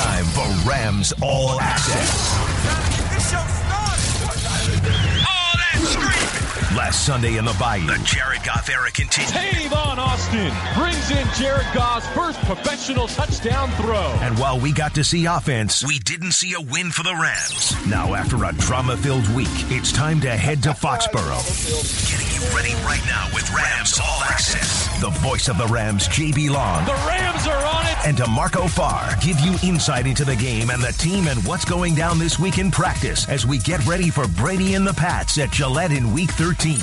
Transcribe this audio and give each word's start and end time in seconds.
time 0.00 0.24
for 0.24 0.68
Rams 0.68 1.12
All 1.20 1.60
Access. 1.60 2.32
Last 6.74 7.04
Sunday 7.04 7.36
in 7.36 7.44
the 7.44 7.54
Bayou, 7.60 7.86
the 7.86 8.02
Jared 8.04 8.42
Goff 8.42 8.70
era 8.70 8.90
continued. 8.90 9.30
Tavon 9.34 9.98
Austin 9.98 10.52
brings 10.74 11.10
in 11.10 11.26
Jared 11.34 11.66
Goff's 11.74 12.06
first 12.14 12.40
professional 12.44 13.08
touchdown 13.08 13.68
throw. 13.72 14.16
And 14.22 14.38
while 14.38 14.58
we 14.58 14.72
got 14.72 14.94
to 14.94 15.04
see 15.04 15.26
offense, 15.26 15.84
we 15.86 15.98
didn't 15.98 16.32
see 16.32 16.54
a 16.54 16.60
win 16.60 16.90
for 16.90 17.02
the 17.02 17.14
Rams. 17.14 17.76
Now, 17.86 18.14
after 18.14 18.42
a 18.44 18.54
drama 18.54 18.96
filled 18.96 19.28
week, 19.34 19.48
it's 19.68 19.92
time 19.92 20.20
to 20.22 20.30
head 20.30 20.62
to 20.62 20.70
Foxborough. 20.70 21.44
Getting 22.10 22.32
you 22.32 22.56
ready 22.56 22.74
right 22.86 23.04
now 23.06 23.28
with 23.34 23.52
Rams 23.52 24.00
All 24.02 24.22
Access. 24.22 24.98
The 25.00 25.10
voice 25.10 25.48
of 25.48 25.58
the 25.58 25.66
Rams, 25.66 26.08
JB 26.08 26.48
Long. 26.48 26.86
The 26.86 26.92
Rams 27.06 27.46
are 27.46 27.66
on 27.66 27.76
it. 27.76 27.79
And 28.06 28.16
DeMarco 28.16 28.68
Farr 28.68 29.14
give 29.20 29.38
you 29.40 29.56
insight 29.62 30.06
into 30.06 30.24
the 30.24 30.34
game 30.34 30.70
and 30.70 30.82
the 30.82 30.92
team 30.92 31.26
and 31.28 31.44
what's 31.46 31.66
going 31.66 31.94
down 31.94 32.18
this 32.18 32.38
week 32.38 32.56
in 32.56 32.70
practice 32.70 33.28
as 33.28 33.46
we 33.46 33.58
get 33.58 33.84
ready 33.86 34.08
for 34.08 34.26
Brady 34.28 34.74
and 34.74 34.86
the 34.86 34.94
Pats 34.94 35.36
at 35.38 35.50
Gillette 35.50 35.92
in 35.92 36.12
week 36.12 36.30
13. 36.30 36.78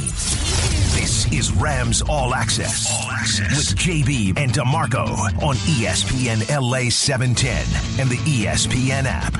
This 0.93 1.31
is 1.33 1.51
Rams 1.51 2.03
All 2.07 2.35
Access, 2.35 2.91
All 2.91 3.09
Access. 3.11 3.49
with 3.49 3.77
JB 3.79 4.37
and 4.37 4.51
DeMarco 4.51 5.07
on 5.41 5.55
ESPN 5.55 6.47
LA 6.55 6.89
710 6.91 7.99
and 7.99 8.09
the 8.09 8.17
ESPN 8.17 9.05
app. 9.05 9.33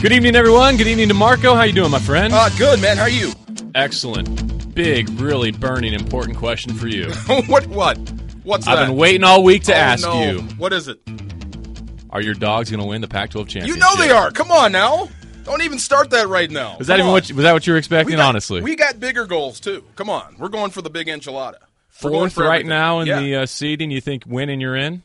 Good 0.00 0.12
evening, 0.12 0.36
everyone. 0.36 0.76
Good 0.78 0.86
evening 0.86 1.08
to 1.08 1.14
Marco. 1.14 1.54
How 1.54 1.64
you 1.64 1.72
doing, 1.74 1.90
my 1.90 1.98
friend? 1.98 2.32
Uh, 2.32 2.48
good, 2.56 2.80
man. 2.80 2.96
How 2.96 3.04
are 3.04 3.08
you? 3.10 3.32
Excellent. 3.74 4.74
Big, 4.74 5.08
really 5.20 5.52
burning, 5.52 5.92
important 5.92 6.36
question 6.38 6.72
for 6.74 6.88
you. 6.88 7.10
what? 7.46 7.66
What? 7.66 7.98
What's 8.46 8.66
I've 8.68 8.78
that? 8.78 8.86
been 8.86 8.96
waiting 8.96 9.24
all 9.24 9.42
week 9.42 9.64
to 9.64 9.72
Oh, 9.72 9.76
ask 9.76 10.04
no. 10.04 10.22
you: 10.22 10.40
What 10.56 10.72
is 10.72 10.86
it? 10.88 11.00
Are 12.10 12.20
your 12.22 12.34
dogs 12.34 12.70
going 12.70 12.80
to 12.80 12.86
win 12.86 13.00
the 13.00 13.08
Pac-12 13.08 13.48
championship? 13.48 13.68
You 13.68 13.76
know 13.76 13.96
they 13.96 14.10
are. 14.10 14.30
Come 14.30 14.50
on 14.52 14.70
now. 14.72 15.08
Don't 15.44 15.62
even 15.62 15.78
start 15.78 16.10
that 16.10 16.28
right 16.28 16.50
now. 16.50 16.78
Was 16.78 16.86
that 16.86 16.94
Come 16.94 17.00
even 17.00 17.06
on. 17.08 17.12
what? 17.14 17.32
Was 17.32 17.42
that 17.42 17.52
what 17.52 17.66
you 17.66 17.72
were 17.72 17.76
We 17.76 17.78
expecting? 17.80 18.16
got- 18.16 18.28
honestly, 18.28 18.60
we 18.62 18.76
got 18.76 18.98
bigger 19.00 19.26
goals 19.26 19.58
too. 19.60 19.84
Come 19.96 20.08
on, 20.08 20.36
we're 20.38 20.48
going 20.48 20.70
for 20.70 20.80
the 20.82 20.90
big 20.90 21.08
enchilada. 21.08 21.56
We're 22.02 22.10
going 22.10 22.22
fourth 22.30 22.34
for 22.34 22.44
right 22.44 22.60
everything. 22.60 22.68
now 22.68 23.00
in 23.00 23.06
Yeah. 23.08 23.20
the 23.20 23.34
uh, 23.36 23.46
seeding. 23.46 23.90
You 23.90 24.00
think 24.00 24.24
winning, 24.26 24.60
you're 24.60 24.76
in? 24.76 25.02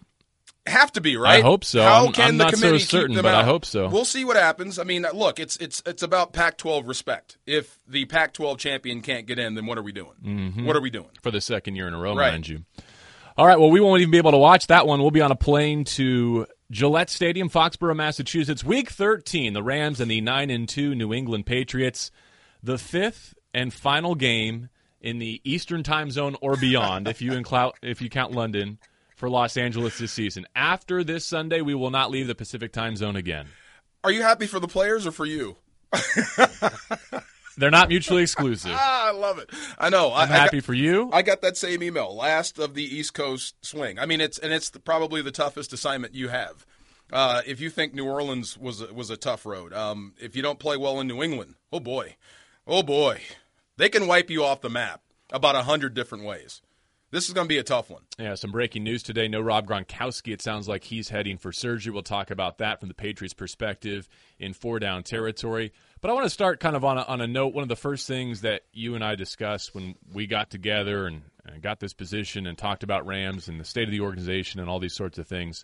have 0.68 0.92
to 0.92 1.02
be 1.02 1.18
right. 1.18 1.40
I 1.40 1.42
hope 1.42 1.66
so. 1.66 1.82
How 1.82 2.04
I'm- 2.04 2.12
can 2.14 2.28
I'm 2.30 2.38
the 2.38 2.44
not 2.44 2.54
so 2.54 2.60
committee 2.60 2.78
keep 2.80 2.88
certain, 2.90 3.16
them 3.16 3.24
but 3.24 3.34
I 3.34 3.44
hope 3.44 3.66
so. 3.66 3.88
We'll 3.90 4.06
see 4.06 4.24
what 4.24 4.38
happens. 4.38 4.78
I 4.78 4.84
mean, 4.84 5.06
look, 5.14 5.40
it's 5.40 5.58
it's 5.58 5.82
it's 5.88 6.04
about 6.04 6.34
Pac-12 6.34 6.88
respect. 6.88 7.38
If 7.48 7.80
the 7.88 8.06
Pac-12 8.06 8.60
champion 8.60 9.02
can't 9.02 9.26
get 9.26 9.40
in, 9.40 9.56
then 9.56 9.66
what 9.66 9.80
are 9.80 9.82
we 9.82 9.92
doing? 9.92 10.14
Mm-hmm. 10.24 10.66
What 10.68 10.76
are 10.76 10.82
we 10.82 10.92
doing? 10.92 11.10
for 11.24 11.32
the 11.32 11.42
second 11.42 11.76
year 11.76 11.88
in 11.88 11.96
a 11.96 12.00
row, 12.00 12.16
Right. 12.16 12.32
mind 12.32 12.48
you. 12.48 12.64
All 13.42 13.48
right, 13.48 13.60
well, 13.60 13.72
we 13.72 13.80
won't 13.80 14.02
even 14.02 14.12
be 14.12 14.20
able 14.20 14.30
to 14.30 14.38
watch 14.38 14.68
that 14.68 14.86
one. 14.86 15.02
We'll 15.02 15.10
be 15.10 15.20
on 15.20 15.32
a 15.32 15.36
plane 15.36 15.84
to 15.86 16.46
Gillette 16.70 17.10
Stadium, 17.10 17.50
Foxborough, 17.50 17.96
Massachusetts, 17.96 18.64
week 18.64 18.92
13. 18.92 19.54
The 19.54 19.64
Rams 19.64 20.00
and 20.00 20.12
the 20.12 20.22
9 20.22 20.52
and 20.52 20.70
2 20.70 20.94
New 20.94 21.12
England 21.12 21.48
Patriots. 21.48 22.12
The 22.62 22.78
fifth 22.78 23.34
and 23.52 23.74
final 23.74 24.14
game 24.14 24.70
in 25.02 25.18
the 25.18 25.42
Eastern 25.44 25.82
time 25.82 26.12
zone 26.12 26.36
or 26.40 26.56
beyond, 26.56 27.08
if 27.08 27.20
you 27.20 27.34
include, 27.34 27.72
if 27.82 28.00
you 28.00 28.12
count 28.12 28.32
London, 28.32 28.78
for 29.16 29.28
Los 29.28 29.58
Angeles 29.58 29.98
this 29.98 30.12
season. 30.12 30.46
After 30.56 31.04
this 31.04 31.26
Sunday, 31.26 31.62
we 31.62 31.74
will 31.74 31.90
not 31.90 32.12
leave 32.12 32.28
the 32.28 32.36
Pacific 32.36 32.72
time 32.72 32.96
zone 32.96 33.16
again. 33.16 33.48
Are 34.04 34.12
you 34.12 34.22
happy 34.22 34.46
for 34.46 34.60
the 34.60 34.68
players 34.68 35.08
or 35.08 35.12
for 35.12 35.26
you? 35.26 35.58
They're 37.62 37.70
not 37.70 37.90
mutually 37.90 38.24
exclusive. 38.24 38.72
Ah, 38.76 39.10
I 39.10 39.12
love 39.12 39.38
it. 39.38 39.50
I 39.78 39.90
know. 39.90 40.10
I, 40.10 40.24
I'm 40.24 40.30
I 40.30 40.32
got- 40.32 40.40
happy 40.42 40.60
for 40.62 40.74
you. 40.74 41.10
I 41.14 41.22
got 41.22 41.42
that 41.42 41.56
same 41.58 41.84
email. 41.84 42.16
Last 42.16 42.58
of 42.58 42.74
the 42.74 42.84
East 42.84 43.14
Coast 43.14 43.56
swing. 43.64 44.00
I 44.00 44.06
mean, 44.08 44.20
it's 44.20 44.40
and 44.40 44.52
it's 44.52 44.70
the, 44.72 44.80
probably 44.80 45.22
the 45.22 45.32
toughest 45.32 45.72
assignment 45.72 46.16
you 46.16 46.30
have. 46.30 46.66
Uh, 47.14 47.42
if 47.46 47.60
you 47.60 47.70
think 47.70 47.94
New 47.94 48.06
Orleans 48.08 48.58
was 48.58 48.82
a, 48.82 48.92
was 48.94 49.10
a 49.12 49.18
tough 49.18 49.46
road, 49.46 49.74
um, 49.74 50.14
if 50.20 50.36
you 50.36 50.42
don't 50.42 50.58
play 50.60 50.76
well 50.78 51.00
in 51.00 51.08
New 51.08 51.22
England, 51.22 51.56
oh 51.72 51.80
boy, 51.80 52.16
oh 52.66 52.82
boy, 52.84 53.22
they 53.78 53.90
can 53.90 54.08
wipe 54.08 54.30
you 54.32 54.44
off 54.44 54.62
the 54.62 54.70
map 54.70 55.02
about 55.32 55.56
a 55.56 55.64
hundred 55.64 55.94
different 55.94 56.24
ways. 56.24 56.62
This 57.12 57.28
is 57.28 57.34
going 57.34 57.46
to 57.46 57.50
be 57.50 57.58
a 57.58 57.64
tough 57.64 57.90
one. 57.90 58.04
Yeah, 58.18 58.36
some 58.36 58.52
breaking 58.54 58.86
news 58.86 59.04
today. 59.04 59.28
No 59.28 59.42
Rob 59.42 59.68
Gronkowski. 59.68 60.32
It 60.32 60.42
sounds 60.42 60.70
like 60.70 60.86
he's 60.86 61.10
heading 61.10 61.38
for 61.38 61.52
surgery. 61.52 61.92
We'll 61.92 62.04
talk 62.04 62.32
about 62.32 62.58
that 62.60 62.80
from 62.80 62.88
the 62.88 62.96
Patriots' 62.96 63.34
perspective 63.34 64.08
in 64.40 64.54
four 64.54 64.80
down 64.80 65.04
territory. 65.04 65.74
But 66.02 66.10
I 66.10 66.14
want 66.14 66.26
to 66.26 66.30
start 66.32 66.60
kind 66.60 66.76
of 66.76 66.84
on 66.84 66.98
a, 66.98 67.02
on 67.04 67.22
a 67.22 67.28
note. 67.28 67.54
One 67.54 67.62
of 67.62 67.70
the 67.70 67.76
first 67.76 68.08
things 68.08 68.42
that 68.42 68.62
you 68.74 68.96
and 68.96 69.04
I 69.04 69.16
discussed 69.16 69.76
when 69.76 69.96
we 70.14 70.26
got 70.26 70.50
together 70.50 71.06
and, 71.06 71.22
and 71.46 71.62
got 71.62 71.80
this 71.80 71.94
position 71.94 72.48
and 72.48 72.58
talked 72.58 72.82
about 72.84 73.06
Rams 73.06 73.48
and 73.48 73.60
the 73.60 73.64
state 73.66 73.84
of 73.84 73.92
the 73.92 74.02
organization 74.02 74.60
and 74.60 74.68
all 74.70 74.80
these 74.80 74.96
sorts 74.96 75.20
of 75.20 75.28
things. 75.28 75.64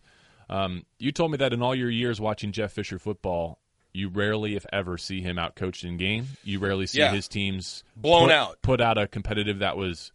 Um, 0.49 0.85
you 0.99 1.11
told 1.11 1.31
me 1.31 1.37
that 1.37 1.53
in 1.53 1.61
all 1.63 1.73
your 1.75 1.89
years 1.89 2.21
watching 2.21 2.51
Jeff 2.51 2.71
Fisher 2.71 2.99
football, 2.99 3.59
you 3.93 4.09
rarely, 4.09 4.55
if 4.55 4.65
ever, 4.71 4.97
see 4.99 5.21
him 5.21 5.39
out 5.39 5.55
coached 5.55 5.83
in 5.83 5.97
game. 5.97 6.27
You 6.43 6.59
rarely 6.59 6.85
see 6.85 6.99
Yeah. 6.99 7.11
his 7.11 7.27
teams 7.27 7.83
Blown 7.95 8.27
put, 8.27 8.31
out. 8.31 8.61
put 8.61 8.79
out 8.81 8.97
a 8.99 9.07
competitive 9.07 9.59
that 9.59 9.75
was. 9.75 10.11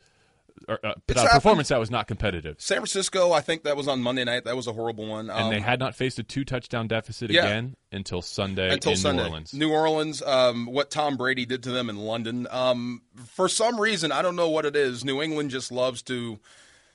Or, 0.69 0.79
uh, 0.85 0.95
put 1.07 1.17
out 1.17 1.27
a 1.27 1.31
performance 1.31 1.69
that 1.69 1.79
was 1.81 1.91
not 1.91 2.07
competitive. 2.07 2.57
San 2.61 2.77
Francisco, 2.79 3.33
I 3.33 3.41
think 3.41 3.65
that 3.65 3.77
was 3.77 3.89
on 3.89 4.03
Monday 4.03 4.25
night. 4.25 4.45
That 4.45 4.57
was 4.57 4.67
a 4.67 4.73
horrible 4.73 5.07
one. 5.07 5.31
and 5.31 5.45
Um, 5.47 5.51
they 5.51 5.61
had 5.61 5.81
not 5.81 5.95
faced 5.95 6.19
a 6.19 6.23
two 6.23 6.45
touchdown 6.45 6.89
deficit 6.89 7.31
Yeah. 7.31 7.45
again 7.45 7.77
until 7.91 8.23
Sunday 8.23 8.73
until 8.73 8.93
in 8.93 8.99
Sunday. 8.99 9.23
New 9.23 9.29
Orleans. 9.29 9.55
New 9.55 9.71
Orleans, 9.73 10.23
um, 10.23 10.67
what 10.67 10.91
Tom 10.91 11.17
Brady 11.17 11.47
did 11.47 11.63
to 11.65 11.71
them 11.71 11.89
in 11.91 11.97
London. 11.97 12.47
Um, 12.51 13.03
for 13.27 13.49
some 13.49 13.81
reason, 13.81 14.13
I 14.13 14.23
don't 14.23 14.37
know 14.37 14.49
what 14.51 14.65
it 14.65 14.77
is. 14.77 15.05
New 15.05 15.21
England 15.23 15.51
just 15.51 15.73
loves 15.73 16.03
to 16.03 16.39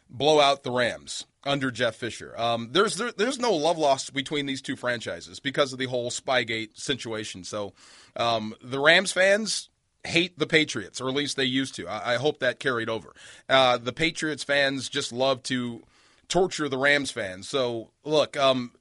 blow 0.10 0.40
out 0.40 0.64
the 0.64 0.72
Rams 0.72 1.26
under 1.44 1.70
Jeff 1.72 1.96
Fisher. 1.96 2.34
Um, 2.40 2.70
there's 2.72 2.96
there, 2.96 3.12
there's 3.12 3.40
no 3.40 3.52
love 3.54 3.78
lost 3.78 4.14
between 4.14 4.46
these 4.46 4.62
two 4.62 4.76
franchises 4.76 5.40
because 5.40 5.74
of 5.74 5.80
the 5.80 5.86
whole 5.86 6.10
Spygate 6.12 6.78
situation. 6.80 7.44
So 7.44 7.74
um, 8.16 8.54
the 8.62 8.80
Rams 8.80 9.12
fans 9.12 9.70
hate 10.08 10.40
the 10.40 10.48
Patriots, 10.48 11.00
or 11.00 11.08
at 11.08 11.16
least 11.16 11.38
they 11.38 11.46
used 11.46 11.76
to. 11.76 11.88
I, 11.88 12.14
I 12.14 12.16
hope 12.18 12.40
that 12.40 12.60
carried 12.60 12.90
over. 12.90 13.14
Uh, 13.48 13.78
the 13.78 13.94
Patriots 13.94 14.44
fans 14.44 14.90
just 14.90 15.12
love 15.12 15.44
to 15.44 15.84
torture 16.28 16.68
the 16.68 16.78
Rams 16.78 17.12
fans. 17.12 17.48
So 17.48 17.90
look, 18.04 18.36
um, 18.38 18.72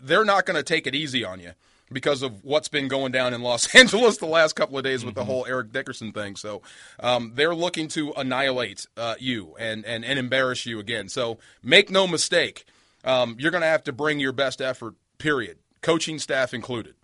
they're 0.00 0.24
not 0.24 0.46
going 0.46 0.56
to 0.56 0.62
take 0.62 0.86
it 0.86 0.94
easy 0.94 1.24
on 1.24 1.40
you 1.40 1.52
because 1.92 2.22
of 2.22 2.44
what's 2.44 2.68
been 2.68 2.88
going 2.88 3.12
down 3.12 3.32
in 3.32 3.42
Los 3.42 3.72
Angeles 3.74 4.18
the 4.18 4.26
last 4.26 4.54
couple 4.54 4.76
of 4.78 4.84
days 4.84 5.04
with 5.04 5.14
the 5.14 5.24
whole 5.24 5.46
Eric 5.46 5.72
Dickerson 5.72 6.12
thing. 6.12 6.36
So 6.36 6.62
um, 7.00 7.32
they're 7.34 7.54
looking 7.54 7.88
to 7.88 8.12
annihilate 8.16 8.86
uh, 8.96 9.14
you 9.18 9.54
and, 9.58 9.84
and, 9.84 10.04
and 10.04 10.18
embarrass 10.18 10.66
you 10.66 10.78
again. 10.78 11.08
So 11.08 11.38
make 11.62 11.90
no 11.90 12.06
mistake, 12.06 12.64
um, 13.04 13.36
you're 13.38 13.52
going 13.52 13.62
to 13.62 13.68
have 13.68 13.84
to 13.84 13.92
bring 13.92 14.18
your 14.18 14.32
best 14.32 14.60
effort, 14.60 14.94
period, 15.18 15.58
coaching 15.80 16.18
staff 16.18 16.52
included. 16.52 16.94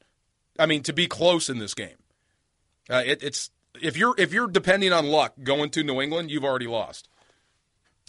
I 0.59 0.67
mean, 0.67 0.83
to 0.83 0.93
be 0.93 1.07
close 1.07 1.49
in 1.49 1.59
this 1.59 1.75
game. 1.75 1.97
Uh, 2.91 3.03
it, 3.07 3.23
it's 3.23 3.51
if 3.81 3.97
you're 3.97 4.15
if 4.19 4.33
you're 4.33 4.49
depending 4.49 4.93
on 4.93 5.07
luck 5.07 5.35
going 5.43 5.71
to 5.71 5.83
New 5.83 6.01
England, 6.01 6.31
you've 6.31 6.45
already 6.45 6.67
lost. 6.67 7.09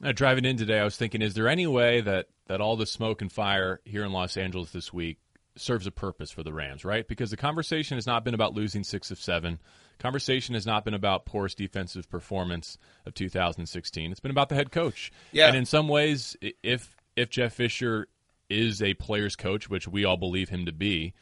Uh, 0.03 0.11
driving 0.11 0.45
in 0.45 0.57
today, 0.57 0.79
I 0.79 0.83
was 0.83 0.97
thinking, 0.97 1.21
is 1.21 1.33
there 1.33 1.47
any 1.47 1.67
way 1.67 2.01
that, 2.01 2.27
that 2.47 2.59
all 2.59 2.75
the 2.75 2.85
smoke 2.85 3.21
and 3.21 3.31
fire 3.31 3.79
here 3.85 4.03
in 4.03 4.11
Los 4.11 4.35
Angeles 4.35 4.71
this 4.71 4.91
week 4.91 5.19
serves 5.55 5.85
a 5.85 5.91
purpose 5.91 6.31
for 6.31 6.43
the 6.43 6.51
Rams, 6.51 6.83
right? 6.83 7.07
Because 7.07 7.29
the 7.29 7.37
conversation 7.37 7.95
has 7.95 8.07
not 8.07 8.25
been 8.25 8.33
about 8.33 8.53
losing 8.53 8.83
six 8.83 9.11
of 9.11 9.19
seven. 9.19 9.59
Conversation 9.99 10.55
has 10.55 10.65
not 10.65 10.83
been 10.83 10.95
about 10.95 11.25
poorest 11.25 11.57
defensive 11.57 12.09
performance 12.09 12.77
of 13.05 13.13
2016. 13.13 14.11
It's 14.11 14.19
been 14.19 14.31
about 14.31 14.49
the 14.49 14.55
head 14.55 14.71
coach. 14.71 15.11
Yeah. 15.31 15.47
And 15.47 15.55
in 15.55 15.65
some 15.65 15.87
ways, 15.87 16.35
if 16.63 16.95
if 17.15 17.29
Jeff 17.29 17.53
Fisher 17.53 18.07
is 18.49 18.81
a 18.81 18.95
player's 18.95 19.35
coach, 19.35 19.69
which 19.69 19.87
we 19.87 20.03
all 20.03 20.17
believe 20.17 20.49
him 20.49 20.65
to 20.65 20.71
be, 20.71 21.13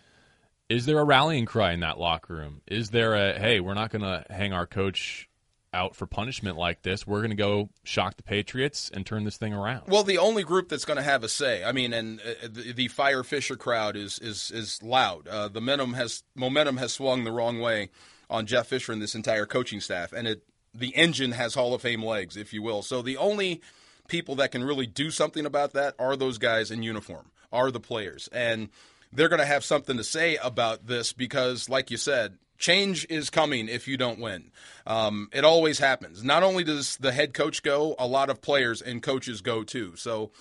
is 0.72 0.86
there 0.86 1.00
a 1.00 1.04
rallying 1.04 1.46
cry 1.46 1.74
in 1.74 1.82
that 1.82 2.00
locker 2.00 2.34
room? 2.34 2.62
Is 2.66 2.92
there 2.92 3.14
a 3.14 3.38
hey, 3.38 3.60
we're 3.60 3.74
not 3.74 3.92
going 3.92 4.04
to 4.04 4.26
hang 4.30 4.54
our 4.54 4.66
coach 4.66 5.30
out 5.74 5.96
for 5.96 6.06
punishment 6.06 6.58
like 6.58 6.82
this. 6.82 7.08
We're 7.08 7.20
going 7.20 7.32
to 7.32 7.36
go 7.36 7.70
shock 7.84 8.18
the 8.18 8.24
Patriots 8.24 8.92
and 8.94 9.06
turn 9.06 9.24
this 9.24 9.38
thing 9.38 9.54
around. 9.54 9.84
Well, 9.88 10.04
the 10.04 10.18
only 10.18 10.44
group 10.44 10.68
that's 10.68 10.84
going 10.84 10.98
to 10.98 11.04
have 11.04 11.24
a 11.24 11.30
say, 11.30 11.64
I 11.64 11.72
mean, 11.72 11.94
and 11.94 12.20
uh, 12.20 12.48
the, 12.52 12.74
the 12.74 12.88
Fire 12.90 13.24
Fisher 13.24 13.56
crowd 13.56 13.96
is 13.96 14.20
is 14.20 14.52
is 14.52 14.82
loud. 14.84 15.28
Uh, 15.28 15.48
the 15.48 15.62
momentum 15.62 15.94
has 15.94 16.24
momentum 16.36 16.78
has 16.78 16.94
swung 16.94 17.24
the 17.24 17.32
wrong 17.32 17.60
way 17.60 17.90
on 18.30 18.46
Jeff 18.46 18.68
Fisher 18.68 18.92
and 18.92 19.02
this 19.02 19.16
entire 19.16 19.46
coaching 19.46 19.82
staff, 19.82 20.14
and 20.14 20.28
it 20.28 20.44
the 20.74 20.96
engine 20.96 21.34
has 21.34 21.54
Hall 21.54 21.74
of 21.74 21.82
Fame 21.82 22.04
legs, 22.04 22.38
if 22.38 22.54
you 22.54 22.62
will. 22.62 22.82
So 22.82 23.02
the 23.02 23.18
only 23.18 23.62
people 24.08 24.36
that 24.36 24.52
can 24.52 24.64
really 24.64 24.88
do 24.88 25.12
something 25.12 25.46
about 25.46 25.74
that 25.74 25.96
are 26.00 26.16
those 26.16 26.38
guys 26.38 26.72
in 26.72 26.84
uniform, 26.84 27.32
are 27.52 27.72
the 27.72 27.80
players, 27.80 28.30
and 28.32 28.70
they're 29.14 29.30
going 29.30 29.40
to 29.40 29.46
have 29.46 29.64
something 29.64 29.98
to 29.98 30.04
say 30.04 30.38
about 30.38 30.88
this 30.88 31.14
because, 31.14 31.70
like 31.70 31.92
you 31.92 31.98
said, 31.98 32.38
change 32.58 33.06
is 33.10 33.30
coming 33.30 33.68
if 33.68 33.88
you 33.88 33.98
don't 33.98 34.20
win. 34.20 34.52
Um, 34.86 35.30
it 35.34 35.44
always 35.44 35.80
happens. 35.80 36.24
Not 36.24 36.44
only 36.44 36.64
does 36.64 36.98
the 36.98 37.12
head 37.12 37.34
coach 37.34 37.64
go, 37.64 37.96
a 38.00 38.08
lot 38.08 38.30
of 38.30 38.42
players 38.42 38.82
and 38.82 39.02
coaches 39.02 39.42
go 39.42 39.64
too. 39.64 39.96
So 39.96 40.32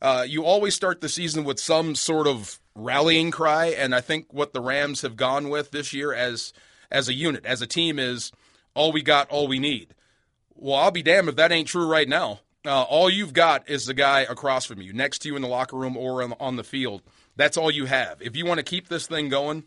uh, 0.00 0.24
you 0.28 0.44
always 0.44 0.74
start 0.74 1.00
the 1.00 1.08
season 1.08 1.44
with 1.44 1.58
some 1.58 1.94
sort 1.94 2.26
of 2.26 2.60
rallying 2.74 3.30
cry, 3.30 3.66
and 3.66 3.94
I 3.94 4.00
think 4.00 4.32
what 4.32 4.52
the 4.52 4.60
Rams 4.60 5.02
have 5.02 5.16
gone 5.16 5.48
with 5.48 5.70
this 5.70 5.92
year 5.92 6.12
as 6.12 6.52
as 6.90 7.08
a 7.08 7.14
unit, 7.14 7.46
as 7.46 7.62
a 7.62 7.66
team, 7.66 7.98
is 7.98 8.32
all 8.74 8.92
we 8.92 9.02
got, 9.02 9.30
all 9.30 9.48
we 9.48 9.58
need. 9.58 9.94
Well, 10.54 10.76
I'll 10.76 10.90
be 10.90 11.02
damned 11.02 11.28
if 11.28 11.36
that 11.36 11.50
ain't 11.50 11.68
true 11.68 11.86
right 11.86 12.08
now. 12.08 12.40
Uh, 12.64 12.82
all 12.82 13.08
you've 13.08 13.32
got 13.32 13.68
is 13.68 13.86
the 13.86 13.94
guy 13.94 14.20
across 14.20 14.66
from 14.66 14.80
you, 14.80 14.92
next 14.92 15.20
to 15.20 15.28
you 15.28 15.36
in 15.36 15.42
the 15.42 15.48
locker 15.48 15.76
room 15.76 15.96
or 15.96 16.22
on, 16.22 16.34
on 16.38 16.56
the 16.56 16.62
field, 16.62 17.02
That's 17.36 17.56
all 17.56 17.70
you 17.70 17.86
have. 17.86 18.20
If 18.20 18.36
you 18.36 18.46
want 18.46 18.58
to 18.58 18.64
keep 18.64 18.88
this 18.88 19.06
thing 19.06 19.28
going, 19.28 19.64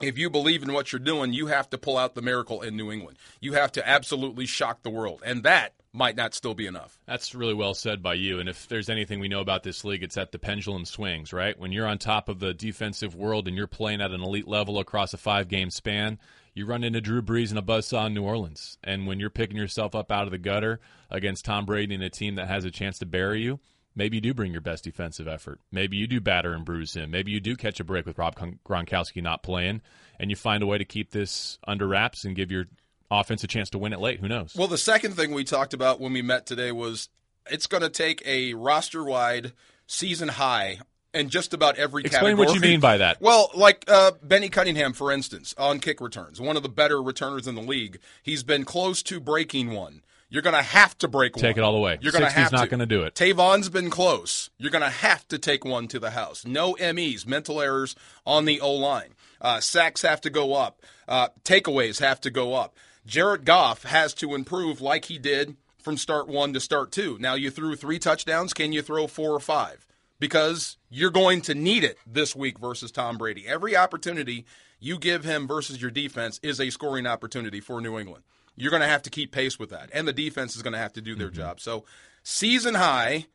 if 0.00 0.18
you 0.18 0.30
believe 0.30 0.62
in 0.62 0.72
what 0.72 0.92
you're 0.92 0.98
doing, 0.98 1.32
you 1.32 1.46
have 1.46 1.70
to 1.70 1.78
pull 1.78 1.96
out 1.96 2.14
the 2.14 2.22
miracle 2.22 2.62
in 2.62 2.76
New 2.76 2.90
England. 2.90 3.18
You 3.40 3.54
have 3.54 3.72
to 3.72 3.88
absolutely 3.88 4.46
shock 4.46 4.82
the 4.82 4.90
world. 4.90 5.22
And 5.24 5.42
that 5.44 5.74
might 5.92 6.16
not 6.16 6.34
still 6.34 6.54
be 6.54 6.66
enough. 6.66 6.98
That's 7.06 7.34
really 7.34 7.54
well 7.54 7.74
said 7.74 8.02
by 8.02 8.14
you. 8.14 8.40
And 8.40 8.48
if 8.48 8.66
there's 8.66 8.90
anything 8.90 9.20
we 9.20 9.28
know 9.28 9.40
about 9.40 9.62
this 9.62 9.84
league, 9.84 10.02
it's 10.02 10.16
that 10.16 10.32
the 10.32 10.38
pendulum 10.40 10.84
swings, 10.84 11.32
right? 11.32 11.58
When 11.58 11.70
you're 11.70 11.86
on 11.86 11.98
top 11.98 12.28
of 12.28 12.40
the 12.40 12.52
defensive 12.52 13.14
world 13.14 13.46
and 13.46 13.56
you're 13.56 13.68
playing 13.68 14.00
at 14.00 14.10
an 14.10 14.22
elite 14.22 14.48
level 14.48 14.80
across 14.80 15.14
a 15.14 15.18
five 15.18 15.48
game 15.48 15.70
span, 15.70 16.18
you 16.52 16.66
run 16.66 16.84
into 16.84 17.00
Drew 17.00 17.22
Brees 17.22 17.50
and 17.50 17.58
a 17.58 17.62
buzzsaw 17.62 18.06
in 18.06 18.14
New 18.14 18.24
Orleans. 18.24 18.78
And 18.82 19.06
when 19.06 19.20
you're 19.20 19.30
picking 19.30 19.56
yourself 19.56 19.94
up 19.94 20.10
out 20.10 20.24
of 20.24 20.32
the 20.32 20.38
gutter 20.38 20.80
against 21.10 21.44
Tom 21.44 21.64
Brady 21.64 21.94
and 21.94 22.04
a 22.04 22.10
team 22.10 22.34
that 22.34 22.48
has 22.48 22.64
a 22.64 22.70
chance 22.70 22.98
to 22.98 23.06
bury 23.06 23.42
you, 23.42 23.60
maybe 23.94 24.16
you 24.16 24.20
do 24.20 24.34
bring 24.34 24.52
your 24.52 24.60
best 24.60 24.84
defensive 24.84 25.28
effort. 25.28 25.60
Maybe 25.70 25.96
you 25.96 26.06
do 26.06 26.20
batter 26.20 26.52
and 26.52 26.64
bruise 26.64 26.94
him. 26.94 27.10
Maybe 27.10 27.32
you 27.32 27.40
do 27.40 27.56
catch 27.56 27.80
a 27.80 27.84
break 27.84 28.06
with 28.06 28.18
Rob 28.18 28.36
Gronkowski 28.66 29.22
not 29.22 29.42
playing, 29.42 29.82
and 30.18 30.30
you 30.30 30.36
find 30.36 30.62
a 30.62 30.66
way 30.66 30.78
to 30.78 30.84
keep 30.84 31.10
this 31.10 31.58
under 31.66 31.86
wraps 31.86 32.24
and 32.24 32.36
give 32.36 32.50
your 32.50 32.66
offense 33.10 33.44
a 33.44 33.46
chance 33.46 33.70
to 33.70 33.78
win 33.78 33.92
it 33.92 34.00
late. 34.00 34.20
Who 34.20 34.28
knows? 34.28 34.54
Well, 34.56 34.68
the 34.68 34.78
second 34.78 35.12
thing 35.12 35.32
we 35.32 35.44
talked 35.44 35.74
about 35.74 36.00
when 36.00 36.12
we 36.12 36.22
met 36.22 36.46
today 36.46 36.72
was 36.72 37.08
it's 37.50 37.66
going 37.66 37.82
to 37.82 37.90
take 37.90 38.22
a 38.26 38.54
roster 38.54 39.04
wide 39.04 39.52
season 39.86 40.28
high 40.28 40.78
in 41.12 41.28
just 41.28 41.54
about 41.54 41.76
every 41.76 42.02
Explain 42.02 42.36
category. 42.36 42.46
what 42.46 42.54
you 42.54 42.60
mean 42.60 42.80
by 42.80 42.96
that. 42.98 43.20
Well, 43.20 43.50
like 43.54 43.84
uh, 43.86 44.12
Benny 44.22 44.48
Cunningham, 44.48 44.92
for 44.92 45.12
instance, 45.12 45.54
on 45.56 45.78
kick 45.78 46.00
returns, 46.00 46.40
one 46.40 46.56
of 46.56 46.62
the 46.62 46.68
better 46.68 47.00
returners 47.00 47.46
in 47.46 47.54
the 47.54 47.62
league. 47.62 48.00
He's 48.22 48.42
been 48.42 48.64
close 48.64 49.02
to 49.04 49.20
breaking 49.20 49.70
one. 49.70 50.02
You're 50.34 50.42
going 50.42 50.56
to 50.56 50.62
have 50.62 50.98
to 50.98 51.06
break 51.06 51.34
take 51.34 51.54
one. 51.54 51.62
it 51.62 51.64
all 51.64 51.74
the 51.74 51.78
way. 51.78 51.96
You're 52.00 52.10
going 52.10 52.24
to 52.24 52.30
have 52.30 52.50
not 52.50 52.68
going 52.68 52.80
to 52.80 52.86
do 52.86 53.04
it. 53.04 53.14
Tavon's 53.14 53.68
been 53.68 53.88
close. 53.88 54.50
You're 54.58 54.72
going 54.72 54.82
to 54.82 54.90
have 54.90 55.28
to 55.28 55.38
take 55.38 55.64
one 55.64 55.86
to 55.86 56.00
the 56.00 56.10
house. 56.10 56.44
No 56.44 56.76
MEs, 56.80 57.24
mental 57.24 57.60
errors 57.60 57.94
on 58.26 58.44
the 58.44 58.60
O 58.60 58.72
line. 58.72 59.14
Uh, 59.40 59.60
sacks 59.60 60.02
have 60.02 60.20
to 60.22 60.30
go 60.30 60.54
up. 60.54 60.82
Uh, 61.06 61.28
takeaways 61.44 62.00
have 62.00 62.20
to 62.22 62.30
go 62.30 62.54
up. 62.54 62.74
Jared 63.06 63.44
Goff 63.44 63.84
has 63.84 64.12
to 64.14 64.34
improve 64.34 64.80
like 64.80 65.04
he 65.04 65.18
did 65.18 65.56
from 65.78 65.96
start 65.96 66.26
one 66.26 66.52
to 66.52 66.58
start 66.58 66.90
two. 66.90 67.16
Now 67.20 67.34
you 67.34 67.48
threw 67.48 67.76
three 67.76 68.00
touchdowns. 68.00 68.52
Can 68.52 68.72
you 68.72 68.82
throw 68.82 69.06
four 69.06 69.30
or 69.30 69.40
five? 69.40 69.86
Because 70.18 70.78
you're 70.90 71.12
going 71.12 71.42
to 71.42 71.54
need 71.54 71.84
it 71.84 71.96
this 72.04 72.34
week 72.34 72.58
versus 72.58 72.90
Tom 72.90 73.18
Brady. 73.18 73.46
Every 73.46 73.76
opportunity 73.76 74.46
you 74.80 74.98
give 74.98 75.22
him 75.22 75.46
versus 75.46 75.80
your 75.80 75.92
defense 75.92 76.40
is 76.42 76.60
a 76.60 76.70
scoring 76.70 77.06
opportunity 77.06 77.60
for 77.60 77.80
New 77.80 78.00
England. 78.00 78.24
You're 78.56 78.70
going 78.70 78.82
to 78.82 78.88
have 78.88 79.02
to 79.02 79.10
keep 79.10 79.32
pace 79.32 79.58
with 79.58 79.70
that. 79.70 79.90
And 79.92 80.06
the 80.06 80.12
defense 80.12 80.56
is 80.56 80.62
going 80.62 80.72
to 80.72 80.78
have 80.78 80.92
to 80.94 81.00
do 81.00 81.14
their 81.14 81.28
mm-hmm. 81.28 81.36
job. 81.36 81.60
So, 81.60 81.84
season 82.22 82.74
high 82.74 83.26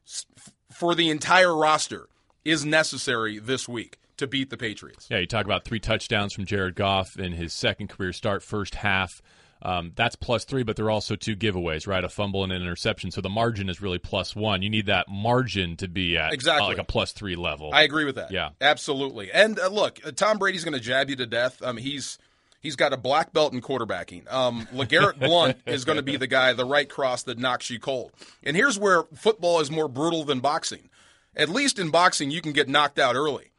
for 0.72 0.96
the 0.96 1.10
entire 1.10 1.56
roster 1.56 2.08
is 2.46 2.66
necessary 2.66 3.40
this 3.40 3.68
week 3.68 4.00
to 4.18 4.28
beat 4.28 4.50
the 4.50 4.58
Patriots. 4.58 5.08
Yeah, 5.10 5.20
you 5.20 5.28
talk 5.28 5.46
about 5.46 5.66
three 5.66 5.80
touchdowns 5.80 6.34
from 6.34 6.46
Jared 6.46 6.76
Goff 6.76 7.18
in 7.18 7.34
his 7.34 7.54
second 7.54 7.90
career 7.90 8.14
start, 8.14 8.44
first 8.44 8.76
half. 8.76 9.22
Um, 9.62 9.92
that's 9.96 10.16
plus 10.16 10.46
three, 10.46 10.64
but 10.64 10.78
there 10.78 10.86
are 10.86 10.92
also 10.92 11.16
two 11.16 11.36
giveaways, 11.36 11.86
right? 11.86 12.04
A 12.04 12.10
fumble 12.10 12.44
and 12.44 12.54
an 12.54 12.62
interception. 12.62 13.12
So 13.12 13.20
the 13.20 13.30
margin 13.30 13.68
is 13.68 13.82
really 13.82 13.98
plus 13.98 14.36
one. 14.36 14.62
You 14.62 14.70
need 14.70 14.86
that 14.86 15.08
margin 15.10 15.76
to 15.78 15.88
be 15.88 16.18
at 16.18 16.34
exactly. 16.34 16.66
Uh, 16.66 16.70
like 16.70 16.78
a 16.78 16.86
plus 16.86 17.12
three 17.12 17.36
level. 17.36 17.72
I 17.74 17.84
agree 17.84 18.06
with 18.06 18.16
that. 18.16 18.32
Yeah, 18.32 18.50
absolutely. 18.62 19.32
And 19.32 19.60
uh, 19.60 19.68
look, 19.68 20.00
uh, 20.06 20.12
Tom 20.12 20.38
Brady's 20.38 20.64
going 20.64 20.76
to 20.76 20.80
jab 20.80 21.10
you 21.10 21.18
to 21.18 21.26
death. 21.26 21.62
Um, 21.62 21.76
he's 21.76 22.18
he's 22.60 22.76
got 22.76 22.94
a 22.94 22.98
black 22.98 23.34
belt 23.34 23.54
in 23.54 23.62
quarterbacking. 23.62 24.32
Um, 24.32 24.68
LeGarrette 24.74 25.20
Blunt 25.26 25.58
is 25.66 25.86
going 25.86 25.98
to 25.98 26.04
be 26.04 26.18
the 26.18 26.28
guy, 26.28 26.54
the 26.54 26.66
right 26.66 26.90
cross 26.90 27.24
that 27.24 27.40
knocks 27.40 27.70
you 27.70 27.80
cold. 27.80 28.12
And 28.44 28.56
here's 28.56 28.80
where 28.80 29.04
football 29.16 29.60
is 29.60 29.72
more 29.72 29.88
brutal 29.88 30.24
than 30.24 30.40
boxing. 30.40 30.90
At 31.36 31.50
least 31.50 31.80
in 31.80 31.90
boxing, 31.90 32.32
you 32.32 32.42
can 32.42 32.54
get 32.54 32.68
knocked 32.68 33.00
out 33.00 33.16
early 33.16 33.52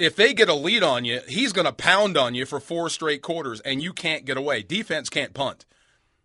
if 0.00 0.16
they 0.16 0.32
get 0.32 0.48
a 0.48 0.54
lead 0.54 0.82
on 0.82 1.04
you, 1.04 1.20
he's 1.28 1.52
going 1.52 1.66
to 1.66 1.72
pound 1.72 2.16
on 2.16 2.34
you 2.34 2.46
for 2.46 2.58
four 2.58 2.88
straight 2.88 3.22
quarters, 3.22 3.60
and 3.60 3.82
you 3.82 3.92
can't 3.92 4.24
get 4.24 4.36
away. 4.36 4.62
Defense 4.62 5.10
can't 5.10 5.34
punt. 5.34 5.66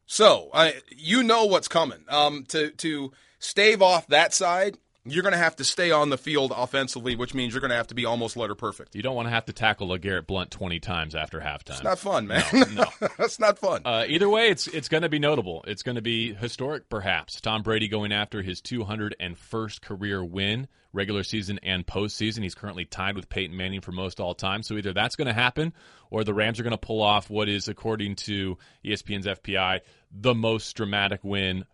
So 0.05 0.49
I, 0.53 0.75
you 0.89 1.23
know 1.23 1.45
what's 1.45 1.67
coming. 1.67 2.05
Um, 2.07 2.45
to 2.49 2.71
to 2.71 3.11
stave 3.39 3.81
off 3.81 4.07
that 4.07 4.33
side, 4.33 4.77
you're 5.05 5.23
going 5.23 5.33
to 5.33 5.37
have 5.37 5.55
to 5.57 5.63
stay 5.63 5.91
on 5.91 6.09
the 6.09 6.17
field 6.17 6.51
offensively, 6.55 7.15
which 7.15 7.33
means 7.33 7.53
you're 7.53 7.61
going 7.61 7.69
to 7.69 7.77
have 7.77 7.87
to 7.87 7.95
be 7.95 8.05
almost 8.05 8.35
letter 8.35 8.55
perfect. 8.55 8.95
You 8.95 9.03
don't 9.03 9.15
want 9.15 9.27
to 9.27 9.31
have 9.31 9.45
to 9.45 9.53
tackle 9.53 9.87
LeGarrette 9.89 10.25
Blunt 10.25 10.51
20 10.51 10.79
times 10.79 11.15
after 11.15 11.39
halftime. 11.39 11.71
It's 11.71 11.83
not 11.83 11.99
fun, 11.99 12.27
man. 12.27 12.43
No, 12.51 12.65
no. 13.01 13.07
that's 13.17 13.39
not 13.39 13.59
fun. 13.59 13.81
Uh, 13.85 14.05
either 14.07 14.27
way, 14.27 14.49
it's 14.49 14.67
it's 14.67 14.89
going 14.89 15.03
to 15.03 15.09
be 15.09 15.19
notable. 15.19 15.63
It's 15.67 15.83
going 15.83 15.95
to 15.95 16.01
be 16.01 16.33
historic, 16.33 16.89
perhaps. 16.89 17.39
Tom 17.39 17.61
Brady 17.61 17.87
going 17.87 18.11
after 18.11 18.41
his 18.41 18.61
201st 18.61 19.81
career 19.81 20.23
win, 20.23 20.67
regular 20.91 21.23
season 21.23 21.59
and 21.61 21.85
postseason. 21.85 22.41
He's 22.41 22.55
currently 22.55 22.85
tied 22.85 23.15
with 23.15 23.29
Peyton 23.29 23.55
Manning 23.55 23.81
for 23.81 23.91
most 23.91 24.19
all 24.19 24.33
time. 24.33 24.63
So 24.63 24.75
either 24.75 24.93
that's 24.93 25.15
going 25.15 25.27
to 25.27 25.33
happen, 25.33 25.73
or 26.09 26.23
the 26.23 26.33
Rams 26.33 26.59
are 26.59 26.63
going 26.63 26.71
to 26.71 26.77
pull 26.77 27.01
off 27.01 27.29
what 27.29 27.47
is, 27.47 27.67
according 27.67 28.15
to 28.15 28.57
ESPN's 28.83 29.27
FPI, 29.27 29.81
the 30.11 30.33
most 30.33 30.75
dramatic 30.75 31.23
win 31.23 31.65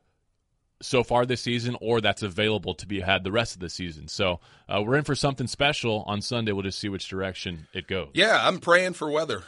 so 0.81 1.03
far 1.03 1.25
this 1.25 1.41
season 1.41 1.77
or 1.81 2.01
that's 2.01 2.23
available 2.23 2.73
to 2.75 2.87
be 2.87 2.99
had 2.99 3.23
the 3.23 3.31
rest 3.31 3.55
of 3.55 3.61
the 3.61 3.69
season. 3.69 4.07
So 4.07 4.39
uh, 4.67 4.81
we're 4.85 4.97
in 4.97 5.03
for 5.03 5.15
something 5.15 5.47
special 5.47 6.03
on 6.07 6.21
Sunday. 6.21 6.51
We'll 6.51 6.63
just 6.63 6.79
see 6.79 6.89
which 6.89 7.07
direction 7.07 7.67
it 7.73 7.87
goes. 7.87 8.09
Yeah, 8.13 8.39
I'm 8.41 8.59
praying 8.59 8.93
for 8.93 9.09
weather. 9.09 9.43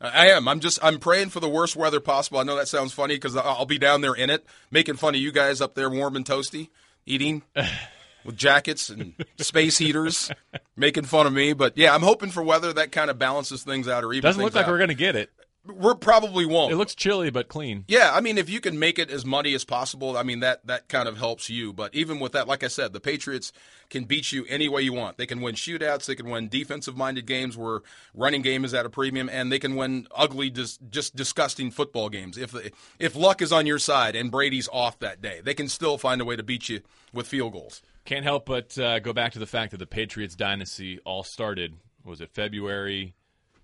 I 0.00 0.30
am. 0.30 0.48
I'm 0.48 0.60
just. 0.60 0.78
I'm 0.82 0.98
praying 0.98 1.28
for 1.28 1.40
the 1.40 1.48
worst 1.48 1.76
weather 1.76 2.00
possible. 2.00 2.38
I 2.38 2.42
know 2.42 2.56
that 2.56 2.68
sounds 2.68 2.92
funny 2.92 3.16
because 3.16 3.36
I'll 3.36 3.66
be 3.66 3.78
down 3.78 4.00
there 4.00 4.14
in 4.14 4.30
it, 4.30 4.46
making 4.70 4.96
fun 4.96 5.14
of 5.14 5.20
you 5.20 5.30
guys 5.30 5.60
up 5.60 5.74
there, 5.74 5.90
warm 5.90 6.16
and 6.16 6.24
toasty, 6.24 6.70
eating 7.04 7.42
with 8.24 8.36
jackets 8.36 8.88
and 8.88 9.14
space 9.38 9.76
heaters, 9.76 10.30
making 10.74 11.04
fun 11.04 11.26
of 11.26 11.34
me. 11.34 11.52
But 11.52 11.76
yeah, 11.76 11.94
I'm 11.94 12.00
hoping 12.00 12.30
for 12.30 12.42
weather 12.42 12.72
that 12.72 12.92
kind 12.92 13.10
of 13.10 13.18
balances 13.18 13.62
things 13.62 13.88
out, 13.88 14.02
or 14.02 14.14
even 14.14 14.26
doesn't 14.26 14.42
look 14.42 14.54
like 14.54 14.64
out. 14.64 14.70
we're 14.70 14.78
going 14.78 14.88
to 14.88 14.94
get 14.94 15.16
it. 15.16 15.30
We 15.66 15.94
probably 15.94 16.46
won't. 16.46 16.72
It 16.72 16.76
looks 16.76 16.94
chilly 16.94 17.28
but 17.28 17.48
clean. 17.48 17.84
Yeah, 17.86 18.12
I 18.14 18.22
mean, 18.22 18.38
if 18.38 18.48
you 18.48 18.60
can 18.60 18.78
make 18.78 18.98
it 18.98 19.10
as 19.10 19.26
muddy 19.26 19.54
as 19.54 19.64
possible, 19.64 20.16
I 20.16 20.22
mean 20.22 20.40
that 20.40 20.66
that 20.66 20.88
kind 20.88 21.06
of 21.06 21.18
helps 21.18 21.50
you. 21.50 21.74
But 21.74 21.94
even 21.94 22.18
with 22.18 22.32
that, 22.32 22.48
like 22.48 22.64
I 22.64 22.68
said, 22.68 22.94
the 22.94 23.00
Patriots 23.00 23.52
can 23.90 24.04
beat 24.04 24.32
you 24.32 24.46
any 24.48 24.70
way 24.70 24.80
you 24.80 24.94
want. 24.94 25.18
They 25.18 25.26
can 25.26 25.42
win 25.42 25.54
shootouts. 25.56 26.06
They 26.06 26.14
can 26.14 26.30
win 26.30 26.48
defensive-minded 26.48 27.26
games 27.26 27.58
where 27.58 27.80
running 28.14 28.40
game 28.40 28.64
is 28.64 28.72
at 28.72 28.86
a 28.86 28.90
premium, 28.90 29.28
and 29.28 29.52
they 29.52 29.58
can 29.58 29.76
win 29.76 30.06
ugly, 30.16 30.48
just 30.48 30.80
just 30.90 31.14
disgusting 31.14 31.70
football 31.70 32.08
games. 32.08 32.38
If 32.38 32.54
if 32.98 33.14
luck 33.14 33.42
is 33.42 33.52
on 33.52 33.66
your 33.66 33.78
side 33.78 34.16
and 34.16 34.30
Brady's 34.30 34.68
off 34.72 34.98
that 35.00 35.20
day, 35.20 35.42
they 35.44 35.54
can 35.54 35.68
still 35.68 35.98
find 35.98 36.22
a 36.22 36.24
way 36.24 36.36
to 36.36 36.42
beat 36.42 36.70
you 36.70 36.80
with 37.12 37.26
field 37.26 37.52
goals. 37.52 37.82
Can't 38.06 38.24
help 38.24 38.46
but 38.46 38.78
uh, 38.78 38.98
go 39.00 39.12
back 39.12 39.32
to 39.32 39.38
the 39.38 39.46
fact 39.46 39.72
that 39.72 39.78
the 39.78 39.86
Patriots 39.86 40.34
dynasty 40.34 41.00
all 41.04 41.22
started. 41.22 41.74
Was 42.02 42.22
it 42.22 42.30
February 42.30 43.14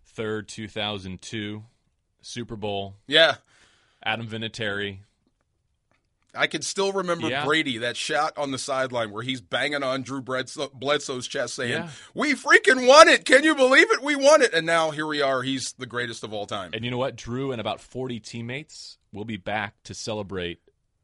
third, 0.05 0.47
two 0.47 0.69
thousand 0.69 1.23
two? 1.23 1.65
Super 2.27 2.57
Bowl. 2.57 2.97
Yeah. 3.07 3.37
Adam 4.05 4.27
Vinatieri. 4.27 4.99
I 6.35 6.49
can 6.49 6.61
still 6.61 6.93
remember 6.93 7.29
yeah. 7.29 7.45
Brady, 7.47 7.79
that 7.79 7.97
shot 7.97 8.37
on 8.37 8.51
the 8.51 8.59
sideline 8.59 9.11
where 9.11 9.23
he's 9.23 9.41
banging 9.41 9.83
on 9.83 10.03
Drew 10.03 10.21
Bledsoe's 10.21 11.27
chest 11.27 11.55
saying, 11.55 11.71
yeah. 11.71 11.89
We 12.15 12.35
freaking 12.35 12.87
won 12.87 13.09
it. 13.09 13.25
Can 13.25 13.43
you 13.43 13.55
believe 13.55 13.91
it? 13.91 14.03
We 14.03 14.17
won 14.17 14.43
it. 14.43 14.53
And 14.53 14.67
now 14.67 14.91
here 14.91 15.07
we 15.07 15.23
are. 15.23 15.43
He's 15.43 15.73
the 15.79 15.87
greatest 15.87 16.25
of 16.25 16.35
all 16.35 16.47
time. 16.47 16.73
And 16.75 16.85
you 16.85 16.91
know 16.91 16.99
what? 16.99 17.17
Drew 17.17 17.53
and 17.53 17.61
about 17.61 17.81
40 17.81 18.21
teammates 18.21 18.99
will 19.13 19.25
be 19.25 19.39
back 19.39 19.75
to 19.85 19.95
celebrate 19.95 20.59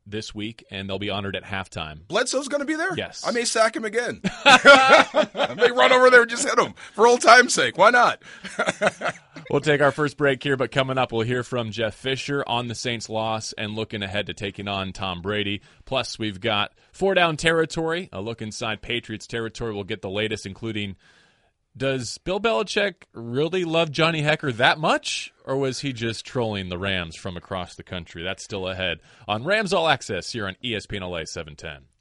this 0.05 0.35
week, 0.35 0.65
and 0.71 0.89
they'll 0.89 0.99
be 0.99 1.11
honored 1.11 1.37
at 1.37 1.45
halftime. 1.45 2.07
Bledsoe's 2.09 2.49
going 2.49 2.61
to 2.61 2.67
be 2.67 2.75
there? 2.75 2.95
Yes. 2.97 3.23
I 3.27 3.31
may 3.31 3.45
sack 3.45 3.77
him 3.77 3.85
again. 3.85 4.21
I 4.45 5.55
may 5.57 5.71
run 5.71 5.93
over 5.93 6.11
there 6.11 6.23
and 6.23 6.31
just 6.31 6.49
hit 6.49 6.59
him 6.59 6.75
for 6.95 7.07
old 7.07 7.21
time's 7.21 7.55
sake. 7.55 7.79
Why 7.79 7.91
not? 7.91 8.21
we'll 9.53 9.61
take 9.61 9.81
our 9.81 9.93
first 9.93 10.17
break 10.17 10.43
here, 10.43 10.57
but 10.57 10.73
coming 10.73 10.99
up, 10.99 11.13
we'll 11.13 11.23
hear 11.23 11.43
from 11.43 11.71
Jeff 11.71 11.95
Fisher 11.95 12.43
on 12.47 12.69
the 12.69 12.75
Saints' 12.75 13.09
loss 13.09 13.53
and 13.53 13.75
looking 13.75 14.03
ahead 14.03 14.27
to 14.27 14.35
taking 14.35 14.67
on 14.67 14.93
Tom 14.93 15.23
Brady. 15.23 15.61
Plus, 15.85 16.19
we've 16.19 16.41
got 16.41 16.73
four 16.93 17.15
down 17.15 17.37
territory, 17.37 18.09
a 18.13 18.21
look 18.21 18.43
inside 18.43 18.83
Patriots 18.83 19.27
territory. 19.27 19.75
We'll 19.75 19.85
get 19.85 20.03
the 20.03 20.11
latest, 20.11 20.47
including 20.47 20.97
does 21.77 22.19
Bill 22.19 22.41
Belichick 22.41 23.05
really 23.15 23.65
love 23.65 23.91
Johnny 23.91 24.23
Hekker 24.23 24.55
that 24.57 24.79
much, 24.79 25.33
or 25.47 25.57
was 25.57 25.81
he 25.81 25.93
just 25.93 26.27
trolling 26.27 26.69
the 26.69 26.79
Rams 26.79 27.17
from 27.17 27.37
across 27.37 27.77
the 27.77 27.83
country? 27.83 28.23
That's 28.23 28.45
still 28.45 28.69
ahead 28.69 28.99
on 29.27 29.45
Rams 29.45 29.73
All 29.73 29.89
Access 29.89 30.33
here 30.33 30.47
on 30.47 30.57
ESPN 30.63 31.01
LA 31.01 31.25
710. 31.25 31.92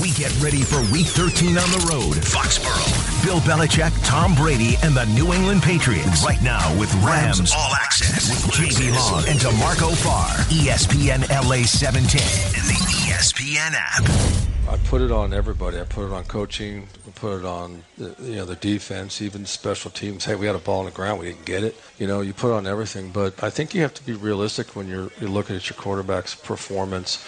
We 0.00 0.10
get 0.12 0.34
ready 0.40 0.62
for 0.62 0.80
Week 0.92 1.06
13 1.06 1.56
on 1.56 1.70
the 1.70 1.86
road. 1.90 2.16
Foxborough, 2.16 3.24
Bill 3.24 3.38
Belichick, 3.40 3.92
Tom 4.04 4.34
Brady, 4.34 4.76
and 4.82 4.94
the 4.94 5.04
New 5.06 5.32
England 5.32 5.62
Patriots. 5.62 6.24
Right 6.24 6.42
now 6.42 6.76
with 6.78 6.92
Rams, 6.96 7.38
Rams 7.38 7.52
All 7.56 7.72
Access 7.74 8.44
with 8.44 8.54
JB 8.54 8.92
Long 8.94 9.22
and 9.28 9.38
DeMarco 9.38 9.94
Farr. 9.96 10.36
ESPN 10.50 11.28
LA 11.30 11.64
710 11.64 12.20
and 12.56 12.68
the 12.68 12.80
ESPN 13.06 13.72
app. 13.74 14.44
I 14.68 14.78
put 14.88 15.00
it 15.02 15.12
on 15.12 15.32
everybody. 15.32 15.78
I 15.78 15.84
put 15.84 16.06
it 16.06 16.12
on 16.12 16.24
coaching. 16.24 16.88
I 17.06 17.10
put 17.10 17.38
it 17.38 17.44
on 17.44 17.84
the, 17.96 18.16
you 18.20 18.36
know 18.36 18.44
the 18.46 18.56
defense, 18.56 19.22
even 19.22 19.44
special 19.46 19.90
teams. 19.90 20.24
Hey, 20.24 20.34
we 20.34 20.46
had 20.46 20.56
a 20.56 20.58
ball 20.58 20.80
on 20.80 20.86
the 20.86 20.90
ground, 20.90 21.20
we 21.20 21.26
didn't 21.26 21.44
get 21.44 21.62
it. 21.62 21.78
You 21.98 22.06
know, 22.06 22.20
you 22.20 22.32
put 22.32 22.50
it 22.50 22.54
on 22.54 22.66
everything. 22.66 23.10
But 23.10 23.42
I 23.44 23.50
think 23.50 23.74
you 23.74 23.82
have 23.82 23.94
to 23.94 24.04
be 24.04 24.14
realistic 24.14 24.74
when 24.74 24.88
you're 24.88 25.10
you're 25.20 25.30
looking 25.30 25.54
at 25.54 25.68
your 25.68 25.76
quarterback's 25.76 26.34
performance. 26.34 27.24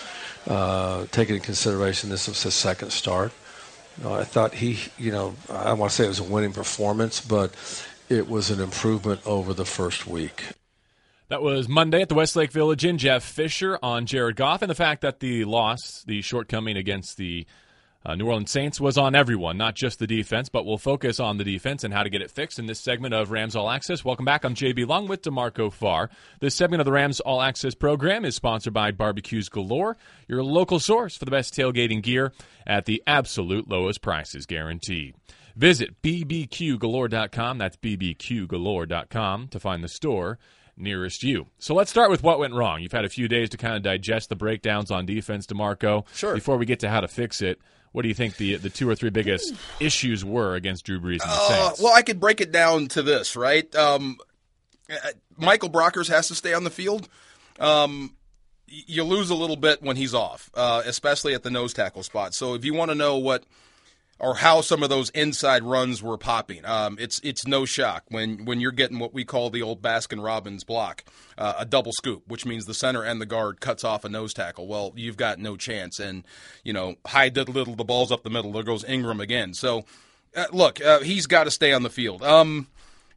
Uh, 0.46 1.06
taking 1.10 1.34
into 1.34 1.44
consideration 1.44 2.08
this 2.08 2.28
was 2.28 2.42
his 2.42 2.54
second 2.54 2.90
start. 2.90 3.32
Know, 4.02 4.14
I 4.14 4.24
thought 4.24 4.54
he, 4.54 4.78
you 4.98 5.10
know, 5.10 5.34
I 5.50 5.72
want 5.72 5.90
to 5.90 5.96
say 5.96 6.04
it 6.04 6.08
was 6.08 6.20
a 6.20 6.24
winning 6.24 6.52
performance, 6.52 7.20
but 7.20 7.54
it 8.08 8.28
was 8.28 8.50
an 8.50 8.60
improvement 8.60 9.20
over 9.26 9.54
the 9.54 9.64
first 9.64 10.06
week. 10.06 10.44
That 11.28 11.42
was 11.42 11.68
Monday 11.68 12.02
at 12.02 12.08
the 12.08 12.14
Westlake 12.14 12.52
Village 12.52 12.84
Inn. 12.84 12.98
Jeff 12.98 13.24
Fisher 13.24 13.78
on 13.82 14.06
Jared 14.06 14.36
Goff 14.36 14.62
and 14.62 14.70
the 14.70 14.76
fact 14.76 15.00
that 15.00 15.18
the 15.20 15.44
loss, 15.44 16.04
the 16.06 16.22
shortcoming 16.22 16.76
against 16.76 17.16
the 17.16 17.46
uh, 18.06 18.14
New 18.14 18.26
Orleans 18.26 18.52
Saints 18.52 18.80
was 18.80 18.96
on 18.96 19.16
everyone, 19.16 19.58
not 19.58 19.74
just 19.74 19.98
the 19.98 20.06
defense, 20.06 20.48
but 20.48 20.64
we'll 20.64 20.78
focus 20.78 21.18
on 21.18 21.38
the 21.38 21.44
defense 21.44 21.82
and 21.82 21.92
how 21.92 22.04
to 22.04 22.08
get 22.08 22.22
it 22.22 22.30
fixed 22.30 22.60
in 22.60 22.66
this 22.66 22.78
segment 22.78 23.12
of 23.12 23.32
Rams 23.32 23.56
All 23.56 23.68
Access. 23.68 24.04
Welcome 24.04 24.24
back. 24.24 24.44
I'm 24.44 24.54
JB 24.54 24.86
Long 24.86 25.08
with 25.08 25.22
DeMarco 25.22 25.72
Farr. 25.72 26.08
This 26.38 26.54
segment 26.54 26.80
of 26.80 26.84
the 26.84 26.92
Rams 26.92 27.18
All 27.18 27.42
Access 27.42 27.74
program 27.74 28.24
is 28.24 28.36
sponsored 28.36 28.72
by 28.72 28.92
Barbecues 28.92 29.48
Galore, 29.48 29.96
your 30.28 30.44
local 30.44 30.78
source 30.78 31.16
for 31.16 31.24
the 31.24 31.32
best 31.32 31.52
tailgating 31.52 32.00
gear 32.00 32.32
at 32.64 32.84
the 32.84 33.02
absolute 33.08 33.68
lowest 33.68 34.02
prices 34.02 34.46
guaranteed. 34.46 35.16
Visit 35.56 36.00
bbqgalore.com. 36.02 37.58
That's 37.58 37.76
bbqgalore.com 37.76 39.48
to 39.48 39.58
find 39.58 39.82
the 39.82 39.88
store 39.88 40.38
nearest 40.76 41.24
you. 41.24 41.46
So 41.58 41.74
let's 41.74 41.90
start 41.90 42.10
with 42.10 42.22
what 42.22 42.38
went 42.38 42.54
wrong. 42.54 42.82
You've 42.82 42.92
had 42.92 43.04
a 43.04 43.08
few 43.08 43.26
days 43.26 43.50
to 43.50 43.56
kind 43.56 43.74
of 43.74 43.82
digest 43.82 44.28
the 44.28 44.36
breakdowns 44.36 44.92
on 44.92 45.06
defense, 45.06 45.46
DeMarco. 45.46 46.06
Sure. 46.14 46.34
Before 46.34 46.56
we 46.56 46.66
get 46.66 46.80
to 46.80 46.88
how 46.88 47.00
to 47.00 47.08
fix 47.08 47.42
it, 47.42 47.58
what 47.96 48.02
do 48.02 48.08
you 48.08 48.14
think 48.14 48.36
the 48.36 48.56
the 48.56 48.68
two 48.68 48.86
or 48.86 48.94
three 48.94 49.08
biggest 49.08 49.54
issues 49.80 50.22
were 50.22 50.54
against 50.54 50.84
Drew 50.84 51.00
Brees 51.00 51.12
and 51.12 51.20
the 51.20 51.26
Uh, 51.30 51.48
Saints? 51.68 51.80
well, 51.80 51.94
I 51.94 52.02
could 52.02 52.20
break 52.20 52.42
it 52.42 52.52
down 52.52 52.88
to 52.88 53.02
this, 53.02 53.36
right? 53.36 53.74
Um, 53.74 54.18
uh, 54.90 54.96
Michael 55.38 55.70
Brockers 55.70 56.08
has 56.10 56.28
to 56.28 56.34
stay 56.34 56.52
on 56.52 56.64
the 56.64 56.70
field. 56.70 57.08
Um, 57.58 58.14
you 58.66 59.02
lose 59.02 59.30
a 59.30 59.34
little 59.34 59.56
bit 59.56 59.80
when 59.82 59.96
he's 59.96 60.12
off, 60.12 60.50
uh, 60.54 60.82
especially 60.84 61.32
at 61.32 61.42
the 61.42 61.50
nose 61.50 61.72
tackle 61.72 62.02
spot. 62.02 62.34
So 62.34 62.52
if 62.52 62.66
you 62.66 62.74
want 62.74 62.90
to 62.90 62.94
know 62.94 63.16
what 63.16 63.44
or 64.18 64.36
how 64.36 64.60
some 64.60 64.82
of 64.82 64.88
those 64.88 65.10
inside 65.10 65.62
runs 65.62 66.02
were 66.02 66.16
popping. 66.16 66.64
Um, 66.64 66.96
it's 66.98 67.20
it's 67.22 67.46
no 67.46 67.64
shock 67.64 68.04
when 68.08 68.44
when 68.44 68.60
you're 68.60 68.72
getting 68.72 68.98
what 68.98 69.12
we 69.12 69.24
call 69.24 69.50
the 69.50 69.62
old 69.62 69.82
Baskin 69.82 70.24
Robbins 70.24 70.64
block, 70.64 71.04
uh, 71.36 71.54
a 71.58 71.64
double 71.64 71.92
scoop, 71.92 72.22
which 72.26 72.46
means 72.46 72.64
the 72.64 72.74
center 72.74 73.02
and 73.02 73.20
the 73.20 73.26
guard 73.26 73.60
cuts 73.60 73.84
off 73.84 74.04
a 74.04 74.08
nose 74.08 74.32
tackle. 74.32 74.66
Well, 74.66 74.92
you've 74.96 75.16
got 75.16 75.38
no 75.38 75.56
chance, 75.56 75.98
and 75.98 76.24
you 76.64 76.72
know 76.72 76.96
high 77.06 77.28
did 77.28 77.48
little, 77.48 77.74
the 77.74 77.84
ball's 77.84 78.10
up 78.10 78.22
the 78.22 78.30
middle. 78.30 78.52
There 78.52 78.62
goes 78.62 78.84
Ingram 78.84 79.20
again. 79.20 79.54
So 79.54 79.84
uh, 80.34 80.46
look, 80.52 80.82
uh, 80.84 81.00
he's 81.00 81.26
got 81.26 81.44
to 81.44 81.50
stay 81.50 81.72
on 81.72 81.82
the 81.82 81.90
field. 81.90 82.22
Um, 82.22 82.68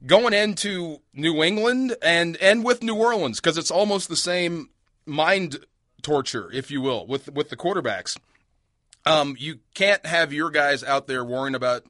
going 0.06 0.34
into 0.34 1.01
New 1.13 1.44
England 1.44 1.96
and 2.01 2.38
and 2.38 2.63
with 2.63 2.84
New 2.84 2.96
Orleans 2.96 3.39
because 3.39 3.58
it's 3.58 3.72
almost 3.72 4.10
the 4.10 4.15
same 4.15 4.70
mind 5.06 5.65
torture, 6.01 6.50
if 6.51 6.72
you 6.72 6.82
will, 6.82 7.06
with 7.08 7.32
with 7.34 7.50
the 7.50 7.58
quarterbacks. 7.58 8.18
Um, 9.06 9.36
you 9.39 9.60
can't 9.74 10.06
have 10.06 10.34
your 10.34 10.50
guys 10.50 10.84
out 10.84 11.08
there 11.08 11.24
worrying 11.24 11.56
about 11.56 11.86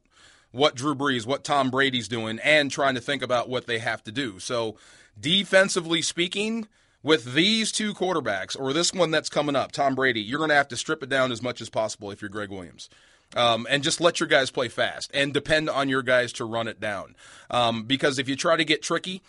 what 0.51 0.75
Drew 0.75 0.95
Brees, 0.95 1.25
what 1.25 1.43
Tom 1.43 1.69
Brady's 1.69 2.07
doing, 2.07 2.39
and 2.43 2.71
trying 2.71 2.95
to 2.95 3.01
think 3.01 3.21
about 3.21 3.49
what 3.49 3.67
they 3.67 3.79
have 3.79 4.03
to 4.03 4.11
do. 4.11 4.39
So, 4.39 4.77
defensively 5.19 6.01
speaking, 6.01 6.67
with 7.01 7.33
these 7.33 7.71
two 7.71 7.93
quarterbacks, 7.93 8.59
or 8.59 8.73
this 8.73 8.93
one 8.93 9.11
that's 9.11 9.29
coming 9.29 9.55
up, 9.55 9.71
Tom 9.71 9.95
Brady, 9.95 10.21
you're 10.21 10.37
going 10.39 10.49
to 10.49 10.55
have 10.55 10.67
to 10.69 10.77
strip 10.77 11.03
it 11.03 11.09
down 11.09 11.31
as 11.31 11.41
much 11.41 11.61
as 11.61 11.69
possible 11.69 12.11
if 12.11 12.21
you're 12.21 12.29
Gregg 12.29 12.49
Williams. 12.49 12.89
Um, 13.35 13.67
and 13.69 13.83
just 13.83 14.01
let 14.01 14.19
your 14.19 14.27
guys 14.27 14.49
play 14.49 14.69
fast 14.69 15.11
and 15.13 15.31
depend 15.33 15.69
on 15.69 15.87
your 15.87 16.01
guys 16.01 16.33
to 16.33 16.45
run 16.45 16.67
it 16.67 16.79
down. 16.79 17.15
Um, 17.51 17.83
because 17.83 18.17
if 18.17 18.27
you 18.27 18.35
try 18.35 18.57
to 18.57 18.65
get 18.65 18.81
tricky, 18.81 19.21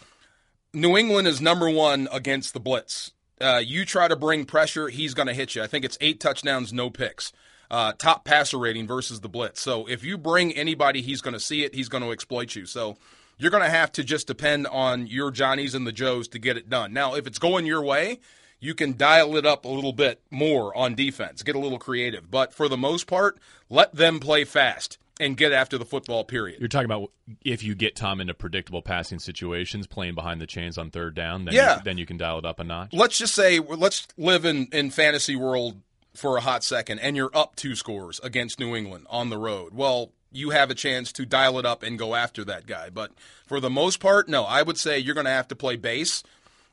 New 0.73 0.97
England 0.97 1.29
is 1.29 1.41
number 1.41 1.69
one 1.69 2.09
against 2.11 2.55
the 2.55 2.61
blitz. 2.61 3.13
Uh, 3.41 3.61
you 3.65 3.85
try 3.85 4.09
to 4.09 4.17
bring 4.17 4.47
pressure, 4.47 4.89
he's 4.89 5.15
going 5.15 5.29
to 5.29 5.35
hit 5.35 5.55
you. 5.55 5.63
I 5.63 5.67
think 5.67 5.85
it's 5.85 5.99
eight 6.01 6.19
touchdowns, 6.19 6.73
no 6.73 6.89
picks. 6.89 7.33
Uh, 7.71 7.93
top 7.97 8.25
passer 8.25 8.59
rating 8.59 8.87
versus 8.87 9.21
the 9.21 9.29
blitz. 9.29 9.61
So 9.61 9.87
if 9.87 10.03
you 10.03 10.19
bring 10.19 10.53
anybody, 10.53 11.03
he's 11.03 11.21
going 11.21 11.35
to 11.35 11.41
see 11.41 11.63
it. 11.63 11.75
He's 11.75 11.89
going 11.89 12.03
to 12.03 12.11
exploit 12.11 12.57
you. 12.57 12.67
So 12.67 12.97
you're 13.39 13.53
going 13.53 13.63
to 13.63 13.71
have 13.71 13.93
to 13.93 14.03
just 14.05 14.27
depend 14.27 14.67
on 14.67 15.07
your 15.07 15.31
Johnnies 15.31 15.75
and 15.75 15.87
the 15.87 15.93
Joes 15.93 16.27
to 16.29 16.39
get 16.41 16.57
it 16.57 16.69
done. 16.69 16.93
Now, 16.93 17.15
if 17.15 17.27
it's 17.29 17.39
going 17.39 17.67
your 17.67 17.83
way, 17.83 18.19
you 18.59 18.75
can 18.75 18.97
dial 18.97 19.37
it 19.37 19.47
up 19.47 19.65
a 19.65 19.69
little 19.69 19.93
bit 19.93 20.21
more 20.31 20.77
on 20.77 20.95
defense, 20.97 21.43
get 21.45 21.55
a 21.55 21.61
little 21.61 21.79
creative. 21.79 22.29
But 22.31 22.53
for 22.53 22.69
the 22.69 22.77
most 22.77 23.07
part, 23.07 23.39
let 23.69 23.95
them 23.95 24.19
play 24.21 24.45
fast 24.45 24.99
and 25.21 25.37
get 25.37 25.53
after 25.53 25.79
the 25.79 25.85
football. 25.85 26.25
Period. 26.25 26.59
You're 26.61 26.69
talking 26.69 26.87
about 26.87 27.13
if 27.45 27.63
you 27.63 27.75
get 27.75 27.95
Tom 27.95 28.21
into 28.21 28.35
predictable 28.35 28.83
passing 28.83 29.19
situations, 29.21 29.87
playing 29.87 30.15
behind 30.17 30.41
the 30.41 30.47
chains 30.47 30.77
on 30.77 30.91
third 30.91 31.15
down, 31.15 31.45
then 31.45 31.55
Yeah. 31.55 31.77
you, 31.77 31.83
then 31.85 31.99
you 31.99 32.05
can 32.07 32.17
dial 32.17 32.39
it 32.39 32.45
up 32.45 32.59
a 32.59 32.65
notch. 32.65 32.93
let's 32.93 33.17
just 33.17 33.35
say 33.35 33.61
let's 33.61 34.09
live 34.19 34.45
in 34.45 34.67
in 34.73 34.91
fantasy 34.91 35.37
world 35.37 35.77
for 36.15 36.37
a 36.37 36.41
hot 36.41 36.65
second 36.65 36.99
and 36.99 37.17
you're 37.17 37.31
up 37.35 37.57
two 37.57 37.75
scores 37.75 38.21
against 38.23 38.59
New 38.59 38.75
England 38.75 39.07
on 39.11 39.31
the 39.31 39.39
road. 39.39 39.75
Well, 39.75 40.13
you 40.33 40.51
have 40.51 40.71
a 40.71 40.75
chance 40.75 41.13
to 41.13 41.27
dial 41.27 41.59
it 41.59 41.67
up 41.67 41.83
and 41.83 41.99
go 41.99 42.15
after 42.15 42.45
that 42.45 42.67
guy. 42.67 42.91
But 42.91 43.13
for 43.47 43.61
the 43.61 43.71
most 43.71 44.01
part, 44.01 44.29
no, 44.29 44.45
I 44.45 44.63
would 44.63 44.79
say 44.79 44.99
you're 44.99 45.15
going 45.15 45.27
to 45.27 45.31
have 45.31 45.49
to 45.49 45.57
play 45.57 45.77
base. 45.77 46.23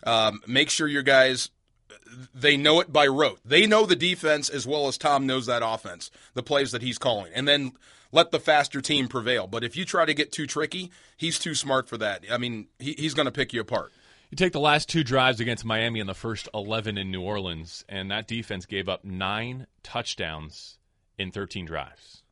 Um, 0.04 0.42
make 0.46 0.70
sure 0.70 0.88
your 0.88 1.04
guys 1.04 1.50
they 2.34 2.58
know 2.58 2.80
it 2.80 2.92
by 2.92 3.08
rote. 3.08 3.40
They 3.44 3.66
know 3.66 3.86
the 3.86 3.96
defense 3.96 4.50
as 4.50 4.66
well 4.66 4.88
as 4.88 4.98
Tom 4.98 5.26
knows 5.26 5.46
that 5.46 5.62
offense, 5.66 6.12
the 6.34 6.44
plays 6.44 6.72
that 6.72 6.82
he's 6.82 6.98
calling, 6.98 7.32
and 7.34 7.48
then 7.48 7.74
let 8.12 8.32
the 8.32 8.40
faster 8.40 8.82
team 8.82 9.08
prevail. 9.08 9.48
But 9.48 9.64
if 9.64 9.76
you 9.76 9.86
try 9.86 10.06
to 10.06 10.14
get 10.14 10.32
too 10.32 10.48
tricky, 10.48 10.92
he's 11.16 11.40
too 11.40 11.56
smart 11.56 11.90
for 11.90 11.98
that. 11.98 12.24
I 12.32 12.38
mean, 12.38 12.68
he, 12.80 12.94
he's 12.94 13.14
going 13.14 13.26
to 13.26 13.32
pick 13.32 13.54
you 13.54 13.62
apart. 13.62 13.92
You 14.30 14.36
take 14.36 14.52
the 14.52 14.60
last 14.60 14.90
two 14.90 15.04
drives 15.04 15.40
against 15.40 15.64
Miami 15.64 16.02
and 16.02 16.10
the 16.10 16.14
first 16.14 16.50
11 16.54 16.98
in 16.98 17.12
New 17.12 17.22
Orleans, 17.22 17.86
and 17.88 18.12
that 18.12 18.28
defense 18.28 18.66
gave 18.66 18.90
up 18.90 19.06
nine 19.06 19.68
touchdowns 19.84 20.78
in 21.18 21.32
13 21.32 21.66
drives. 21.66 22.24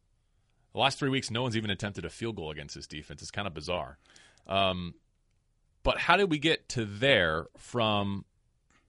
The 0.73 0.79
last 0.79 0.99
three 0.99 1.09
weeks, 1.09 1.31
no 1.31 1.41
one's 1.41 1.55
even 1.55 1.69
attempted 1.69 2.03
a 2.03 2.09
field 2.09 2.35
goal 2.35 2.51
against 2.51 2.75
this 2.75 2.85
defense. 2.85 3.21
It's 3.21 3.31
kind 3.31 3.47
of 3.47 3.53
bizarre. 3.53 3.97
Um, 4.45 4.95
but 5.83 5.97
how 5.97 6.17
did 6.17 6.29
we 6.29 6.37
get 6.37 6.67
to 6.69 6.83
there 6.83 7.47
from 7.57 8.25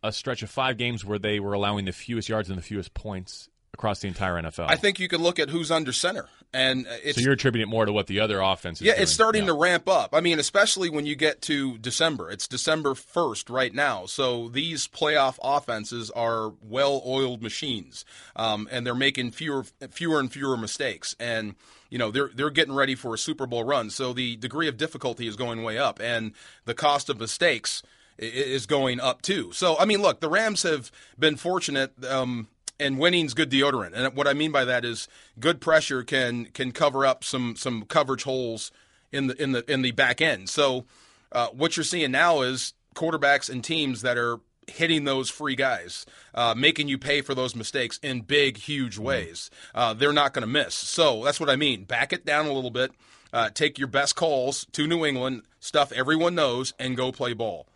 a 0.03 0.11
stretch 0.11 0.43
of 0.43 0.51
five 0.51 0.77
games 0.77 1.05
where 1.05 1.19
they 1.19 1.39
were 1.39 1.53
allowing 1.53 1.85
the 1.85 1.93
fewest 1.93 2.29
yards 2.29 2.49
and 2.49 2.59
the 2.59 2.63
fewest 2.63 2.93
points 2.93 3.49
across 3.77 4.01
the 4.01 4.09
entire 4.09 4.35
NFL? 4.41 4.67
I 4.69 4.77
think 4.77 4.99
you 4.99 5.09
can 5.09 5.23
look 5.23 5.39
at 5.39 5.51
who's 5.51 5.71
under 5.71 5.93
center, 5.93 6.27
and 6.53 6.87
it's 7.05 7.17
so. 7.19 7.23
You're 7.23 7.35
attributing 7.35 7.69
it 7.69 7.71
more 7.71 7.85
to 7.85 7.93
what 7.93 8.07
the 8.07 8.21
other 8.21 8.41
offense 8.41 8.81
yeah, 8.81 8.93
doing. 8.93 9.03
it's 9.03 9.13
starting 9.13 9.43
Yeah. 9.43 9.49
to 9.49 9.55
ramp 9.55 9.89
up. 9.89 10.15
I 10.15 10.21
mean, 10.21 10.39
especially 10.39 10.89
when 10.91 11.07
you 11.07 11.15
get 11.15 11.43
to 11.43 11.79
December. 11.79 12.31
It's 12.31 12.49
December 12.49 12.95
first 12.95 13.51
right 13.51 13.73
now, 13.75 14.07
so 14.07 14.49
these 14.49 14.89
playoff 14.89 15.39
offenses 15.43 16.11
are 16.11 16.53
well-oiled 16.63 17.43
machines, 17.43 18.05
um, 18.35 18.69
and 18.71 18.87
they're 18.87 18.95
making 18.95 19.33
fewer, 19.33 19.65
fewer 19.91 20.19
and 20.21 20.33
fewer 20.33 20.57
mistakes, 20.57 21.15
and 21.21 21.55
you 21.91 21.99
know 21.99 22.11
they're 22.11 22.31
they're 22.35 22.51
getting 22.51 22.75
ready 22.75 22.95
for 22.95 23.15
a 23.15 23.19
Super 23.19 23.47
Bowl 23.47 23.65
run. 23.65 23.91
So 23.91 24.13
the 24.13 24.37
degree 24.37 24.69
of 24.69 24.77
difficulty 24.77 25.27
is 25.27 25.37
going 25.37 25.63
way 25.63 25.79
up, 25.79 26.01
and 26.01 26.33
the 26.65 26.75
cost 26.75 27.09
of 27.09 27.21
mistakes 27.21 27.83
is 28.19 28.65
going 28.65 28.99
up 28.99 29.21
too. 29.21 29.53
So 29.53 29.77
I 29.79 29.85
mean, 29.85 30.01
look, 30.01 30.21
the 30.21 30.29
Rams 30.31 30.63
have 30.63 30.91
been 31.19 31.37
fortunate. 31.37 31.93
Um, 32.05 32.49
and 32.79 32.99
winning's 32.99 33.35
good 33.35 33.51
deodorant. 33.51 33.93
And 33.95 34.15
what 34.17 34.29
I 34.29 34.33
mean 34.33 34.53
by 34.53 34.65
that 34.65 34.85
is 34.85 35.09
good 35.39 35.61
pressure 35.61 36.03
can 36.03 36.47
can 36.47 36.73
cover 36.73 37.07
up 37.07 37.25
some 37.25 37.57
some 37.57 37.85
coverage 37.85 38.25
holes 38.25 38.71
in 39.13 39.29
the 39.29 39.43
in 39.43 39.53
the 39.53 39.71
in 39.71 39.83
the 39.83 39.93
back 39.93 40.21
end. 40.21 40.49
So 40.49 40.85
uh, 41.33 41.49
what 41.49 41.77
you're 41.77 41.85
seeing 41.85 42.13
now 42.13 42.43
is 42.43 42.75
quarterbacks 42.95 43.51
and 43.51 43.63
teams 43.63 44.03
that 44.03 44.17
are 44.17 44.41
hitting 44.69 45.05
those 45.05 45.31
free 45.31 45.55
guys, 45.55 46.07
uh, 46.35 46.55
making 46.57 46.89
you 46.89 46.99
pay 46.99 47.21
for 47.21 47.35
those 47.35 47.55
mistakes 47.55 48.01
in 48.03 48.21
big, 48.23 48.57
huge 48.57 48.99
ways. 48.99 49.49
Uh, 49.75 49.95
they're 49.95 50.13
not 50.13 50.33
going 50.33 50.43
to 50.43 50.49
miss. 50.49 50.75
So 50.75 51.23
that's 51.25 51.39
what 51.39 51.49
I 51.49 51.55
mean. 51.57 51.85
Back 51.85 52.13
it 52.13 52.25
down 52.25 52.47
a 52.47 52.53
little 52.53 52.71
bit. 52.71 52.91
Uh, 53.33 53.51
take 53.51 53.79
your 53.79 53.89
best 53.89 54.17
calls 54.17 54.67
to 54.73 54.87
New 54.87 55.05
England, 55.05 55.43
stuff 55.61 55.93
everyone 55.93 56.35
knows, 56.35 56.73
and 56.79 56.97
go 56.97 57.13
play 57.13 57.33
ball. 57.33 57.67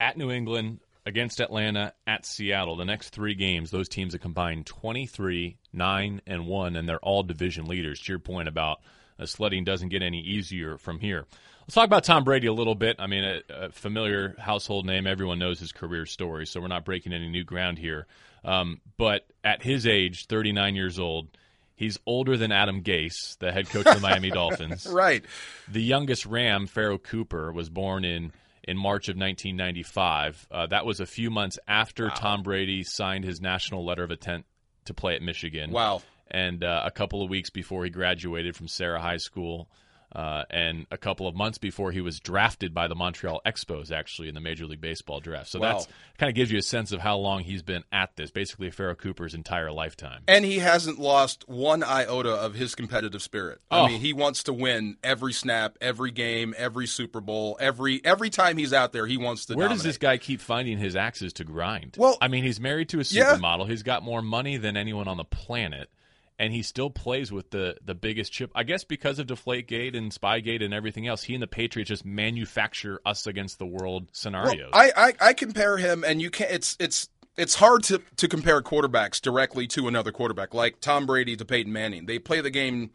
at 0.00 0.16
New 0.16 0.30
England, 0.30 0.80
against 1.06 1.40
Atlanta, 1.40 1.92
at 2.06 2.24
Seattle. 2.24 2.76
The 2.76 2.84
next 2.84 3.10
three 3.10 3.34
games, 3.34 3.70
those 3.70 3.88
teams 3.88 4.14
have 4.14 4.22
combined 4.22 4.66
23, 4.66 5.58
9, 5.72 6.20
and 6.26 6.46
1, 6.46 6.76
and 6.76 6.88
they're 6.88 6.98
all 6.98 7.22
division 7.22 7.66
leaders. 7.66 8.00
To 8.00 8.12
your 8.12 8.18
point 8.18 8.48
about 8.48 8.80
uh, 9.18 9.26
sledding 9.26 9.64
doesn't 9.64 9.90
get 9.90 10.02
any 10.02 10.20
easier 10.20 10.78
from 10.78 10.98
here. 10.98 11.26
Let's 11.62 11.74
talk 11.74 11.86
about 11.86 12.04
Tom 12.04 12.24
Brady 12.24 12.46
a 12.46 12.52
little 12.52 12.74
bit. 12.74 12.96
I 12.98 13.06
mean, 13.06 13.24
a, 13.24 13.40
a 13.48 13.70
familiar 13.70 14.34
household 14.38 14.84
name. 14.86 15.06
Everyone 15.06 15.38
knows 15.38 15.58
his 15.58 15.72
career 15.72 16.04
story, 16.04 16.46
so 16.46 16.60
we're 16.60 16.68
not 16.68 16.84
breaking 16.84 17.12
any 17.12 17.28
new 17.28 17.44
ground 17.44 17.78
here. 17.78 18.06
Um, 18.44 18.80
but 18.98 19.26
at 19.42 19.62
his 19.62 19.86
age, 19.86 20.26
39 20.26 20.74
years 20.74 20.98
old, 20.98 21.28
he's 21.74 21.98
older 22.04 22.36
than 22.36 22.52
Adam 22.52 22.82
Gase, 22.82 23.38
the 23.38 23.50
head 23.50 23.68
coach 23.70 23.86
of 23.86 23.94
the 23.94 24.00
Miami 24.00 24.30
Dolphins. 24.30 24.86
Right. 24.86 25.24
The 25.68 25.82
youngest 25.82 26.26
Ram, 26.26 26.66
Pharaoh 26.66 26.98
Cooper, 26.98 27.50
was 27.50 27.70
born 27.70 28.04
in 28.04 28.32
in 28.66 28.76
March 28.76 29.08
of 29.08 29.16
1995. 29.16 30.48
Uh, 30.50 30.66
that 30.66 30.86
was 30.86 31.00
a 31.00 31.06
few 31.06 31.30
months 31.30 31.58
after 31.68 32.10
Tom 32.10 32.42
Brady 32.42 32.82
signed 32.82 33.24
his 33.24 33.40
national 33.40 33.84
letter 33.84 34.02
of 34.02 34.10
intent 34.10 34.46
to 34.86 34.94
play 34.94 35.14
at 35.14 35.22
Michigan. 35.22 35.70
Wow. 35.70 36.02
And 36.30 36.64
uh, 36.64 36.82
a 36.84 36.90
couple 36.90 37.22
of 37.22 37.30
weeks 37.30 37.50
before 37.50 37.84
he 37.84 37.90
graduated 37.90 38.56
from 38.56 38.68
Serra 38.68 39.00
High 39.00 39.18
School 39.18 39.68
uh, 40.14 40.44
and 40.50 40.86
a 40.90 40.96
couple 40.96 41.26
of 41.26 41.34
months 41.34 41.58
before 41.58 41.90
he 41.92 42.00
was 42.00 42.20
drafted 42.20 42.72
by 42.72 42.86
the 42.88 42.94
Montreal 42.94 43.40
Expos, 43.44 43.90
actually 43.90 44.28
in 44.28 44.34
the 44.34 44.40
Major 44.40 44.66
League 44.66 44.80
Baseball 44.80 45.20
draft. 45.20 45.48
So 45.50 45.58
Wow. 45.60 45.72
that's 45.72 45.88
kind 46.18 46.28
of 46.30 46.36
gives 46.36 46.52
you 46.52 46.58
a 46.58 46.62
sense 46.62 46.92
of 46.92 47.00
how 47.00 47.16
long 47.16 47.40
he's 47.42 47.62
been 47.62 47.82
at 47.92 48.14
this, 48.16 48.30
basically 48.30 48.70
Pharaoh 48.70 48.94
Cooper's 48.94 49.34
entire 49.34 49.72
lifetime. 49.72 50.22
And 50.28 50.44
he 50.44 50.58
hasn't 50.60 50.98
lost 51.00 51.48
one 51.48 51.82
iota 51.82 52.30
of 52.30 52.54
his 52.54 52.74
competitive 52.74 53.22
spirit. 53.22 53.60
Oh. 53.70 53.84
I 53.84 53.88
mean, 53.88 54.00
he 54.00 54.12
wants 54.12 54.44
to 54.44 54.52
win 54.52 54.96
every 55.02 55.32
snap, 55.32 55.76
every 55.80 56.10
game, 56.12 56.54
every 56.56 56.86
Super 56.86 57.20
Bowl, 57.20 57.56
every 57.60 58.00
every 58.04 58.30
time 58.30 58.56
he's 58.56 58.72
out 58.72 58.92
there, 58.92 59.06
he 59.06 59.16
wants 59.16 59.46
to. 59.46 59.54
Where 59.54 59.64
dominate. 59.66 59.78
does 59.78 59.84
this 59.84 59.98
guy 59.98 60.18
keep 60.18 60.40
finding 60.40 60.78
his 60.78 60.94
axes 60.94 61.32
to 61.34 61.44
grind? 61.44 61.96
Well- 61.98 62.18
I 62.20 62.28
mean, 62.28 62.44
he's 62.44 62.60
married 62.60 62.88
to 62.90 63.00
a 63.00 63.04
Yeah. 63.08 63.36
supermodel. 63.36 63.68
He's 63.68 63.82
got 63.82 64.02
more 64.02 64.22
money 64.22 64.56
than 64.56 64.76
anyone 64.76 65.08
on 65.08 65.16
the 65.16 65.24
planet, 65.24 65.90
and 66.38 66.52
he 66.52 66.62
still 66.62 66.90
plays 66.90 67.30
with 67.30 67.50
the 67.50 67.76
the 67.84 67.94
biggest 67.94 68.32
chip. 68.32 68.50
I 68.54 68.62
guess 68.64 68.84
because 68.84 69.18
of 69.18 69.26
Deflategate 69.26 69.96
and 69.96 70.10
Spygate 70.12 70.64
and 70.64 70.74
everything 70.74 71.06
else, 71.06 71.22
he 71.22 71.34
and 71.34 71.42
the 71.42 71.46
Patriots 71.46 71.88
just 71.88 72.04
manufacture 72.04 73.00
us 73.06 73.26
against 73.26 73.58
the 73.58 73.66
world 73.66 74.08
scenarios. 74.12 74.70
Well, 74.72 74.82
I, 74.96 75.08
I 75.20 75.28
I 75.28 75.32
compare 75.34 75.76
him, 75.76 76.04
and 76.04 76.20
you 76.20 76.30
can't. 76.30 76.50
It's 76.50 76.76
it's 76.80 77.08
it's 77.36 77.54
hard 77.54 77.82
to 77.84 78.00
to 78.16 78.28
compare 78.28 78.60
quarterbacks 78.62 79.20
directly 79.20 79.66
to 79.68 79.88
another 79.88 80.12
quarterback, 80.12 80.54
like 80.54 80.80
Tom 80.80 81.06
Brady 81.06 81.36
to 81.36 81.44
Peyton 81.44 81.72
Manning. 81.72 82.06
They 82.06 82.18
play 82.18 82.40
the 82.40 82.50
game. 82.50 82.90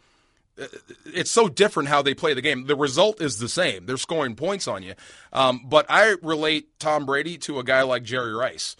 uh, 0.62 0.66
It's 1.06 1.32
so 1.32 1.48
different 1.50 1.90
how 1.90 2.02
they 2.02 2.14
play 2.14 2.34
the 2.34 2.42
game. 2.42 2.66
The 2.68 2.76
result 2.76 3.22
is 3.22 3.40
the 3.40 3.50
same. 3.50 3.86
They're 3.86 3.98
scoring 3.98 4.36
points 4.36 4.68
on 4.68 4.84
you. 4.84 4.94
Um, 5.34 5.62
but 5.68 5.86
I 5.90 6.16
relate 6.22 6.78
Tom 6.80 7.06
Brady 7.06 7.38
to 7.40 7.60
a 7.60 7.64
guy 7.64 7.82
like 7.84 8.04
Jerry 8.04 8.34
Rice. 8.34 8.76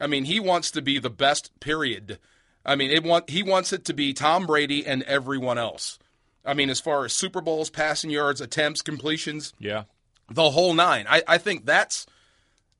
I 0.00 0.06
mean, 0.06 0.24
he 0.24 0.40
wants 0.40 0.70
to 0.72 0.82
be 0.82 0.98
the 0.98 1.10
best. 1.10 1.58
Period. 1.60 2.18
I 2.68 2.76
mean, 2.76 2.90
it 2.90 3.02
want 3.02 3.30
he 3.30 3.42
wants 3.42 3.72
it 3.72 3.86
to 3.86 3.94
be 3.94 4.12
Tom 4.12 4.46
Brady 4.46 4.86
and 4.86 5.02
everyone 5.04 5.56
else. 5.56 5.98
I 6.44 6.52
mean, 6.52 6.68
as 6.68 6.80
far 6.80 7.04
as 7.06 7.14
Super 7.14 7.40
Bowls, 7.40 7.70
passing 7.70 8.10
yards, 8.10 8.42
attempts, 8.42 8.82
completions, 8.82 9.54
yeah. 9.58 9.84
the 10.30 10.50
whole 10.50 10.74
nine. 10.74 11.06
I, 11.08 11.22
I 11.26 11.38
think 11.38 11.64
that's 11.64 12.06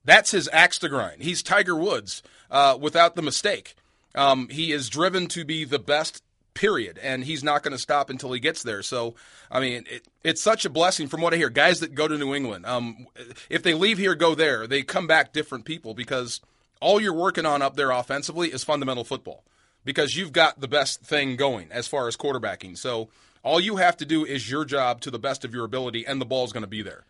that's 0.04 0.30
his 0.30 0.49
axe 0.52 0.78
to 0.80 0.90
grind. 0.90 1.23
He's 1.23 1.42
Tiger 1.42 1.75
Woods 1.75 2.23
uh, 2.50 2.76
without 2.78 3.16
the 3.16 3.23
mistake. 3.23 3.75
Um, 4.14 4.49
he 4.50 4.73
is 4.73 4.90
driven 4.90 5.26
to 5.28 5.45
be 5.45 5.64
the 5.64 5.80
best. 5.80 6.23
Period, 6.54 6.99
and 7.00 7.23
he's 7.23 7.45
not 7.45 7.62
going 7.62 7.71
to 7.71 7.78
stop 7.78 8.11
until 8.11 8.33
he 8.33 8.40
gets 8.40 8.64
there. 8.64 8.83
So, 8.83 9.14
I 9.49 9.61
mean, 9.61 9.85
it, 9.88 10.09
it's 10.25 10.42
such 10.42 10.64
a 10.64 10.71
blessing 10.71 11.07
from 11.07 11.21
what 11.21 11.33
I 11.33 11.37
hear. 11.37 11.50
Guys 11.50 11.78
that 11.78 11.95
go 11.95 12.09
to 12.09 12.18
New 12.18 12.35
England, 12.35 12.66
um, 12.66 13.07
if 13.49 13.62
they 13.62 13.75
leave 13.75 13.97
here, 13.97 14.16
go 14.16 14.35
there, 14.35 14.66
they 14.66 14.83
come 14.83 15.07
back 15.07 15.33
different 15.33 15.64
people 15.64 15.95
because 15.95 16.40
all 16.80 17.00
you're 17.00 17.14
working 17.14 17.47
on 17.47 17.62
up 17.62 17.76
there 17.76 17.92
offensively 17.92 18.49
is 18.49 18.64
fundamental 18.64 19.04
football 19.04 19.45
because 19.85 20.17
you've 20.17 20.33
got 20.33 20.61
the 20.61 20.69
best 20.69 21.01
thing 21.03 21.37
going 21.37 21.69
as 21.71 21.87
far 21.87 22.09
as 22.09 22.17
quarterbacking. 22.17 22.77
So 22.77 23.09
all 23.43 23.61
you 23.61 23.77
have 23.77 23.97
to 23.99 24.05
do 24.05 24.25
is 24.25 24.51
your 24.51 24.65
job 24.65 25.01
to 25.03 25.11
the 25.11 25.19
best 25.19 25.45
of 25.45 25.55
your 25.55 25.65
ability, 25.65 26.07
and 26.07 26.21
the 26.21 26.27
ball's 26.27 26.53
going 26.53 26.63
to 26.63 26.67
be 26.69 26.83
there. 26.83 27.05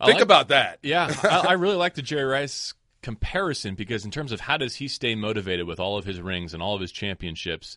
I 0.00 0.06
Think 0.06 0.16
like- 0.16 0.24
about 0.24 0.48
that. 0.48 0.78
Yeah, 0.82 1.12
I, 1.22 1.46
I 1.48 1.52
really 1.54 1.76
like 1.76 1.94
the 1.94 2.02
Jerry 2.02 2.24
Rice 2.24 2.74
comparison 3.02 3.74
because 3.74 4.04
in 4.04 4.10
terms 4.12 4.30
of 4.32 4.40
how 4.40 4.56
does 4.56 4.76
he 4.76 4.86
stay 4.88 5.14
motivated 5.14 5.66
with 5.66 5.80
all 5.80 5.98
of 5.98 6.04
his 6.04 6.20
rings 6.20 6.54
and 6.54 6.62
all 6.62 6.74
of 6.74 6.80
his 6.80 6.92
championships, 6.92 7.76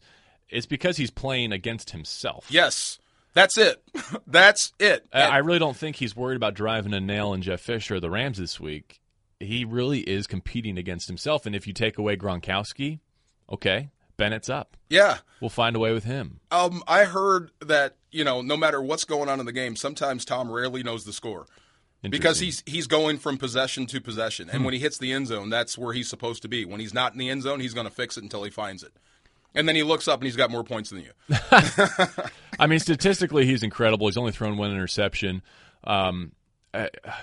it's 0.50 0.68
because 0.68 0.98
he's 0.98 1.10
playing 1.12 1.52
against 1.52 1.90
himself. 1.92 2.46
Yes, 2.50 3.00
that's 3.34 3.58
it. 3.58 3.82
that's 4.28 4.74
it. 4.80 5.06
I 5.12 5.22
I 5.24 5.38
really 5.38 5.60
don't 5.60 5.76
think 5.76 5.96
he's 5.96 6.16
worried 6.16 6.36
about 6.36 6.54
driving 6.54 6.94
a 6.94 7.00
nail 7.00 7.34
in 7.34 7.42
Jeff 7.42 7.62
Fisher 7.62 7.96
or 7.96 8.00
the 8.00 8.10
Rams 8.12 8.38
this 8.38 8.60
week. 8.60 9.02
He 9.40 9.66
really 9.66 10.00
is 10.02 10.28
competing 10.28 10.78
against 10.78 11.08
himself. 11.08 11.46
And 11.46 11.56
if 11.56 11.68
you 11.68 11.74
take 11.74 11.98
away 11.98 12.16
Gronkowski, 12.16 13.00
okay, 13.52 13.90
Bennett's 14.18 14.50
up. 14.50 14.78
yeah. 14.90 15.18
We'll 15.42 15.50
find 15.50 15.76
a 15.76 15.80
way 15.80 15.92
with 15.92 16.06
him. 16.06 16.40
Um, 16.50 16.82
I 16.88 17.04
heard 17.04 17.52
that 17.62 17.98
you 18.12 18.24
know, 18.24 18.42
no 18.42 18.56
matter 18.56 18.82
what's 18.82 19.04
going 19.04 19.30
on 19.30 19.40
in 19.40 19.46
the 19.46 19.52
game, 19.52 19.76
sometimes 19.76 20.24
Tom 20.24 20.50
rarely 20.50 20.82
knows 20.82 21.04
the 21.04 21.14
score 21.14 21.46
because 22.02 22.40
he's 22.40 22.64
he's 22.66 22.88
going 22.88 23.18
from 23.18 23.38
possession 23.38 23.86
to 23.88 24.00
possession, 24.00 24.50
and 24.50 24.64
when 24.64 24.74
he 24.74 24.80
hits 24.80 24.98
the 24.98 25.12
end 25.12 25.28
zone, 25.28 25.50
that's 25.50 25.78
where 25.78 25.94
he's 25.94 26.08
supposed 26.08 26.42
to 26.44 26.48
be. 26.48 26.66
When 26.66 26.80
he's 26.80 26.94
not 26.94 27.14
in 27.14 27.20
the 27.20 27.30
end 27.30 27.44
zone, 27.44 27.60
he's 27.60 27.74
going 27.74 27.88
to 27.88 27.94
fix 27.94 28.18
it 28.18 28.24
until 28.24 28.44
he 28.44 28.52
finds 28.52 28.84
it, 28.84 28.94
and 29.54 29.68
then 29.68 29.76
he 29.76 29.84
looks 29.84 30.08
up 30.08 30.20
and 30.20 30.26
he's 30.26 30.36
got 30.36 30.50
more 30.52 30.64
points 30.64 30.92
than 30.92 31.02
you. 31.02 31.12
I 32.60 32.68
mean, 32.68 32.80
statistically, 32.80 33.46
he's 33.46 33.64
incredible. 33.64 34.08
He's 34.08 34.18
only 34.18 34.32
thrown 34.32 34.58
one 34.58 34.72
interception. 34.72 35.42
Um, 35.84 36.32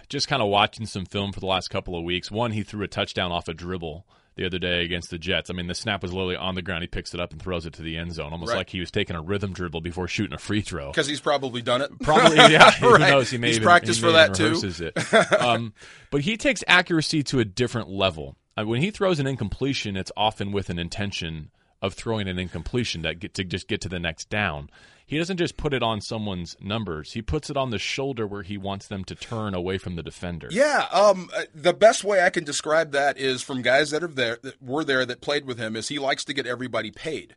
just 0.09 0.29
kind 0.29 0.43
of 0.43 0.49
watching 0.49 0.87
some 0.87 1.05
film 1.05 1.33
for 1.33 1.41
the 1.41 1.47
last 1.47 1.69
couple 1.69 1.97
of 1.97 2.05
weeks. 2.05 2.31
One, 2.31 2.53
he 2.53 2.63
threw 2.63 2.83
a 2.83 2.89
touchdown 2.89 3.33
off 3.33 3.49
a 3.49 3.55
dribble 3.55 4.07
the 4.35 4.47
other 4.47 4.59
day 4.59 4.83
against 4.85 5.11
the 5.11 5.19
Jets. 5.19 5.51
I 5.51 5.53
mean, 5.53 5.67
the 5.67 5.75
snap 5.75 6.03
was 6.03 6.13
literally 6.13 6.37
on 6.37 6.55
the 6.55 6.63
ground. 6.63 6.83
He 6.83 6.87
picks 6.87 7.13
it 7.15 7.21
up 7.21 7.33
and 7.33 7.43
throws 7.43 7.67
it 7.67 7.75
to 7.75 7.83
the 7.83 7.97
end 7.99 8.15
zone, 8.15 8.33
almost 8.33 8.51
Right. 8.51 8.59
like 8.59 8.71
he 8.71 8.81
was 8.81 8.91
taking 8.91 9.15
a 9.17 9.21
rhythm 9.21 9.53
dribble 9.53 9.81
before 9.83 10.09
shooting 10.09 10.33
a 10.35 10.39
free 10.39 10.63
throw. 10.63 10.91
Because 10.91 11.07
he's 11.07 11.21
probably 11.21 11.61
done 11.63 11.83
it. 11.83 11.91
Probably, 12.01 12.37
yeah. 12.51 12.71
Who 12.73 12.99
knows? 12.99 13.31
He 13.31 13.39
may 13.39 13.49
He's 13.49 13.57
even, 13.57 13.67
practiced 13.67 14.01
he 14.01 14.07
for 14.07 14.13
that, 14.13 14.35
too. 14.35 14.59
It. 14.63 15.33
Um, 15.43 15.75
but 16.11 16.23
he 16.23 16.37
takes 16.37 16.65
accuracy 16.67 17.23
to 17.25 17.41
a 17.41 17.45
different 17.45 17.89
level. 17.91 18.37
Uh, 18.57 18.65
when 18.65 18.81
he 18.81 18.91
throws 18.91 19.19
an 19.21 19.27
incompletion, 19.27 19.97
it's 19.97 20.13
often 20.17 20.53
with 20.53 20.71
an 20.71 20.79
intention 20.79 21.51
of 21.83 21.95
throwing 21.95 22.29
an 22.29 22.39
incompletion 22.39 23.03
that 23.03 23.19
get 23.19 23.35
to 23.35 23.45
just 23.45 23.69
get 23.69 23.81
to 23.83 23.89
the 23.89 23.99
next 23.99 24.31
down. 24.31 24.71
He 25.05 25.19
doesn't 25.19 25.37
just 25.37 25.59
put 25.59 25.75
it 25.75 25.83
on 25.83 26.01
someone's 26.01 26.57
numbers. 26.59 27.13
He 27.13 27.21
puts 27.21 27.51
it 27.51 27.57
on 27.57 27.71
the 27.71 27.79
shoulder 27.79 28.27
where 28.27 28.45
he 28.45 28.57
wants 28.57 28.87
them 28.87 29.05
to 29.05 29.15
turn 29.15 29.53
away 29.53 29.77
from 29.77 29.97
the 29.97 30.03
defender. 30.03 30.49
Yeah, 30.51 30.87
um, 30.93 31.29
uh, 31.37 31.43
the 31.55 31.75
best 31.75 32.03
way 32.05 32.23
I 32.23 32.31
can 32.31 32.45
describe 32.45 32.93
that 32.93 33.19
is 33.19 33.43
from 33.43 33.61
guys 33.61 33.91
that 33.91 34.03
are 34.03 34.09
there 34.09 34.39
that 34.43 34.63
were 34.63 34.85
there 34.85 35.05
that 35.05 35.21
played 35.21 35.45
with 35.45 35.59
him 35.59 35.77
is 35.77 35.89
he 35.89 35.99
likes 35.99 36.25
to 36.25 36.33
get 36.33 36.47
everybody 36.47 36.91
paid. 36.91 37.35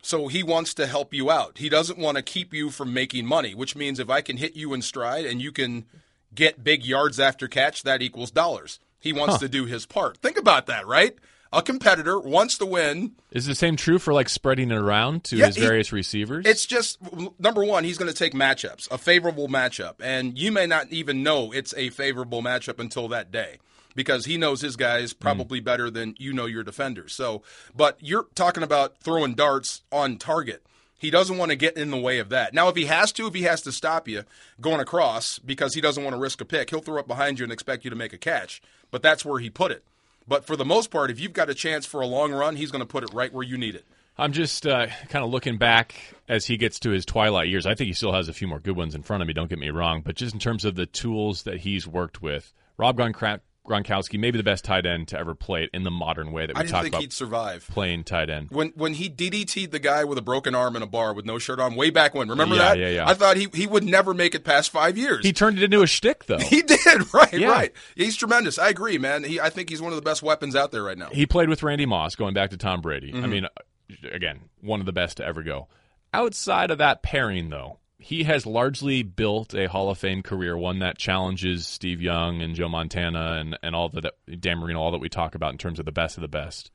So 0.00 0.28
he 0.28 0.44
wants 0.44 0.72
to 0.74 0.86
help 0.86 1.12
you 1.12 1.30
out. 1.30 1.58
He 1.58 1.68
doesn't 1.68 1.98
want 1.98 2.16
to 2.16 2.22
keep 2.22 2.54
you 2.54 2.70
from 2.70 2.94
making 2.94 3.26
money, 3.26 3.54
which 3.54 3.74
means 3.74 3.98
if 3.98 4.08
I 4.08 4.20
can 4.20 4.36
hit 4.36 4.54
you 4.54 4.72
in 4.72 4.80
stride 4.80 5.26
and 5.26 5.42
you 5.42 5.50
can 5.50 5.84
get 6.32 6.62
big 6.62 6.86
yards 6.86 7.18
after 7.18 7.48
catch, 7.48 7.82
that 7.82 8.02
equals 8.02 8.30
dollars. 8.30 8.78
He 9.00 9.12
wants 9.12 9.38
to 9.38 9.48
do 9.48 9.66
his 9.66 9.84
part. 9.84 10.18
Think 10.18 10.38
about 10.38 10.66
that, 10.66 10.86
right? 10.86 11.16
A 11.52 11.62
competitor 11.62 12.18
wants 12.18 12.58
to 12.58 12.66
win. 12.66 13.12
Is 13.30 13.46
the 13.46 13.54
same 13.54 13.76
true 13.76 13.98
for 13.98 14.12
like 14.12 14.28
spreading 14.28 14.70
it 14.70 14.76
around 14.76 15.24
to 15.24 15.36
Yeah, 15.36 15.46
his 15.46 15.56
he- 15.56 15.62
various 15.62 15.92
receivers? 15.92 16.44
It's 16.46 16.66
just 16.66 16.98
number 17.38 17.64
one, 17.64 17.84
he's 17.84 17.98
going 17.98 18.10
to 18.10 18.16
take 18.16 18.34
matchups, 18.34 18.90
a 18.90 18.98
favorable 18.98 19.48
matchup, 19.48 19.94
and 20.00 20.38
you 20.38 20.50
may 20.50 20.66
not 20.66 20.92
even 20.92 21.22
know 21.22 21.52
it's 21.52 21.74
a 21.76 21.90
favorable 21.90 22.42
matchup 22.42 22.78
until 22.78 23.08
that 23.08 23.30
day 23.30 23.58
because 23.96 24.26
he 24.26 24.36
knows 24.36 24.60
his 24.60 24.76
guys 24.76 25.12
hmm. 25.12 25.18
probably 25.18 25.58
better 25.58 25.90
than 25.90 26.14
you 26.18 26.32
know 26.32 26.46
your 26.46 26.62
defenders. 26.62 27.12
So, 27.14 27.42
but 27.74 27.96
you're 28.00 28.26
talking 28.36 28.62
about 28.62 28.98
throwing 28.98 29.34
darts 29.34 29.82
on 29.90 30.18
target. 30.18 30.62
He 30.98 31.10
doesn't 31.10 31.36
want 31.36 31.50
to 31.50 31.56
get 31.56 31.76
in 31.76 31.90
the 31.90 31.98
way 31.98 32.18
of 32.20 32.30
that. 32.30 32.54
Now, 32.54 32.68
if 32.68 32.76
he 32.76 32.86
has 32.86 33.12
to, 33.12 33.26
if 33.26 33.34
he 33.34 33.42
has 33.42 33.60
to 33.62 33.72
stop 33.72 34.08
you 34.08 34.22
going 34.60 34.80
across 34.80 35.38
because 35.38 35.74
he 35.74 35.80
doesn't 35.80 36.02
want 36.02 36.14
to 36.14 36.20
risk 36.20 36.40
a 36.40 36.44
pick, 36.44 36.70
he'll 36.70 36.80
throw 36.80 36.98
up 36.98 37.06
behind 37.06 37.38
you 37.38 37.44
and 37.44 37.52
expect 37.52 37.84
you 37.84 37.90
to 37.90 37.96
make 37.96 38.14
a 38.14 38.18
catch. 38.18 38.62
But 38.90 39.02
that's 39.02 39.24
where 39.24 39.38
he 39.38 39.50
put 39.50 39.72
it. 39.72 39.84
But 40.28 40.44
for 40.44 40.56
the 40.56 40.64
most 40.64 40.90
part, 40.90 41.10
if 41.10 41.20
you've 41.20 41.32
got 41.32 41.48
a 41.50 41.54
chance 41.54 41.86
for 41.86 42.00
a 42.00 42.06
long 42.06 42.32
run, 42.32 42.56
he's 42.56 42.70
going 42.70 42.80
to 42.80 42.86
put 42.86 43.04
it 43.04 43.12
right 43.12 43.32
where 43.32 43.44
you 43.44 43.56
need 43.56 43.74
it. 43.74 43.84
I'm 44.18 44.32
just 44.32 44.66
uh, 44.66 44.86
kind 45.08 45.24
of 45.24 45.30
looking 45.30 45.58
back 45.58 45.94
as 46.28 46.46
he 46.46 46.56
gets 46.56 46.80
to 46.80 46.90
his 46.90 47.04
twilight 47.04 47.48
years. 47.48 47.66
I 47.66 47.74
think 47.74 47.88
he 47.88 47.92
still 47.92 48.12
has 48.12 48.28
a 48.28 48.32
few 48.32 48.48
more 48.48 48.58
good 48.58 48.76
ones 48.76 48.94
in 48.94 49.02
front 49.02 49.22
of 49.22 49.26
me. 49.26 49.34
Don't 49.34 49.50
get 49.50 49.58
me 49.58 49.68
wrong, 49.70 50.00
but 50.04 50.16
just 50.16 50.32
in 50.32 50.40
terms 50.40 50.64
of 50.64 50.74
the 50.74 50.86
tools 50.86 51.42
that 51.42 51.58
he's 51.58 51.86
worked 51.86 52.22
with, 52.22 52.52
Rob 52.78 52.96
Gronkra- 52.96 53.40
Gronkowski, 53.66 54.18
maybe 54.18 54.38
the 54.38 54.44
best 54.44 54.64
tight 54.64 54.86
end 54.86 55.08
to 55.08 55.18
ever 55.18 55.34
play 55.34 55.64
it 55.64 55.70
in 55.74 55.82
the 55.82 55.90
modern 55.90 56.32
way 56.32 56.46
that 56.46 56.56
we 56.56 56.62
talk 56.62 56.68
about. 56.68 56.68
I 56.68 56.70
talk 56.70 56.82
think 56.84 56.94
about 56.94 57.00
he'd 57.02 57.12
survive. 57.12 57.68
playing 57.70 58.04
tight 58.04 58.30
end. 58.30 58.48
when 58.50 58.68
when 58.76 58.94
he 58.94 59.10
DDT'd 59.10 59.70
the 59.72 59.78
guy 59.78 60.04
with 60.04 60.18
a 60.18 60.22
broken 60.22 60.54
arm 60.54 60.76
in 60.76 60.82
a 60.82 60.86
bar 60.86 61.12
with 61.12 61.24
no 61.24 61.38
shirt 61.38 61.58
on 61.60 61.74
way 61.74 61.90
back 61.90 62.14
when. 62.14 62.28
Remember 62.28 62.54
Yeah, 62.56 62.62
that? 62.70 62.78
yeah, 62.78 62.88
yeah. 62.88 63.08
I 63.08 63.14
thought 63.14 63.36
he 63.36 63.48
he 63.52 63.66
would 63.66 63.84
never 63.84 64.14
make 64.14 64.34
it 64.34 64.44
past 64.44 64.70
five 64.70 64.96
years. 64.96 65.24
He 65.24 65.32
turned 65.32 65.58
it 65.58 65.64
into 65.64 65.82
a 65.82 65.86
shtick, 65.86 66.24
though. 66.26 66.38
He 66.56 66.62
did 66.62 66.78
right, 67.14 67.32
Yeah. 67.32 67.48
right. 67.48 67.72
He's 67.96 68.16
tremendous. 68.16 68.58
I 68.58 68.68
agree, 68.68 68.98
man. 68.98 69.24
He 69.24 69.40
I 69.40 69.50
think 69.50 69.68
he's 69.70 69.82
one 69.82 69.92
of 69.92 69.96
the 69.96 70.02
best 70.02 70.22
weapons 70.22 70.54
out 70.56 70.70
there 70.72 70.82
right 70.82 70.98
now. 70.98 71.08
He 71.10 71.26
played 71.26 71.48
with 71.48 71.62
Randy 71.62 71.86
Moss, 71.86 72.14
going 72.14 72.34
back 72.34 72.50
to 72.50 72.56
Tom 72.56 72.80
Brady. 72.80 73.12
Mm-hmm. 73.12 73.24
I 73.24 73.26
mean, 73.26 73.44
uh, 73.44 74.08
again, 74.12 74.40
one 74.60 74.80
of 74.80 74.86
the 74.86 74.92
best 74.92 75.16
to 75.18 75.24
ever 75.24 75.42
go. 75.42 75.68
Outside 76.14 76.70
of 76.70 76.78
that 76.78 77.02
pairing, 77.02 77.50
though, 77.50 77.78
he 77.98 78.24
has 78.24 78.44
largely 78.46 79.02
built 79.02 79.54
a 79.54 79.66
Hall 79.68 79.90
of 79.90 79.98
Fame 79.98 80.22
career, 80.22 80.56
one 80.56 80.80
that 80.80 80.98
challenges 80.98 81.66
Steve 81.66 82.00
Young 82.02 82.42
and 82.42 82.54
Joe 82.54 82.68
Montana 82.68 83.38
and, 83.40 83.58
and 83.62 83.74
all 83.74 83.88
the 83.88 84.00
that, 84.02 84.40
Dan 84.40 84.58
Marino, 84.58 84.80
all 84.80 84.90
that 84.92 84.98
we 84.98 85.08
talk 85.08 85.34
about 85.34 85.52
in 85.52 85.58
terms 85.58 85.78
of 85.78 85.84
the 85.86 85.92
best 85.92 86.16
of 86.16 86.20
the 86.22 86.28
best. 86.28 86.70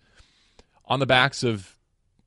On 0.85 0.99
the 0.99 1.05
backs 1.05 1.43
of 1.43 1.77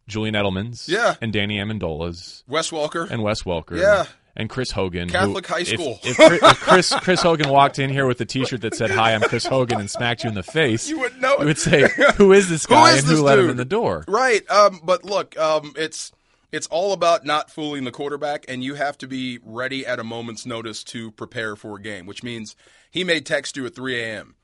Julian 0.06 0.34
Edelman's 0.34 0.88
Yeah. 0.88 1.14
and 1.20 1.32
Danny 1.32 1.58
Amendola's 1.58 2.44
Wes 2.46 2.70
Welker. 2.70 3.10
and 3.10 3.22
Wes 3.22 3.42
Welker 3.42 3.78
Yeah. 3.80 4.04
and 4.36 4.48
Chris 4.48 4.70
Hogan. 4.70 5.08
who- 5.08 5.12
Catholic 5.14 5.46
high 5.46 5.60
if- 5.60 5.68
school. 5.68 5.98
If, 6.04 6.16
Chris, 6.16 6.42
if 6.42 6.60
Chris, 6.60 6.94
Chris 7.00 7.22
Hogan 7.22 7.48
walked 7.50 7.78
in 7.78 7.90
here 7.90 8.06
with 8.06 8.20
a 8.20 8.24
T-shirt 8.24 8.60
that 8.62 8.74
said 8.74 8.90
"Hi, 8.90 9.14
I'm 9.14 9.22
Chris 9.22 9.44
Hogan" 9.46 9.80
and 9.80 9.90
smacked 9.90 10.22
you 10.24 10.28
in 10.28 10.34
the 10.34 10.42
face, 10.42 10.88
You 10.88 11.00
would 11.00 11.20
know. 11.20 11.36
You 11.40 11.46
would 11.46 11.58
say, 11.58 11.88
"Who 12.16 12.32
is 12.32 12.48
this 12.48 12.64
guy 12.66 12.92
is 12.92 12.98
and 13.00 13.06
who 13.08 13.12
this 13.14 13.20
let 13.20 13.38
him 13.38 13.50
in 13.50 13.56
the 13.56 13.64
door?" 13.64 14.04
Right. 14.06 14.48
Um, 14.50 14.80
but 14.84 15.04
look, 15.04 15.36
um, 15.38 15.72
it's 15.76 16.12
it's 16.54 16.68
all 16.68 16.92
about 16.92 17.24
not 17.24 17.50
fooling 17.50 17.82
the 17.82 17.90
quarterback, 17.90 18.44
and 18.46 18.62
you 18.62 18.74
have 18.74 18.96
to 18.98 19.08
be 19.08 19.40
ready 19.42 19.84
at 19.84 19.98
a 19.98 20.04
moment's 20.04 20.46
notice 20.46 20.84
to 20.84 21.10
prepare 21.10 21.56
for 21.56 21.76
a 21.76 21.82
game. 21.82 22.06
Which 22.06 22.22
means 22.22 22.54
he 22.88 23.02
may 23.02 23.20
text 23.20 23.56
you 23.56 23.66
at 23.66 23.74
3 23.74 24.00
a.m. 24.00 24.36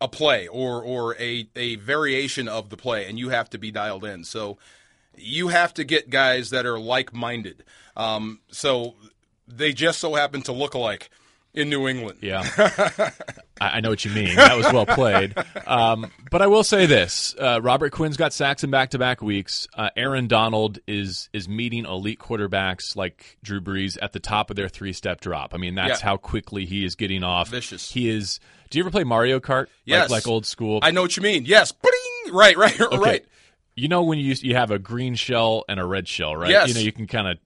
a 0.00 0.06
play 0.06 0.46
or 0.46 0.80
or 0.82 1.16
a 1.16 1.48
a 1.56 1.74
variation 1.76 2.46
of 2.46 2.70
the 2.70 2.76
play, 2.76 3.08
and 3.08 3.18
you 3.18 3.30
have 3.30 3.50
to 3.50 3.58
be 3.58 3.72
dialed 3.72 4.04
in. 4.04 4.22
So 4.22 4.56
you 5.16 5.48
have 5.48 5.74
to 5.74 5.84
get 5.84 6.10
guys 6.10 6.50
that 6.50 6.64
are 6.64 6.78
like 6.78 7.12
minded. 7.12 7.64
Um, 7.96 8.40
so 8.50 8.94
They 9.48 9.72
just 9.72 9.98
so 9.98 10.14
happen 10.14 10.42
to 10.42 10.52
look 10.52 10.74
alike 10.74 11.10
in 11.54 11.68
New 11.70 11.86
England. 11.88 12.18
Yeah, 12.22 12.42
I, 13.60 13.76
I 13.78 13.80
know 13.80 13.90
what 13.90 14.04
you 14.04 14.10
mean. 14.10 14.34
That 14.36 14.56
was 14.56 14.66
well 14.72 14.86
played. 14.86 15.34
Um, 15.66 16.10
but 16.30 16.42
I 16.42 16.46
will 16.46 16.64
say 16.64 16.86
this: 16.86 17.34
uh, 17.38 17.60
Robert 17.62 17.92
Quinn's 17.92 18.16
got 18.16 18.32
sacks 18.32 18.64
in 18.64 18.70
back-to-back 18.70 19.22
weeks. 19.22 19.68
Uh, 19.74 19.90
Aaron 19.96 20.26
Donald 20.28 20.78
is 20.86 21.28
is 21.32 21.48
meeting 21.48 21.84
elite 21.84 22.18
quarterbacks 22.18 22.96
like 22.96 23.36
Drew 23.42 23.60
Brees 23.60 23.96
at 24.00 24.12
the 24.12 24.20
top 24.20 24.50
of 24.50 24.56
their 24.56 24.68
three-step 24.68 25.20
drop. 25.20 25.54
I 25.54 25.58
mean, 25.58 25.74
that's 25.74 26.00
Yeah. 26.00 26.06
how 26.06 26.16
quickly 26.16 26.64
he 26.66 26.84
is 26.84 26.94
getting 26.94 27.22
off. 27.24 27.48
Vicious. 27.48 27.90
He 27.92 28.08
is. 28.08 28.40
Do 28.70 28.78
you 28.78 28.84
ever 28.84 28.90
play 28.90 29.04
Mario 29.04 29.38
Kart? 29.38 29.66
Yes. 29.84 30.10
like, 30.10 30.24
like 30.24 30.28
old 30.28 30.46
school. 30.46 30.78
I 30.82 30.90
know 30.92 31.02
what 31.02 31.16
you 31.16 31.22
mean. 31.22 31.44
Yes. 31.44 31.72
Bling! 31.72 32.34
Right, 32.34 32.56
right, 32.56 32.78
right. 32.92 33.24
You 33.74 33.88
know 33.88 34.02
when 34.04 34.18
you 34.18 34.34
you 34.40 34.54
have 34.54 34.70
a 34.70 34.78
green 34.78 35.14
shell 35.14 35.64
and 35.68 35.78
a 35.80 35.84
red 35.84 36.08
shell, 36.08 36.34
right? 36.36 36.50
Yes. 36.50 36.68
You 36.68 36.74
know 36.74 36.80
you 36.80 36.92
can 36.92 37.06
kind 37.06 37.26
of 37.28 37.38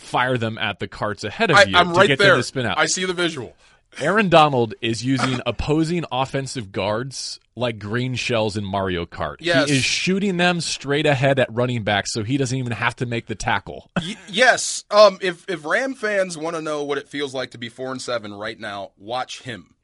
fire 0.00 0.36
them 0.38 0.58
at 0.58 0.78
the 0.78 0.88
carts 0.88 1.24
ahead 1.24 1.50
of 1.50 1.56
I, 1.56 1.62
you 1.64 1.76
I'm 1.76 1.88
to 1.92 1.98
right 1.98 2.08
get 2.08 2.18
there. 2.18 2.30
them 2.32 2.38
to 2.38 2.42
spin 2.42 2.66
out. 2.66 2.78
I 2.78 2.86
see 2.86 3.04
the 3.04 3.12
visual. 3.12 3.54
Aaron 4.00 4.28
Donald 4.28 4.74
is 4.80 5.04
using 5.04 5.40
opposing 5.46 6.04
offensive 6.10 6.72
guards 6.72 7.38
like 7.54 7.78
green 7.78 8.16
shells 8.16 8.56
in 8.56 8.64
Mario 8.64 9.04
Kart. 9.06 9.36
Yes. 9.38 9.68
He 9.70 9.76
is 9.76 9.84
shooting 9.84 10.36
them 10.36 10.60
straight 10.60 11.06
ahead 11.06 11.38
at 11.38 11.46
running 11.52 11.84
back 11.84 12.06
so 12.08 12.24
he 12.24 12.36
doesn't 12.36 12.58
even 12.58 12.72
have 12.72 12.96
to 12.96 13.06
make 13.06 13.26
the 13.26 13.36
tackle. 13.36 13.90
Y- 14.02 14.16
yes. 14.28 14.84
Um. 14.90 15.18
If 15.20 15.48
if 15.48 15.64
Ram 15.64 15.94
fans 15.94 16.36
want 16.36 16.56
to 16.56 16.62
know 16.62 16.82
what 16.82 16.98
it 16.98 17.08
feels 17.08 17.34
like 17.34 17.52
to 17.52 17.58
be 17.58 17.68
four 17.68 17.92
and 17.92 18.02
seven 18.02 18.34
right 18.34 18.58
now, 18.58 18.90
watch 18.98 19.42
him, 19.42 19.76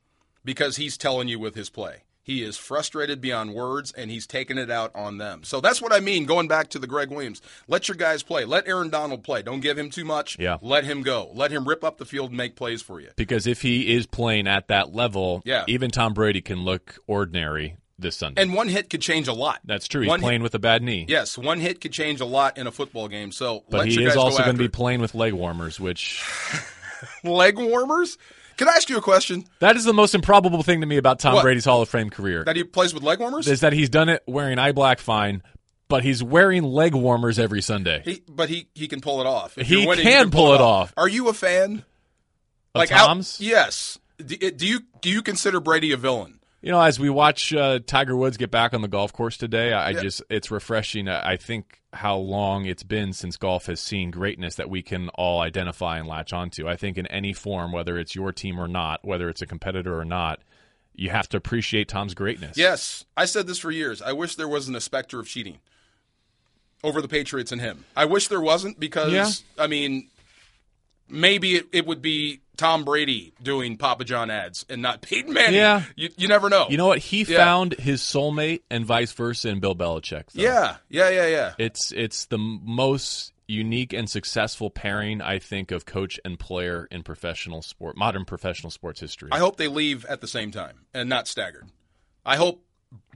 because 0.45 0.77
he's 0.77 0.97
telling 0.99 1.29
you 1.29 1.39
with 1.39 1.55
his 1.55 1.71
play. 1.71 2.03
He 2.31 2.45
is 2.45 2.57
frustrated 2.57 3.21
beyond 3.21 3.55
words, 3.55 3.91
and 3.91 4.09
he's 4.09 4.25
taking 4.25 4.57
it 4.57 4.71
out 4.71 4.93
on 4.95 5.19
them. 5.19 5.43
So 5.43 5.61
that's 5.61 5.83
what 5.83 5.93
I 5.93 5.99
mean. 5.99 6.27
Going 6.27 6.47
back 6.47 6.69
to 6.69 6.79
the 6.79 6.87
Gregg 6.87 7.11
Williams, 7.11 7.43
let 7.67 7.89
your 7.89 7.97
guys 7.97 8.23
play. 8.23 8.45
Let 8.45 8.69
Aaron 8.69 8.89
Donald 8.89 9.25
play. 9.25 9.43
Don't 9.43 9.59
give 9.59 9.77
him 9.77 9.91
too 9.91 10.05
much. 10.05 10.39
Yeah. 10.39 10.59
Let 10.63 10.85
him 10.85 11.03
go. 11.03 11.33
Let 11.35 11.51
him 11.51 11.67
rip 11.67 11.83
up 11.83 11.99
the 11.99 12.05
field 12.05 12.29
and 12.31 12.37
make 12.37 12.55
plays 12.55 12.83
for 12.83 13.01
you. 13.01 13.09
Because 13.17 13.49
if 13.49 13.63
he 13.63 13.93
is 13.97 14.07
playing 14.07 14.47
at 14.47 14.69
that 14.69 14.95
level, 14.95 15.43
Yeah. 15.45 15.65
even 15.67 15.91
Tom 15.91 16.15
Brady 16.15 16.41
can 16.41 16.63
look 16.63 16.99
ordinary 17.09 17.77
this 17.99 18.17
Sunday. 18.17 18.41
And 18.41 18.55
one 18.55 18.69
hit 18.69 18.91
could 18.91 19.03
change 19.03 19.27
a 19.27 19.33
lot. 19.33 19.59
That's 19.65 19.89
true. 19.89 20.03
He's 20.03 20.09
One 20.09 20.21
playing 20.21 20.41
hit- 20.41 20.45
with 20.45 20.55
a 20.55 20.61
bad 20.61 20.85
knee. 20.85 21.07
Yes, 21.09 21.37
one 21.37 21.59
hit 21.59 21.81
could 21.81 21.93
change 21.93 22.21
a 22.21 22.25
lot 22.27 22.57
in 22.59 22.69
a 22.69 22.71
football 22.73 23.09
game. 23.09 23.33
So 23.33 23.65
But 23.69 23.89
he 23.89 24.05
is 24.05 24.15
also 24.15 24.45
going 24.45 24.55
to 24.55 24.63
be 24.63 24.69
playing 24.69 25.01
with 25.01 25.17
leg 25.17 25.33
warmers, 25.33 25.81
which 25.81 26.23
leg 27.25 27.59
warmers. 27.59 28.19
Can 28.61 28.69
I 28.69 28.73
ask 28.73 28.91
you 28.91 28.99
a 28.99 29.01
question? 29.01 29.47
that 29.61 29.75
is 29.77 29.85
the 29.87 29.95
most 29.95 30.15
improbable 30.15 30.63
thing 30.63 30.83
to 30.83 30.87
me 30.87 30.99
about 30.99 31.19
Tom 31.19 31.33
What? 31.33 31.43
Brady's 31.45 31.65
Hall 31.65 31.81
of 31.81 31.89
Fame 31.89 32.11
career. 32.11 32.45
That 32.45 32.57
he 32.57 32.63
plays 32.65 32.93
with 32.93 33.03
leg 33.03 33.19
warmers? 33.19 33.49
is 33.49 33.61
that 33.61 33.73
he's 33.73 33.89
done 33.89 34.11
it 34.11 34.23
wearing 34.27 34.59
eye 34.59 34.73
black 34.73 34.99
fine, 35.01 35.43
but 35.89 36.05
he's 36.05 36.23
wearing 36.23 36.63
leg 36.63 36.95
warmers 36.95 37.39
every 37.39 37.63
Sunday. 37.63 38.03
He, 38.05 38.23
but 38.29 38.51
he 38.51 38.69
he 38.75 38.87
can 38.87 39.01
pull 39.01 39.23
it 39.23 39.27
off. 39.27 39.57
If 39.57 39.67
He 39.67 39.79
you're 39.81 39.89
winning, 39.89 40.05
can 40.05 40.31
pull 40.31 40.53
it 40.53 40.61
off. 40.61 40.93
Are 40.99 41.09
you 41.09 41.29
a 41.31 41.33
fan? 41.33 41.87
Of 42.75 42.83
out- 42.83 42.89
Tom's? 43.07 43.41
yes. 43.41 43.99
Do, 44.19 44.37
do 44.37 44.67
you 44.67 44.81
do 45.01 45.09
you 45.09 45.23
consider 45.23 45.59
Brady 45.59 45.93
a 45.93 45.97
villain? 45.97 46.40
You 46.63 46.71
know, 46.71 46.81
as 46.81 47.01
we 47.01 47.09
watch 47.09 47.55
uh, 47.55 47.79
Tiger 47.87 48.15
Woods 48.15 48.37
get 48.37 48.51
back 48.51 48.75
on 48.75 48.83
the 48.83 48.89
golf 48.89 49.13
course 49.13 49.39
today, 49.39 49.73
I, 49.73 49.89
I 49.89 49.93
just 49.95 50.23
it's 50.29 50.51
refreshing. 50.51 51.09
I 51.09 51.33
I 51.33 51.37
think 51.37 51.81
how 51.93 52.17
long 52.17 52.67
it's 52.67 52.83
been 52.83 53.13
since 53.13 53.37
golf 53.37 53.67
has 53.67 53.81
seen 53.81 54.11
greatness 54.11 54.57
that 54.57 54.69
we 54.69 54.83
can 54.83 55.09
all 55.11 55.41
identify 55.41 55.99
and 55.99 56.07
latch 56.07 56.33
onto. 56.33 56.69
I 56.69 56.77
think 56.77 56.99
in 56.99 57.07
any 57.07 57.33
form, 57.33 57.73
whether 57.73 57.99
it's 57.99 58.15
your 58.15 58.33
team 58.33 58.61
or 58.61 58.69
not, 58.69 59.05
whether 59.05 59.29
it's 59.29 59.43
a 59.43 59.47
competitor 59.47 59.99
or 59.99 60.05
not, 60.05 60.41
you 60.95 61.09
have 61.11 61.29
to 61.31 61.37
appreciate 61.39 61.89
Tom's 61.89 62.15
greatness. 62.15 62.59
Yes, 62.59 63.05
I 63.17 63.25
said 63.25 63.47
this 63.47 63.59
for 63.59 63.71
years. 63.71 64.03
I 64.03 64.13
wish 64.13 64.37
there 64.37 64.49
wasn't 64.49 64.77
a 64.77 64.81
specter 64.81 65.19
of 65.19 65.27
cheating 65.27 65.59
over 66.85 67.01
the 67.01 67.09
Patriots 67.09 67.53
and 67.53 67.61
him. 67.61 67.85
I 67.97 68.05
wish 68.05 68.29
there 68.29 68.41
wasn't 68.41 68.79
because 68.79 69.13
Yeah. 69.13 69.31
I 69.59 69.67
mean, 69.67 70.11
maybe 71.09 71.57
it, 71.57 71.67
it 71.73 71.87
would 71.87 72.03
be 72.03 72.41
Tom 72.61 72.85
Brady 72.85 73.33
doing 73.43 73.79
Papa 73.79 74.05
John 74.05 74.31
ads 74.31 74.67
and 74.69 74.83
not 74.83 75.01
Peyton 75.01 75.33
Manning. 75.33 75.55
Yeah. 75.55 75.83
you, 75.97 76.11
you 76.19 76.29
never 76.29 76.51
know. 76.51 76.67
You 76.69 76.77
know 76.77 76.87
what? 76.87 76.99
He 76.99 77.23
Yeah. 77.23 77.39
found 77.39 77.73
his 77.79 78.03
soulmate 78.03 78.61
and 78.71 78.85
vice 78.85 79.13
versa 79.13 79.49
in 79.49 79.61
Bill 79.61 79.75
Belichick. 79.75 80.25
though. 80.33 80.43
Yeah, 80.43 80.77
yeah, 80.91 81.09
yeah, 81.09 81.27
yeah. 81.27 81.53
It's 81.59 81.91
it's 81.93 82.27
the 82.27 82.37
most 82.39 83.33
unique 83.49 83.93
and 83.95 84.09
successful 84.11 84.69
pairing 84.71 85.23
I 85.23 85.39
think 85.39 85.71
of 85.73 85.87
coach 85.87 86.21
and 86.25 86.39
player 86.39 86.87
in 86.91 87.03
professional 87.03 87.63
sport, 87.63 87.97
modern 87.97 88.25
professional 88.27 88.71
sports 88.71 89.01
history. 89.01 89.31
I 89.33 89.39
hope 89.39 89.57
they 89.57 89.67
leave 89.69 90.05
at 90.05 90.21
the 90.21 90.29
same 90.29 90.51
time 90.51 90.81
and 90.95 91.09
not 91.09 91.27
staggered. 91.27 91.67
I 92.27 92.37
hope 92.37 92.63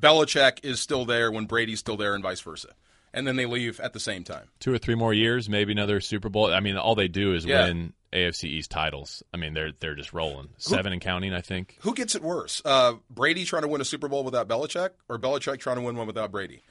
Belichick 0.01 0.65
is 0.65 0.81
still 0.81 1.05
there 1.05 1.31
when 1.31 1.45
Brady's 1.47 1.81
still 1.81 1.97
there 1.97 2.15
and 2.15 2.23
vice 2.23 2.41
versa. 2.41 2.69
And 3.13 3.27
then 3.29 3.37
they 3.37 3.47
leave 3.47 3.79
at 3.79 3.93
the 3.93 4.01
same 4.01 4.25
time. 4.25 4.49
Two 4.59 4.73
or 4.75 4.79
three 4.79 4.97
more 4.97 5.15
years, 5.15 5.49
maybe 5.49 5.71
another 5.71 6.01
Super 6.01 6.29
Bowl. 6.29 6.53
I 6.53 6.59
mean, 6.59 6.77
all 6.77 6.97
they 6.97 7.07
do 7.07 7.35
is 7.35 7.45
Yeah. 7.45 7.67
win 7.67 7.93
AFC 8.15 8.45
East 8.45 8.71
titles. 8.71 9.23
I 9.33 9.37
mean, 9.37 9.55
they're 9.55 9.73
they're 9.81 9.95
just 9.97 10.13
rolling 10.13 10.49
seven 10.59 10.93
and 10.93 11.03
counting. 11.03 11.35
I 11.35 11.41
think. 11.41 11.77
Who 11.81 11.95
gets 11.95 12.15
it 12.15 12.23
worse? 12.23 12.63
Uh, 12.65 12.95
Brady 13.11 13.45
trying 13.45 13.63
to 13.63 13.69
win 13.69 13.81
a 13.81 13.85
Super 13.85 14.09
Bowl 14.09 14.25
without 14.25 14.49
Belichick 14.49 14.91
or 15.09 15.19
Belichick 15.19 15.59
trying 15.59 15.77
to 15.77 15.83
win 15.83 15.97
one 15.97 16.07
without 16.07 16.31
Brady? 16.31 16.63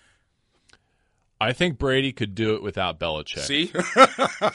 I 1.41 1.51
think 1.53 1.77
Brady 1.77 2.13
could 2.13 2.35
do 2.35 2.55
it 2.55 2.63
without 2.63 2.99
Belichick. 2.99 3.39
See? 3.39 3.71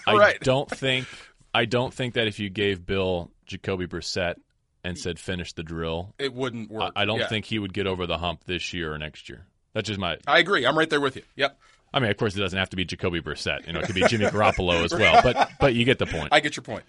I 0.07 0.15
right. 0.15 0.41
don't 0.41 0.71
think 0.71 1.07
I 1.55 1.67
don't 1.67 1.93
think 1.93 2.15
that 2.15 2.27
if 2.27 2.39
you 2.39 2.49
gave 2.49 2.87
Bill 2.87 3.31
Jacoby 3.47 3.87
Brissett 3.87 4.37
and 4.85 4.97
said 4.97 5.19
finish 5.19 5.53
the 5.53 5.63
drill, 5.63 6.15
it 6.19 6.33
wouldn't 6.33 6.71
work. 6.71 6.93
I, 6.97 7.03
I 7.03 7.05
don't 7.05 7.19
Yeah. 7.21 7.29
think 7.29 7.45
he 7.45 7.59
would 7.59 7.75
get 7.75 7.87
over 7.87 8.07
the 8.07 8.17
hump 8.17 8.45
this 8.45 8.73
year 8.73 8.93
or 8.95 8.99
next 8.99 9.29
year. 9.29 9.45
That's 9.75 9.89
just 9.89 10.01
my. 10.01 10.17
I 10.27 10.39
agree. 10.39 10.65
I'm 10.67 10.79
right 10.79 10.89
there 10.89 11.01
with 11.01 11.17
you. 11.17 11.23
Yep. 11.37 11.59
I 11.93 12.01
mean, 12.01 12.11
of 12.11 12.17
course, 12.17 12.37
it 12.37 12.41
doesn't 12.41 12.59
have 12.59 12.71
to 12.71 12.77
be 12.77 12.85
Jacoby 12.85 13.21
Brissett. 13.21 13.67
You 13.67 13.73
know, 13.73 13.81
it 13.81 13.87
could 13.87 13.95
be 13.95 14.07
Jimmy 14.07 14.27
Garoppolo 14.27 14.85
as 14.85 14.93
well. 14.93 15.23
But 15.23 15.51
but 15.59 15.75
you 15.75 15.85
get 15.85 15.99
the 15.99 16.07
point. 16.07 16.29
I 16.33 16.41
get 16.41 16.57
your 16.57 16.63
point. 16.63 16.85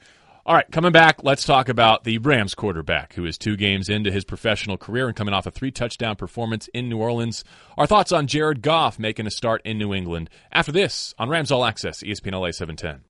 All 0.46 0.56
right, 0.56 0.70
coming 0.72 0.92
back, 0.92 1.24
let's 1.24 1.44
talk 1.44 1.70
about 1.70 2.06
the 2.06 2.18
Rams 2.18 2.56
quarterback 2.56 3.14
who 3.14 3.26
is 3.26 3.38
two 3.38 3.56
games 3.56 3.88
into 3.88 4.12
his 4.12 4.26
professional 4.26 4.78
career 4.78 5.08
and 5.08 5.16
coming 5.16 5.34
off 5.34 5.46
a 5.46 5.52
three 5.52 5.70
touchdown 5.70 6.16
performance 6.16 6.68
in 6.74 6.90
New 6.90 6.98
Orleans. 6.98 7.44
Our 7.78 7.86
thoughts 7.86 8.12
on 8.12 8.26
Jared 8.26 8.62
Goff 8.62 8.98
making 8.98 9.28
a 9.28 9.32
start 9.32 9.62
in 9.64 9.78
New 9.78 9.94
England. 9.94 10.30
After 10.52 10.72
this, 10.72 11.14
on 11.20 11.30
Rams 11.30 11.52
All 11.52 11.66
Access, 11.66 12.02
ESPN 12.02 12.32
LA 12.32 12.52
710. 12.52 13.02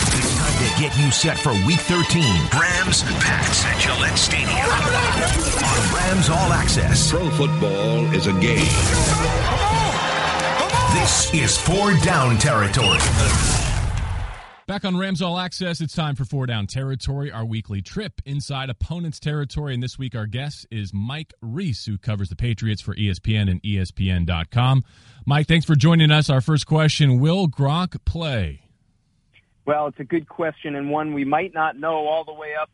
It's 0.00 0.36
time 0.38 0.74
to 0.74 0.80
get 0.80 0.98
you 0.98 1.10
set 1.10 1.38
for 1.38 1.52
Week 1.66 1.80
13. 1.80 2.22
Rams, 2.58 3.02
Pats 3.02 3.64
at 3.66 3.78
Gillette 3.78 4.18
Stadium. 4.18 4.50
On 4.50 5.94
Rams 5.94 6.30
All 6.30 6.52
Access. 6.52 7.10
Pro 7.10 7.28
football 7.30 8.14
is 8.14 8.26
a 8.26 8.32
game. 8.40 9.55
This 10.96 11.34
is 11.34 11.58
four 11.58 11.92
down 11.98 12.38
territory. 12.38 12.98
Back 14.66 14.86
on 14.86 14.96
Rams 14.96 15.20
All 15.20 15.38
Access, 15.38 15.82
it's 15.82 15.94
time 15.94 16.16
for 16.16 16.24
Four 16.24 16.46
Down 16.46 16.66
Territory, 16.66 17.30
our 17.30 17.44
weekly 17.44 17.82
trip 17.82 18.22
inside 18.24 18.70
opponent's 18.70 19.20
territory. 19.20 19.74
And 19.74 19.82
this 19.82 19.98
week, 19.98 20.16
our 20.16 20.24
guest 20.24 20.66
is 20.70 20.94
Mike 20.94 21.34
Reiss, 21.42 21.84
who 21.84 21.98
covers 21.98 22.30
the 22.30 22.34
Patriots 22.34 22.80
for 22.80 22.94
ESPN 22.94 23.50
and 23.50 23.62
ESPN.com. 23.62 24.84
Mike, 25.26 25.46
thanks 25.46 25.66
for 25.66 25.74
joining 25.74 26.10
us. 26.10 26.30
Our 26.30 26.40
first 26.40 26.66
question 26.66 27.20
Will 27.20 27.46
Gronk 27.46 28.02
play? 28.06 28.62
Well, 29.66 29.88
it's 29.88 30.00
a 30.00 30.04
good 30.04 30.30
question 30.30 30.74
and 30.76 30.90
one 30.90 31.12
we 31.12 31.26
might 31.26 31.52
not 31.52 31.78
know 31.78 32.06
all 32.06 32.24
the 32.24 32.32
way 32.32 32.54
up 32.58 32.70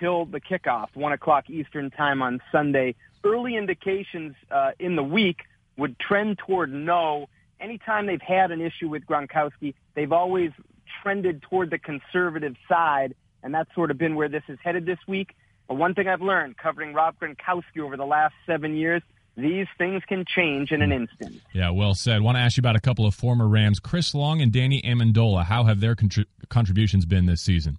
till 0.00 0.24
the 0.24 0.40
kickoff, 0.40 0.88
one 0.94 1.12
o'clock 1.12 1.50
Eastern 1.50 1.90
time 1.90 2.22
on 2.22 2.40
Sunday. 2.50 2.94
Early 3.22 3.54
indications 3.54 4.34
uh, 4.50 4.70
in 4.78 4.96
the 4.96 5.04
week 5.04 5.42
would 5.76 5.98
trend 5.98 6.38
toward 6.38 6.72
no. 6.72 7.28
Anytime 7.60 8.06
they've 8.06 8.20
had 8.20 8.50
an 8.50 8.60
issue 8.60 8.88
with 8.88 9.06
Gronkowski, 9.06 9.74
they've 9.94 10.12
always 10.12 10.50
trended 11.02 11.42
toward 11.42 11.70
the 11.70 11.78
conservative 11.78 12.54
side, 12.68 13.14
and 13.42 13.54
that's 13.54 13.74
sort 13.74 13.90
of 13.90 13.98
been 13.98 14.14
where 14.14 14.28
this 14.28 14.42
is 14.48 14.58
headed 14.62 14.86
this 14.86 14.98
week. 15.06 15.34
But 15.68 15.76
one 15.76 15.94
thing 15.94 16.08
I've 16.08 16.20
learned 16.20 16.58
covering 16.58 16.94
Rob 16.94 17.16
Gronkowski 17.18 17.80
over 17.80 17.96
the 17.96 18.06
last 18.06 18.34
seven 18.46 18.76
years, 18.76 19.02
these 19.36 19.66
things 19.76 20.02
can 20.08 20.24
change 20.26 20.70
in 20.70 20.80
an 20.80 20.92
instant. 20.92 21.40
Yeah, 21.52 21.70
well 21.70 21.94
said. 21.94 22.22
Want 22.22 22.36
to 22.36 22.40
ask 22.40 22.56
you 22.56 22.62
about 22.62 22.76
a 22.76 22.80
couple 22.80 23.04
of 23.04 23.14
former 23.14 23.46
Rams, 23.48 23.80
Chris 23.80 24.14
Long 24.14 24.40
and 24.40 24.50
Danny 24.52 24.80
Amendola. 24.82 25.44
How 25.44 25.64
have 25.64 25.80
their 25.80 25.94
contri- 25.94 26.26
contributions 26.48 27.04
been 27.04 27.26
this 27.26 27.42
season? 27.42 27.78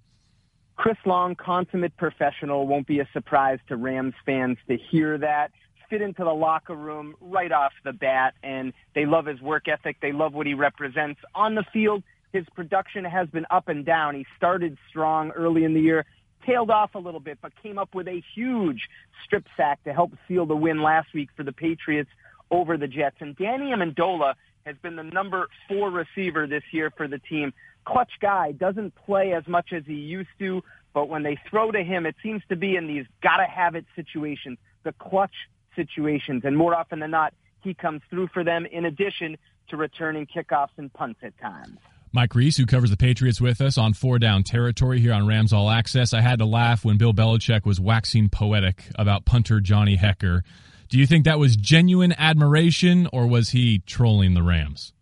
Chris 0.76 0.96
Long, 1.04 1.34
consummate 1.34 1.96
professional, 1.96 2.68
won't 2.68 2.86
be 2.86 3.00
a 3.00 3.08
surprise 3.12 3.58
to 3.66 3.76
Rams 3.76 4.14
fans 4.24 4.58
to 4.68 4.76
hear 4.76 5.18
that. 5.18 5.50
Fit 5.90 6.02
into 6.02 6.24
the 6.24 6.34
locker 6.34 6.74
room 6.74 7.14
right 7.20 7.50
off 7.50 7.72
the 7.84 7.92
bat, 7.92 8.34
and 8.42 8.72
they 8.94 9.06
love 9.06 9.26
his 9.26 9.40
work 9.40 9.68
ethic. 9.68 9.96
They 10.02 10.12
love 10.12 10.34
what 10.34 10.46
he 10.46 10.54
represents 10.54 11.20
on 11.34 11.54
the 11.54 11.64
field. 11.72 12.02
His 12.32 12.44
production 12.54 13.04
has 13.04 13.28
been 13.28 13.46
up 13.50 13.68
and 13.68 13.86
down. 13.86 14.14
He 14.14 14.26
started 14.36 14.76
strong 14.90 15.30
early 15.30 15.64
in 15.64 15.72
the 15.72 15.80
year, 15.80 16.04
tailed 16.46 16.70
off 16.70 16.94
a 16.94 16.98
little 16.98 17.20
bit, 17.20 17.38
but 17.40 17.52
came 17.62 17.78
up 17.78 17.94
with 17.94 18.06
a 18.06 18.22
huge 18.34 18.82
strip 19.24 19.46
sack 19.56 19.82
to 19.84 19.94
help 19.94 20.12
seal 20.26 20.44
the 20.44 20.56
win 20.56 20.82
last 20.82 21.08
week 21.14 21.30
for 21.34 21.42
the 21.42 21.52
Patriots 21.52 22.10
over 22.50 22.76
the 22.76 22.86
Jets. 22.86 23.16
And 23.20 23.34
Danny 23.36 23.72
Amendola 23.72 24.34
has 24.66 24.76
been 24.82 24.96
the 24.96 25.02
number 25.02 25.48
four 25.68 25.90
receiver 25.90 26.46
this 26.46 26.62
year 26.70 26.92
for 26.96 27.08
the 27.08 27.18
team. 27.18 27.52
Clutch 27.86 28.12
guy, 28.20 28.52
doesn't 28.52 28.94
play 28.94 29.32
as 29.32 29.46
much 29.46 29.72
as 29.72 29.82
he 29.86 29.94
used 29.94 30.28
to, 30.38 30.62
but 30.92 31.08
when 31.08 31.22
they 31.22 31.38
throw 31.48 31.70
to 31.70 31.82
him, 31.82 32.04
it 32.04 32.16
seems 32.22 32.42
to 32.50 32.56
be 32.56 32.76
in 32.76 32.86
these 32.86 33.06
gotta 33.22 33.46
have 33.46 33.74
it 33.74 33.86
situations, 33.96 34.58
the 34.84 34.92
clutch 34.92 35.32
situations. 35.78 36.42
And 36.44 36.56
more 36.56 36.74
often 36.74 36.98
than 36.98 37.12
not, 37.12 37.32
he 37.62 37.74
comes 37.74 38.02
through 38.10 38.28
for 38.28 38.42
them 38.42 38.66
in 38.66 38.84
addition 38.84 39.36
to 39.68 39.76
returning 39.76 40.26
kickoffs 40.26 40.76
and 40.76 40.92
punts 40.92 41.20
at 41.22 41.38
times. 41.38 41.78
Mike 42.12 42.34
Reiss, 42.34 42.56
who 42.56 42.64
covers 42.64 42.90
the 42.90 42.96
Patriots 42.96 43.40
with 43.40 43.60
us 43.60 43.76
on 43.76 43.92
four 43.92 44.18
down 44.18 44.42
territory 44.42 45.00
here 45.00 45.12
on 45.12 45.26
Rams 45.26 45.52
All 45.52 45.68
Access. 45.68 46.14
I 46.14 46.22
had 46.22 46.38
to 46.38 46.46
laugh 46.46 46.84
when 46.84 46.96
Bill 46.96 47.12
Belichick 47.12 47.66
was 47.66 47.78
waxing 47.78 48.30
poetic 48.30 48.84
about 48.94 49.26
punter 49.26 49.60
Johnny 49.60 49.96
Hekker. 49.96 50.42
Do 50.88 50.98
you 50.98 51.06
think 51.06 51.26
that 51.26 51.38
was 51.38 51.54
genuine 51.54 52.14
admiration 52.16 53.08
or 53.12 53.26
was 53.26 53.50
he 53.50 53.80
trolling 53.80 54.32
the 54.32 54.42
Rams? 54.42 54.94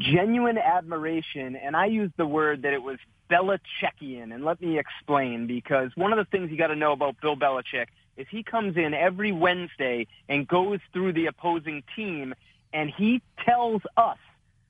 Genuine 0.00 0.56
admiration, 0.56 1.56
and 1.56 1.76
I 1.76 1.86
used 1.86 2.14
the 2.16 2.26
word 2.26 2.62
that 2.62 2.72
it 2.72 2.82
was 2.82 2.98
Belichickian, 3.30 4.32
and 4.32 4.44
let 4.44 4.60
me 4.62 4.78
explain 4.78 5.46
because 5.46 5.90
one 5.94 6.12
of 6.12 6.18
the 6.18 6.24
things 6.30 6.50
you 6.50 6.56
got 6.56 6.68
to 6.68 6.76
know 6.76 6.92
about 6.92 7.16
Bill 7.20 7.36
Belichick 7.36 7.86
is 8.18 8.26
he 8.30 8.42
comes 8.42 8.76
in 8.76 8.92
every 8.92 9.32
Wednesday 9.32 10.06
and 10.28 10.46
goes 10.46 10.80
through 10.92 11.14
the 11.14 11.26
opposing 11.26 11.82
team 11.96 12.34
and 12.72 12.90
he 12.90 13.22
tells 13.46 13.80
us 13.96 14.18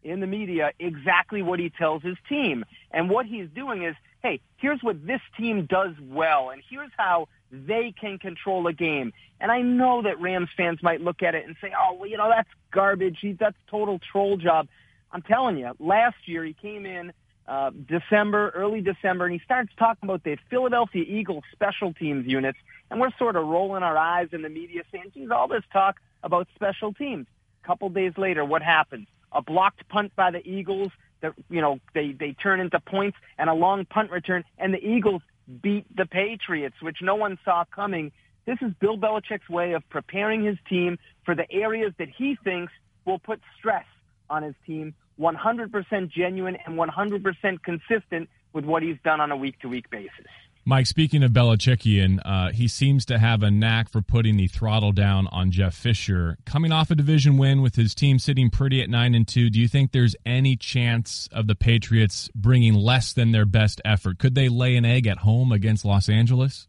in 0.05 0.21
the 0.21 0.27
media 0.27 0.71
exactly 0.79 1.43
what 1.43 1.59
he 1.59 1.71
tells 1.71 2.03
his 2.03 2.17
team. 2.29 2.65
And 2.91 3.11
what 3.11 3.27
he's 3.27 3.49
doing 3.55 3.83
is, 3.83 3.97
hey, 4.23 4.41
here's 4.57 4.81
what 4.83 5.05
this 5.07 5.21
team 5.37 5.67
does 5.67 5.95
well, 6.01 6.51
and 6.51 6.63
here's 6.69 6.91
how 6.97 7.29
they 7.51 7.93
can 7.99 8.19
control 8.19 8.67
a 8.67 8.73
game. 8.73 9.13
And 9.41 9.51
I 9.51 9.63
know 9.63 10.03
that 10.03 10.21
Rams 10.21 10.51
fans 10.57 10.83
might 10.83 11.01
look 11.01 11.23
at 11.23 11.35
it 11.35 11.47
and 11.47 11.57
say, 11.61 11.73
oh, 11.79 11.95
well, 11.95 12.09
you 12.09 12.17
know, 12.17 12.29
that's 12.29 12.49
garbage. 12.71 13.25
That's 13.39 13.57
total 13.71 13.99
troll 14.13 14.37
job. 14.37 14.69
I'm 15.11 15.23
telling 15.23 15.57
you, 15.57 15.73
last 15.79 16.17
year 16.27 16.45
he 16.45 16.53
came 16.53 16.85
in 16.85 17.13
uh, 17.49 17.71
December, 17.71 18.51
early 18.51 18.81
December, 18.81 19.25
and 19.25 19.33
he 19.33 19.41
starts 19.45 19.73
talking 19.77 20.09
about 20.09 20.23
the 20.23 20.37
Philadelphia 20.51 21.05
Eagles 21.07 21.45
special 21.53 21.93
teams 21.93 22.27
units, 22.27 22.59
and 22.91 23.01
we're 23.01 23.11
sort 23.19 23.35
of 23.35 23.47
rolling 23.47 23.83
our 23.83 23.97
eyes 23.97 24.29
in 24.33 24.43
the 24.43 24.49
media 24.49 24.83
saying, 24.93 25.11
geez, 25.15 25.31
all 25.31 25.49
this 25.49 25.65
talk 25.73 25.97
about 26.23 26.47
special 26.55 26.93
teams. 26.93 27.27
A 27.65 27.67
couple 27.67 27.89
days 27.89 28.13
later, 28.17 28.45
what 28.45 28.63
happens? 28.63 29.07
a 29.33 29.43
blocked 29.43 29.89
punt 29.89 30.15
by 30.17 30.31
the 30.31 30.47
Eagles 30.47 30.91
that 31.21 31.33
you 31.51 31.61
know 31.61 31.81
they 31.95 32.13
they 32.13 32.33
turn 32.33 32.61
into 32.61 32.79
points 32.81 33.17
and 33.39 33.51
a 33.51 33.55
long 33.55 33.85
punt 33.85 34.11
return 34.11 34.45
and 34.59 34.73
the 34.73 34.85
Eagles 34.85 35.23
beat 35.63 35.85
the 35.97 36.07
Patriots 36.07 36.77
which 36.81 36.99
no 37.03 37.15
one 37.15 37.39
saw 37.45 37.65
coming 37.65 38.13
this 38.47 38.59
is 38.63 38.73
Bill 38.81 38.97
Belichick's 38.97 39.49
way 39.49 39.73
of 39.73 39.87
preparing 39.91 40.43
his 40.43 40.57
team 40.69 40.99
for 41.25 41.35
the 41.35 41.51
areas 41.53 41.93
that 41.99 42.09
he 42.09 42.37
thinks 42.43 42.73
will 43.05 43.19
put 43.19 43.41
stress 43.59 43.85
on 44.31 44.43
his 44.43 44.55
team 44.67 44.95
100% 45.21 46.11
genuine 46.11 46.57
and 46.67 46.79
100% 46.79 47.63
consistent 47.63 48.29
with 48.53 48.65
what 48.65 48.83
he's 48.83 48.97
done 49.05 49.21
on 49.21 49.31
a 49.31 49.37
week 49.37 49.59
to 49.61 49.69
week 49.69 49.91
basis 49.91 50.27
Mike, 50.69 50.87
speaking 50.87 51.23
of 51.23 51.31
Belichickian, 51.31 52.21
uh, 52.27 52.53
he 52.53 52.69
seems 52.69 53.07
to 53.07 53.19
have 53.19 53.43
a 53.43 53.51
knack 53.51 53.89
for 53.89 54.03
putting 54.03 54.37
the 54.37 54.49
throttle 54.49 54.93
down 54.93 55.27
on 55.29 55.51
Jeff 55.51 55.75
Fisher. 55.75 56.37
Coming 56.45 56.73
off 56.73 56.91
a 56.91 56.95
division 56.95 57.39
win 57.39 57.63
with 57.63 57.75
his 57.75 57.95
team 57.95 58.19
sitting 58.19 58.51
pretty 58.51 58.83
at 58.83 58.91
nine 58.91 59.15
and 59.15 59.27
two, 59.27 59.49
do 59.49 59.59
you 59.59 59.67
think 59.67 59.93
there's 59.93 60.15
any 60.27 60.57
chance 60.57 61.27
of 61.33 61.47
the 61.47 61.55
Patriots 61.55 62.29
bringing 62.35 62.75
less 62.75 63.15
than 63.15 63.33
their 63.33 63.47
best 63.47 63.81
effort? 63.83 64.19
Could 64.19 64.35
they 64.35 64.51
lay 64.51 64.77
an 64.77 64.85
egg 64.85 65.07
at 65.07 65.17
home 65.17 65.53
against 65.53 65.87
Los 65.87 66.11
Angeles? 66.11 66.69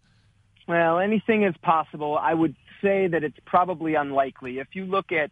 Well, 0.66 1.00
anything 1.00 1.44
is 1.44 1.56
possible. 1.62 2.18
I 2.18 2.34
would 2.34 2.56
say 2.82 3.08
that 3.08 3.26
it's 3.26 3.40
probably 3.46 3.96
unlikely. 3.96 4.60
If 4.60 4.70
you 4.76 4.86
look 4.86 5.12
at 5.12 5.30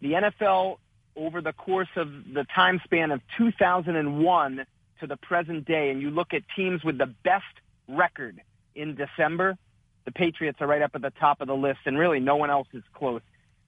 the 0.00 0.14
NFL 0.14 0.78
over 1.18 1.40
the 1.40 1.52
course 1.52 1.88
of 1.96 2.08
the 2.32 2.44
time 2.54 2.80
span 2.84 3.10
of 3.10 3.20
2001 3.36 4.66
to 5.00 5.06
the 5.06 5.16
present 5.16 5.66
day, 5.66 5.90
and 5.90 6.00
you 6.00 6.10
look 6.10 6.32
at 6.32 6.42
teams 6.56 6.82
with 6.84 6.98
the 6.98 7.06
best 7.24 7.44
record 7.88 8.40
in 8.74 8.94
December, 8.94 9.56
the 10.04 10.12
Patriots 10.12 10.58
are 10.60 10.66
right 10.66 10.82
up 10.82 10.92
at 10.94 11.02
the 11.02 11.10
top 11.10 11.40
of 11.40 11.48
the 11.48 11.56
list, 11.56 11.80
and 11.84 11.98
really 11.98 12.20
no 12.20 12.36
one 12.36 12.50
else 12.50 12.68
is 12.72 12.82
close. 12.94 13.20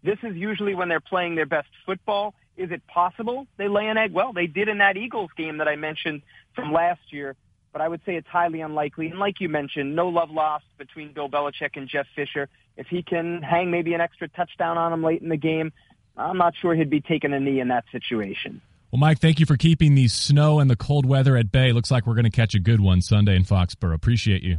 This 0.03 0.19
is 0.23 0.35
usually 0.37 0.75
when 0.75 0.89
they're 0.89 1.01
playing 1.01 1.35
their 1.35 1.47
best 1.47 1.69
football. 1.85 2.35
Is 2.57 2.71
it 2.71 2.87
possible 2.87 3.47
they 3.57 3.69
lay 3.69 3.87
an 3.89 3.99
egg? 3.99 4.13
Well, 4.13 4.33
they 4.33 4.47
did 4.47 4.69
in 4.69 4.79
that 4.79 4.97
Eagles 4.97 5.31
game 5.37 5.59
that 5.59 5.69
I 5.69 5.77
mentioned 5.77 6.23
from 6.55 6.73
last 6.73 7.01
year, 7.11 7.37
but 7.73 7.83
I 7.83 7.89
would 7.89 8.01
say 8.07 8.17
it's 8.17 8.29
highly 8.29 8.61
unlikely. 8.61 9.09
And 9.09 9.19
like 9.19 9.41
you 9.41 9.49
mentioned, 9.49 9.95
no 9.95 10.09
love 10.09 10.31
lost 10.31 10.65
between 10.79 11.13
Bill 11.13 11.29
Belichick 11.29 11.77
and 11.77 11.89
Jeff 11.89 12.07
Fisher. 12.15 12.49
If 12.77 12.87
he 12.87 13.03
can 13.03 13.43
hang 13.43 13.71
maybe 13.71 13.95
an 13.95 14.01
extra 14.01 14.29
touchdown 14.29 14.79
on 14.79 14.93
him 14.93 15.03
late 15.03 15.21
in 15.21 15.29
the 15.29 15.37
game, 15.37 15.73
I'm 16.17 16.37
not 16.37 16.55
sure 16.61 16.75
he'd 16.75 16.91
be 16.91 17.01
taking 17.01 17.33
a 17.33 17.41
knee 17.41 17.61
in 17.61 17.69
that 17.69 17.85
situation. 17.93 18.61
Well, 18.91 18.99
Mike, 18.99 19.21
thank 19.21 19.39
you 19.39 19.47
for 19.47 19.57
keeping 19.57 19.95
the 19.95 20.09
snow 20.09 20.59
and 20.59 20.69
the 20.69 20.77
cold 20.77 21.07
weather 21.07 21.37
at 21.37 21.53
bay. 21.53 21.73
Looks 21.73 21.91
like 21.91 22.07
we're 22.07 22.15
going 22.15 22.25
to 22.25 22.31
catch 22.31 22.55
a 22.55 22.59
good 22.59 22.81
one 22.81 23.01
Sunday 23.01 23.37
in 23.37 23.45
Foxborough. 23.45 23.95
Appreciate 23.95 24.43
you. 24.43 24.59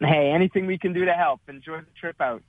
Hey, 0.00 0.32
anything 0.34 0.66
we 0.66 0.76
can 0.76 0.92
do 0.92 1.04
to 1.04 1.12
help. 1.12 1.40
Enjoy 1.48 1.78
the 1.78 1.86
trip 1.98 2.20
out. 2.20 2.42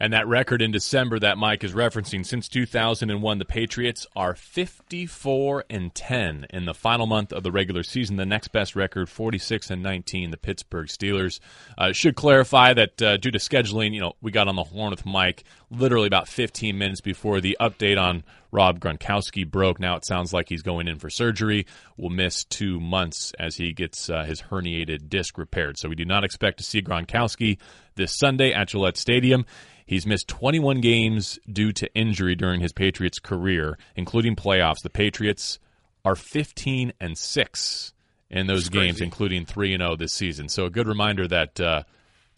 And 0.00 0.12
that 0.12 0.28
record 0.28 0.62
in 0.62 0.70
December 0.70 1.18
that 1.18 1.38
Mike 1.38 1.64
is 1.64 1.72
referencing 1.72 2.24
since 2.24 2.48
2001, 2.48 3.38
the 3.38 3.44
Patriots 3.44 4.06
are 4.14 4.34
54 4.34 5.64
and 5.68 5.94
10 5.94 6.46
in 6.50 6.66
the 6.66 6.74
final 6.74 7.06
month 7.06 7.32
of 7.32 7.42
the 7.42 7.50
regular 7.50 7.82
season. 7.82 8.16
The 8.16 8.24
next 8.24 8.48
best 8.48 8.76
record, 8.76 9.08
46 9.08 9.70
and 9.70 9.82
19, 9.82 10.30
the 10.30 10.36
Pittsburgh 10.36 10.86
Steelers. 10.86 11.40
Uh, 11.76 11.92
should 11.92 12.14
clarify 12.14 12.74
that 12.74 13.02
uh, 13.02 13.16
due 13.16 13.32
to 13.32 13.38
scheduling, 13.38 13.92
you 13.92 14.00
know, 14.00 14.12
we 14.20 14.30
got 14.30 14.48
on 14.48 14.56
the 14.56 14.64
horn 14.64 14.90
with 14.90 15.04
Mike 15.04 15.44
literally 15.70 16.06
about 16.06 16.28
15 16.28 16.78
minutes 16.78 17.00
before 17.00 17.40
the 17.40 17.56
update 17.60 18.00
on 18.00 18.22
Rob 18.50 18.80
Gronkowski 18.80 19.48
broke. 19.48 19.78
Now 19.78 19.96
it 19.96 20.06
sounds 20.06 20.32
like 20.32 20.48
he's 20.48 20.62
going 20.62 20.88
in 20.88 20.98
for 20.98 21.10
surgery. 21.10 21.66
Will 21.96 22.10
miss 22.10 22.44
two 22.44 22.80
months 22.80 23.32
as 23.38 23.56
he 23.56 23.72
gets 23.72 24.08
uh, 24.08 24.24
his 24.24 24.42
herniated 24.42 25.08
disc 25.08 25.36
repaired. 25.38 25.78
So 25.78 25.88
we 25.88 25.94
do 25.94 26.04
not 26.04 26.24
expect 26.24 26.58
to 26.58 26.64
see 26.64 26.82
Gronkowski 26.82 27.58
this 27.94 28.16
Sunday 28.16 28.52
at 28.52 28.68
Gillette 28.68 28.96
Stadium. 28.96 29.44
He's 29.86 30.06
missed 30.06 30.28
21 30.28 30.80
games 30.80 31.38
due 31.50 31.72
to 31.72 31.92
injury 31.94 32.34
during 32.34 32.60
his 32.60 32.72
Patriots 32.72 33.18
career, 33.18 33.78
including 33.96 34.36
playoffs. 34.36 34.82
The 34.82 34.90
Patriots 34.90 35.58
are 36.04 36.14
15 36.14 36.92
and 37.00 37.16
6 37.16 37.92
in 38.30 38.46
those 38.46 38.68
games, 38.68 39.00
including 39.00 39.46
3 39.46 39.74
and 39.74 39.82
0 39.82 39.96
this 39.96 40.12
season. 40.12 40.48
So 40.48 40.66
a 40.66 40.70
good 40.70 40.86
reminder 40.86 41.26
that 41.28 41.58
uh, 41.60 41.84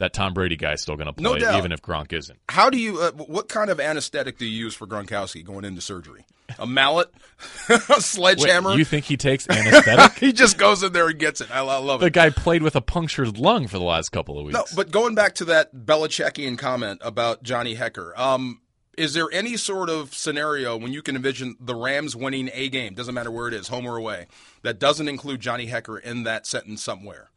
that 0.01 0.15
Tom 0.15 0.33
Brady 0.33 0.57
guy 0.57 0.73
is 0.73 0.81
still 0.81 0.97
going 0.97 1.07
to 1.07 1.13
play, 1.13 1.39
no 1.39 1.59
even 1.59 1.73
if 1.73 1.83
Gronk 1.83 2.13
isn't. 2.15 2.39
How 2.49 2.71
do 2.71 2.79
you? 2.79 3.01
Uh, 3.01 3.13
what 3.13 3.49
kind 3.49 3.71
of 3.71 3.79
anesthetic 3.79 4.39
do 4.39 4.47
you 4.47 4.65
use 4.65 4.75
for 4.75 4.87
Gronkowski 4.87 5.45
going 5.45 5.65
into 5.67 5.83
surgery? 5.83 6.25
A 6.59 6.67
mallet, 6.67 7.13
a 7.69 8.01
sledgehammer. 8.01 8.71
Wait, 8.71 8.79
you 8.79 8.85
think 8.85 9.05
he 9.05 9.19
takes 9.19 9.49
anesthetic? 9.49 10.13
he 10.19 10.33
just 10.33 10.59
goes 10.59 10.83
in 10.83 10.95
there 10.95 11.09
and 11.09 11.19
gets 11.19 11.43
it. 11.43 11.51
I, 11.51 11.59
I 11.61 11.77
love 11.79 12.01
the 12.01 12.07
it. 12.07 12.09
The 12.09 12.19
guy 12.19 12.31
played 12.31 12.63
with 12.63 12.75
a 12.77 12.81
punctured 12.81 13.39
lung 13.39 13.69
for 13.69 13.79
the 13.79 13.85
last 13.85 14.09
couple 14.09 14.39
of 14.39 14.47
weeks. 14.47 14.55
No, 14.55 14.65
but 14.75 14.91
going 14.91 15.15
back 15.15 15.35
to 15.37 15.45
that 15.47 15.75
Belichickian 15.75 16.59
comment 16.59 17.01
about 17.05 17.43
Johnny 17.43 17.77
Hekker. 17.77 18.19
um, 18.19 18.63
is 18.97 19.15
there 19.15 19.31
any 19.33 19.57
sort 19.57 19.89
of 19.89 20.15
scenario 20.15 20.77
when 20.77 20.93
you 20.93 21.01
can 21.01 21.15
envision 21.15 21.57
the 21.61 21.75
Rams 21.75 22.17
winning 22.17 22.51
a 22.53 22.69
game, 22.69 22.95
doesn't 22.95 23.15
matter 23.15 23.31
where 23.31 23.49
it 23.49 23.55
is, 23.55 23.69
home 23.69 23.87
or 23.87 23.97
away, 23.97 24.27
that 24.63 24.79
doesn't 24.79 25.09
include 25.09 25.41
Johnny 25.41 25.69
Hekker 25.69 26.01
in 26.03 26.25
that 26.25 26.47
sentence 26.47 26.83
somewhere? 26.83 27.31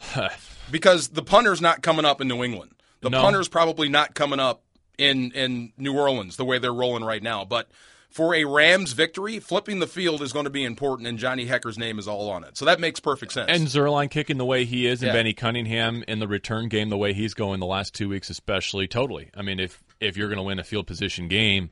because 0.70 1.08
the 1.08 1.22
punter's 1.22 1.60
not 1.60 1.82
coming 1.82 2.04
up 2.04 2.20
in 2.20 2.28
New 2.28 2.42
England. 2.42 2.72
The 3.00 3.10
no. 3.10 3.20
punter's 3.20 3.48
probably 3.48 3.88
not 3.88 4.14
coming 4.14 4.40
up 4.40 4.62
in 4.98 5.32
in 5.32 5.72
New 5.78 5.96
Orleans 5.96 6.36
the 6.36 6.44
way 6.44 6.58
they're 6.58 6.72
rolling 6.72 7.04
right 7.04 7.22
now. 7.22 7.44
But 7.44 7.68
for 8.10 8.34
a 8.34 8.44
Rams 8.44 8.92
victory, 8.92 9.38
flipping 9.38 9.78
the 9.78 9.86
field 9.86 10.20
is 10.20 10.32
going 10.32 10.44
to 10.44 10.50
be 10.50 10.64
important, 10.64 11.08
and 11.08 11.18
Johnny 11.18 11.46
Hekker's 11.46 11.78
name 11.78 11.98
is 11.98 12.08
all 12.08 12.28
on 12.30 12.44
it. 12.44 12.58
So 12.58 12.64
that 12.64 12.80
makes 12.80 13.00
perfect 13.00 13.32
sense. 13.32 13.50
And 13.50 13.66
Zuerlein 13.68 14.10
kicking 14.10 14.36
the 14.36 14.44
way 14.44 14.64
he 14.64 14.86
is, 14.86 15.00
and 15.00 15.08
yeah. 15.08 15.12
Benny 15.12 15.32
Cunningham 15.32 16.04
in 16.08 16.18
the 16.18 16.28
return 16.28 16.68
game 16.68 16.88
the 16.88 16.98
way 16.98 17.12
he's 17.12 17.34
going 17.34 17.60
the 17.60 17.66
last 17.66 17.94
two 17.94 18.08
weeks, 18.08 18.28
especially. 18.28 18.86
Totally. 18.86 19.30
I 19.36 19.42
mean, 19.42 19.60
if 19.60 19.82
if 20.00 20.16
you're 20.16 20.28
going 20.28 20.38
to 20.38 20.42
win 20.42 20.58
a 20.58 20.64
field 20.64 20.86
position 20.86 21.28
game, 21.28 21.70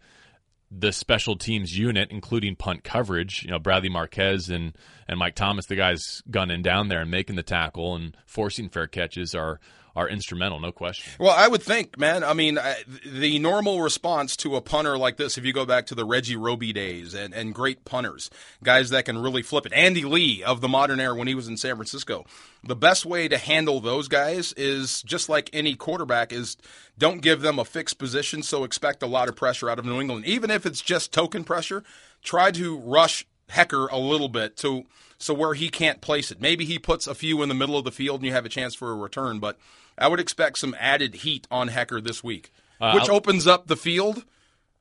the 0.70 0.92
special 0.92 1.37
teams 1.37 1.76
unit, 1.76 2.11
including 2.11 2.57
punt 2.57 2.85
coverage. 2.85 3.42
You 3.42 3.50
know, 3.50 3.59
Bradley 3.59 3.88
Marquez 3.88 4.50
and, 4.50 4.76
and 5.07 5.18
Mike 5.18 5.35
Thomas, 5.35 5.66
the 5.66 5.76
guys 5.76 6.22
gunning 6.31 6.62
down 6.62 6.88
there 6.88 7.00
and 7.00 7.11
making 7.11 7.37
the 7.37 7.42
tackle 7.42 7.94
and 7.94 8.16
forcing 8.26 8.68
fair 8.68 8.87
catches 8.87 9.35
are 9.35 9.61
are 9.98 10.08
instrumental, 10.08 10.61
no 10.61 10.70
question. 10.70 11.12
Well, 11.18 11.34
I 11.37 11.48
would 11.48 11.61
think, 11.61 11.98
man. 11.98 12.22
I 12.22 12.32
mean, 12.32 12.56
the 13.04 13.40
normal 13.40 13.82
response 13.82 14.37
to 14.37 14.54
a 14.54 14.61
punter 14.61 14.96
like 14.96 15.16
this, 15.16 15.37
if 15.37 15.44
you 15.44 15.52
go 15.52 15.66
back 15.66 15.87
to 15.87 15.96
the 15.96 16.04
Reggie 16.04 16.37
Roby 16.37 16.72
days 16.72 17.14
and, 17.14 17.34
and 17.34 17.52
great 17.52 17.84
punters, 17.84 18.30
guys 18.62 18.90
that 18.90 19.06
can 19.06 19.18
really 19.18 19.42
flip 19.42 19.66
it, 19.66 19.72
Andy 19.72 20.04
Lee 20.04 20.44
of 20.44 20.61
the 20.61 20.68
modern 20.68 21.00
era 21.00 21.16
when 21.16 21.26
he 21.26 21.34
was 21.34 21.48
in 21.48 21.56
San 21.56 21.74
Francisco, 21.74 22.24
the 22.62 22.76
best 22.76 23.04
way 23.04 23.26
to 23.26 23.37
handle 23.37 23.80
those 23.80 24.06
guys 24.06 24.52
is 24.52 25.02
just 25.02 25.28
like 25.28 25.50
any 25.52 25.74
quarterback 25.74 26.32
is 26.32 26.56
don't 26.96 27.20
give 27.20 27.40
them 27.40 27.58
a 27.58 27.64
fixed 27.64 27.98
position, 27.98 28.44
so 28.44 28.62
expect 28.62 29.02
a 29.02 29.06
lot 29.06 29.28
of 29.28 29.34
pressure 29.34 29.68
out 29.68 29.80
of 29.80 29.84
New 29.84 30.00
England. 30.00 30.26
Even 30.26 30.48
if 30.48 30.64
it's 30.64 30.80
just 30.80 31.12
token 31.12 31.42
pressure, 31.42 31.82
try 32.22 32.52
to 32.52 32.78
rush 32.78 33.26
Hekker 33.50 33.90
a 33.90 33.98
little 33.98 34.28
bit 34.28 34.56
to 34.58 34.84
so 35.18 35.34
where 35.34 35.54
he 35.54 35.68
can't 35.68 36.00
place 36.00 36.30
it. 36.30 36.40
Maybe 36.40 36.64
he 36.64 36.78
puts 36.78 37.06
a 37.06 37.14
few 37.14 37.42
in 37.42 37.48
the 37.48 37.54
middle 37.54 37.76
of 37.76 37.84
the 37.84 37.90
field 37.90 38.20
and 38.20 38.26
you 38.26 38.32
have 38.32 38.46
a 38.46 38.50
chance 38.50 38.74
for 38.74 38.92
a 38.92 38.96
return, 38.96 39.40
but 39.40 39.58
I 39.98 40.08
would 40.08 40.20
expect 40.20 40.58
some 40.58 40.76
added 40.78 41.16
heat 41.16 41.46
on 41.50 41.68
Hekker 41.68 42.02
this 42.02 42.22
week, 42.24 42.52
uh, 42.80 42.92
which 42.92 43.08
I'll... 43.08 43.16
opens 43.16 43.46
up 43.46 43.66
the 43.66 43.76
field 43.76 44.24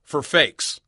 for 0.04 0.22
fakes 0.22 0.80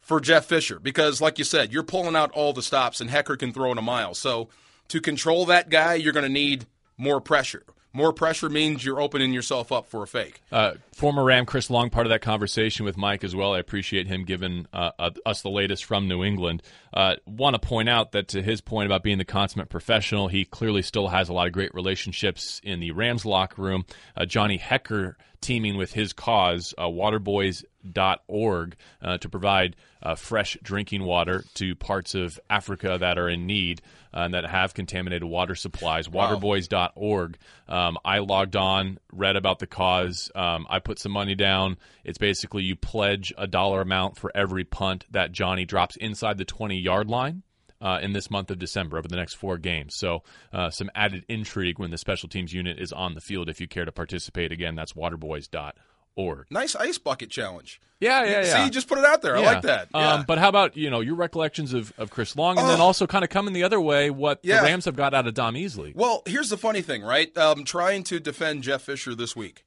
for 0.00 0.20
Jeff 0.20 0.46
Fisher 0.46 0.78
because, 0.78 1.20
like 1.20 1.38
you 1.38 1.44
said, 1.44 1.72
you're 1.72 1.82
pulling 1.82 2.16
out 2.16 2.30
all 2.32 2.52
the 2.52 2.62
stops 2.62 3.00
and 3.00 3.10
Hekker 3.10 3.38
can 3.38 3.52
throw 3.52 3.72
in 3.72 3.78
a 3.78 3.82
mile. 3.82 4.14
So 4.14 4.48
to 4.88 5.00
control 5.00 5.46
that 5.46 5.68
guy, 5.68 5.94
you're 5.94 6.12
going 6.12 6.24
to 6.24 6.30
need 6.30 6.66
more 6.96 7.20
pressure. 7.20 7.64
More 7.92 8.12
pressure 8.12 8.50
means 8.50 8.84
you're 8.84 9.00
opening 9.00 9.32
yourself 9.32 9.72
up 9.72 9.88
for 9.88 10.02
a 10.02 10.06
fake. 10.06 10.42
Uh, 10.52 10.74
former 10.92 11.24
Ram 11.24 11.46
Chris 11.46 11.70
Long, 11.70 11.88
part 11.88 12.06
of 12.06 12.10
that 12.10 12.20
conversation 12.20 12.84
with 12.84 12.96
Mike 12.96 13.24
as 13.24 13.34
well. 13.34 13.54
I 13.54 13.58
appreciate 13.58 14.06
him 14.06 14.24
giving 14.24 14.66
uh, 14.72 14.90
uh, 14.98 15.10
us 15.24 15.42
the 15.42 15.48
latest 15.48 15.84
from 15.84 16.06
New 16.06 16.22
England. 16.22 16.62
Uh, 16.92 17.16
Want 17.26 17.54
to 17.54 17.66
point 17.66 17.88
out 17.88 18.12
that 18.12 18.28
to 18.28 18.42
his 18.42 18.60
point 18.60 18.86
about 18.86 19.02
being 19.02 19.18
the 19.18 19.24
consummate 19.24 19.70
professional, 19.70 20.28
he 20.28 20.44
clearly 20.44 20.82
still 20.82 21.08
has 21.08 21.28
a 21.28 21.32
lot 21.32 21.46
of 21.46 21.52
great 21.52 21.74
relationships 21.74 22.60
in 22.62 22.80
the 22.80 22.90
Rams 22.90 23.24
locker 23.24 23.62
room. 23.62 23.86
Uh, 24.16 24.26
Johnny 24.26 24.58
Hekker 24.58 25.14
teaming 25.40 25.76
with 25.76 25.92
his 25.92 26.12
cause, 26.12 26.74
uh, 26.78 26.86
waterboys.org, 26.86 28.76
uh, 29.02 29.18
to 29.18 29.28
provide 29.28 29.76
uh, 30.02 30.14
fresh 30.14 30.56
drinking 30.62 31.02
water 31.04 31.44
to 31.54 31.74
parts 31.74 32.14
of 32.14 32.38
Africa 32.48 32.96
that 33.00 33.18
are 33.18 33.28
in 33.28 33.46
need 33.46 33.82
uh, 34.14 34.20
and 34.20 34.34
that 34.34 34.46
have 34.46 34.74
contaminated 34.74 35.24
water 35.24 35.54
supplies. 35.54 36.08
Waterboys.org. 36.08 37.38
Um, 37.68 37.98
I 38.04 38.18
logged 38.18 38.56
on, 38.56 38.98
read 39.12 39.36
about 39.36 39.58
the 39.58 39.66
cause. 39.66 40.30
Um, 40.34 40.66
I 40.70 40.78
put 40.78 40.98
some 40.98 41.12
money 41.12 41.34
down. 41.34 41.76
It's 42.04 42.18
basically 42.18 42.62
you 42.62 42.76
pledge 42.76 43.32
a 43.36 43.46
dollar 43.46 43.80
amount 43.80 44.16
for 44.16 44.30
every 44.34 44.64
punt 44.64 45.04
that 45.10 45.32
Johnny 45.32 45.64
drops 45.64 45.96
inside 45.96 46.38
the 46.38 46.44
20 46.44 46.78
yard 46.78 47.08
line. 47.08 47.42
Uh, 47.80 48.00
in 48.02 48.12
this 48.12 48.28
month 48.28 48.50
of 48.50 48.58
December 48.58 48.98
over 48.98 49.06
the 49.06 49.14
next 49.14 49.34
four 49.34 49.56
games. 49.56 49.94
So, 49.94 50.24
uh, 50.52 50.68
some 50.70 50.90
added 50.96 51.24
intrigue 51.28 51.78
when 51.78 51.92
the 51.92 51.98
special 51.98 52.28
teams 52.28 52.52
unit 52.52 52.76
is 52.80 52.92
on 52.92 53.14
the 53.14 53.20
field 53.20 53.48
if 53.48 53.60
you 53.60 53.68
care 53.68 53.84
to 53.84 53.92
participate. 53.92 54.50
Again, 54.50 54.74
that's 54.74 54.94
waterboys.org. 54.94 56.46
Nice 56.50 56.74
ice 56.74 56.98
bucket 56.98 57.30
challenge. 57.30 57.80
Yeah, 58.00 58.24
yeah, 58.24 58.42
yeah. 58.44 58.64
See, 58.64 58.70
just 58.70 58.88
put 58.88 58.98
it 58.98 59.04
out 59.04 59.22
there. 59.22 59.36
I 59.36 59.40
like 59.40 59.62
that. 59.62 59.88
Yeah. 59.94 60.14
Um, 60.14 60.24
but 60.26 60.38
how 60.38 60.48
about 60.48 60.76
you 60.76 60.90
know 60.90 61.00
your 61.00 61.14
recollections 61.14 61.72
of, 61.72 61.92
of 61.98 62.10
Chris 62.10 62.34
Long, 62.36 62.58
and 62.58 62.68
then 62.68 62.80
Oh. 62.80 62.84
also 62.84 63.06
kind 63.06 63.22
of 63.24 63.30
coming 63.30 63.54
the 63.54 63.62
other 63.64 63.80
way, 63.80 64.10
what 64.10 64.40
Yeah. 64.42 64.60
the 64.60 64.66
Rams 64.66 64.84
have 64.86 64.96
got 64.96 65.14
out 65.14 65.26
of 65.26 65.34
Dom 65.34 65.54
Easley. 65.54 65.94
Well, 65.94 66.22
here's 66.26 66.48
the 66.48 66.58
funny 66.58 66.82
thing, 66.82 67.02
right? 67.02 67.36
Um, 67.36 67.64
trying 67.64 68.02
to 68.04 68.18
defend 68.20 68.62
Jeff 68.64 68.82
Fisher 68.82 69.14
this 69.14 69.36
week, 69.36 69.64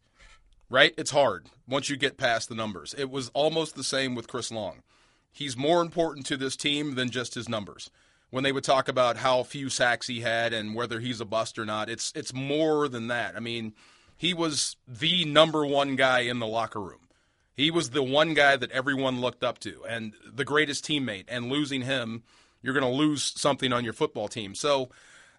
right? 0.70 0.94
It's 0.98 1.12
hard 1.12 1.48
once 1.68 1.90
you 1.90 1.96
get 1.98 2.18
past 2.18 2.50
the 2.50 2.56
numbers. 2.56 2.94
It 2.98 3.10
was 3.10 3.30
almost 3.34 3.76
the 3.76 3.84
same 3.84 4.16
with 4.16 4.28
Chris 4.28 4.52
Long. 4.52 4.84
He's 5.32 5.58
more 5.58 5.82
important 5.82 6.26
to 6.28 6.38
this 6.38 6.56
team 6.56 6.96
than 6.96 7.10
just 7.10 7.36
his 7.36 7.50
numbers. 7.50 7.90
When 8.30 8.44
they 8.44 8.52
would 8.52 8.64
talk 8.64 8.88
about 8.88 9.18
how 9.18 9.44
few 9.44 9.70
sacks 9.70 10.08
he 10.08 10.22
had 10.22 10.54
and 10.54 10.74
whether 10.76 11.00
he's 11.00 11.20
a 11.20 11.26
bust 11.26 11.60
or 11.60 11.66
not, 11.66 11.90
it's 11.90 12.14
it's 12.16 12.34
more 12.34 12.88
than 12.88 13.08
that. 13.08 13.36
I 13.36 13.40
mean, 13.40 13.74
he 14.16 14.34
was 14.34 14.78
the 14.88 15.26
number 15.26 15.66
one 15.66 15.96
guy 15.96 16.20
in 16.20 16.40
the 16.40 16.48
locker 16.48 16.80
room. 16.80 17.08
He 17.54 17.70
was 17.70 17.90
the 17.90 18.04
one 18.04 18.34
guy 18.34 18.56
that 18.56 18.72
everyone 18.72 19.20
looked 19.20 19.44
up 19.44 19.60
to 19.60 19.84
and 19.88 20.14
the 20.26 20.46
greatest 20.46 20.86
teammate. 20.86 21.26
And 21.28 21.50
losing 21.50 21.82
him, 21.82 22.24
you're 22.62 22.74
going 22.74 22.90
to 22.90 22.98
lose 22.98 23.34
something 23.36 23.74
on 23.74 23.84
your 23.84 23.94
football 23.94 24.28
team. 24.28 24.56
So 24.56 24.90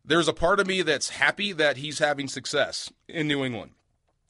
there's 0.05 0.29
a 0.29 0.33
part 0.33 0.61
of 0.61 0.67
me 0.67 0.83
that's 0.83 1.11
happy 1.11 1.53
that 1.53 1.79
he's 1.79 1.99
having 1.99 2.29
success 2.29 2.93
in 3.09 3.29
New 3.29 3.45
England, 3.45 3.73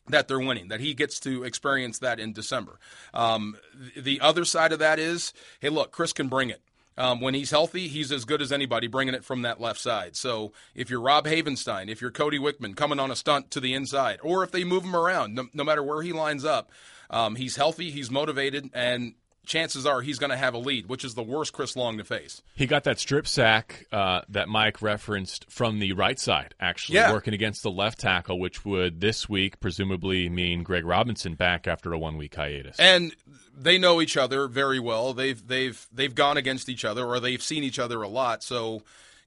that 0.08 0.28
they're 0.28 0.40
winning, 0.40 0.68
that 0.68 0.80
he 0.80 0.94
gets 0.94 1.20
to 1.20 1.44
experience 1.44 1.98
that 2.00 2.18
in 2.18 2.32
December. 2.32 2.78
Um, 3.14 3.56
the 3.96 4.20
other 4.20 4.44
side 4.44 4.72
of 4.72 4.80
that 4.80 4.98
is, 4.98 5.32
hey, 5.60 5.68
look, 5.68 5.92
Chris 5.92 6.12
can 6.12 6.28
bring 6.28 6.50
it. 6.50 6.60
Um, 6.98 7.20
when 7.20 7.32
he's 7.32 7.50
healthy, 7.50 7.88
he's 7.88 8.12
as 8.12 8.26
good 8.26 8.42
as 8.42 8.52
anybody 8.52 8.86
bringing 8.86 9.14
it 9.14 9.24
from 9.24 9.42
that 9.42 9.60
left 9.60 9.80
side. 9.80 10.14
So 10.14 10.52
if 10.74 10.90
you're 10.90 11.00
Rob 11.00 11.24
Havenstein, 11.24 11.88
if 11.88 12.02
you're 12.02 12.10
Cody 12.10 12.38
Wichmann 12.38 12.76
coming 12.76 13.00
on 13.00 13.10
a 13.10 13.16
stunt 13.16 13.50
to 13.52 13.60
the 13.60 13.72
inside, 13.72 14.18
or 14.22 14.44
if 14.44 14.50
they 14.50 14.64
move 14.64 14.84
him 14.84 14.94
around, 14.94 15.34
no, 15.34 15.46
no 15.54 15.64
matter 15.64 15.82
where 15.82 16.02
he 16.02 16.12
lines 16.12 16.44
up, 16.44 16.70
um, 17.08 17.36
he's 17.36 17.56
healthy, 17.56 17.90
he's 17.90 18.10
motivated, 18.10 18.68
and 18.74 19.14
chances 19.44 19.84
are 19.86 20.00
he's 20.02 20.18
going 20.18 20.30
to 20.30 20.36
have 20.36 20.54
a 20.54 20.58
lead, 20.58 20.86
which 20.86 21.04
is 21.04 21.14
the 21.14 21.22
worst 21.22 21.52
Chris 21.52 21.74
Long 21.76 21.98
to 21.98 22.04
face. 22.04 22.42
He 22.54 22.66
got 22.66 22.84
that 22.84 22.98
strip 22.98 23.26
sack 23.26 23.86
uh, 23.92 24.20
that 24.28 24.48
Mike 24.48 24.80
referenced 24.82 25.50
from 25.50 25.78
the 25.80 25.92
right 25.94 26.18
side, 26.18 26.54
actually 26.60 26.96
Yeah. 26.96 27.12
working 27.12 27.34
against 27.34 27.62
the 27.62 27.70
left 27.70 27.98
tackle, 28.00 28.38
which 28.38 28.64
would 28.64 29.00
this 29.00 29.28
week 29.28 29.58
presumably 29.60 30.28
mean 30.28 30.62
Greg 30.62 30.84
Robinson 30.84 31.34
back 31.34 31.66
after 31.66 31.92
a 31.92 31.98
one 31.98 32.16
week 32.16 32.34
hiatus. 32.36 32.78
and 32.78 33.14
they 33.56 33.76
know 33.78 34.00
each 34.00 34.16
other 34.16 34.48
very 34.48 34.80
well. 34.80 35.12
They've 35.12 35.46
they've 35.46 35.86
they've 35.92 36.14
gone 36.14 36.36
against 36.36 36.68
each 36.68 36.84
other 36.84 37.04
or 37.04 37.20
they've 37.20 37.42
seen 37.42 37.64
each 37.64 37.78
other 37.78 38.00
a 38.02 38.08
lot. 38.08 38.42
So 38.42 38.82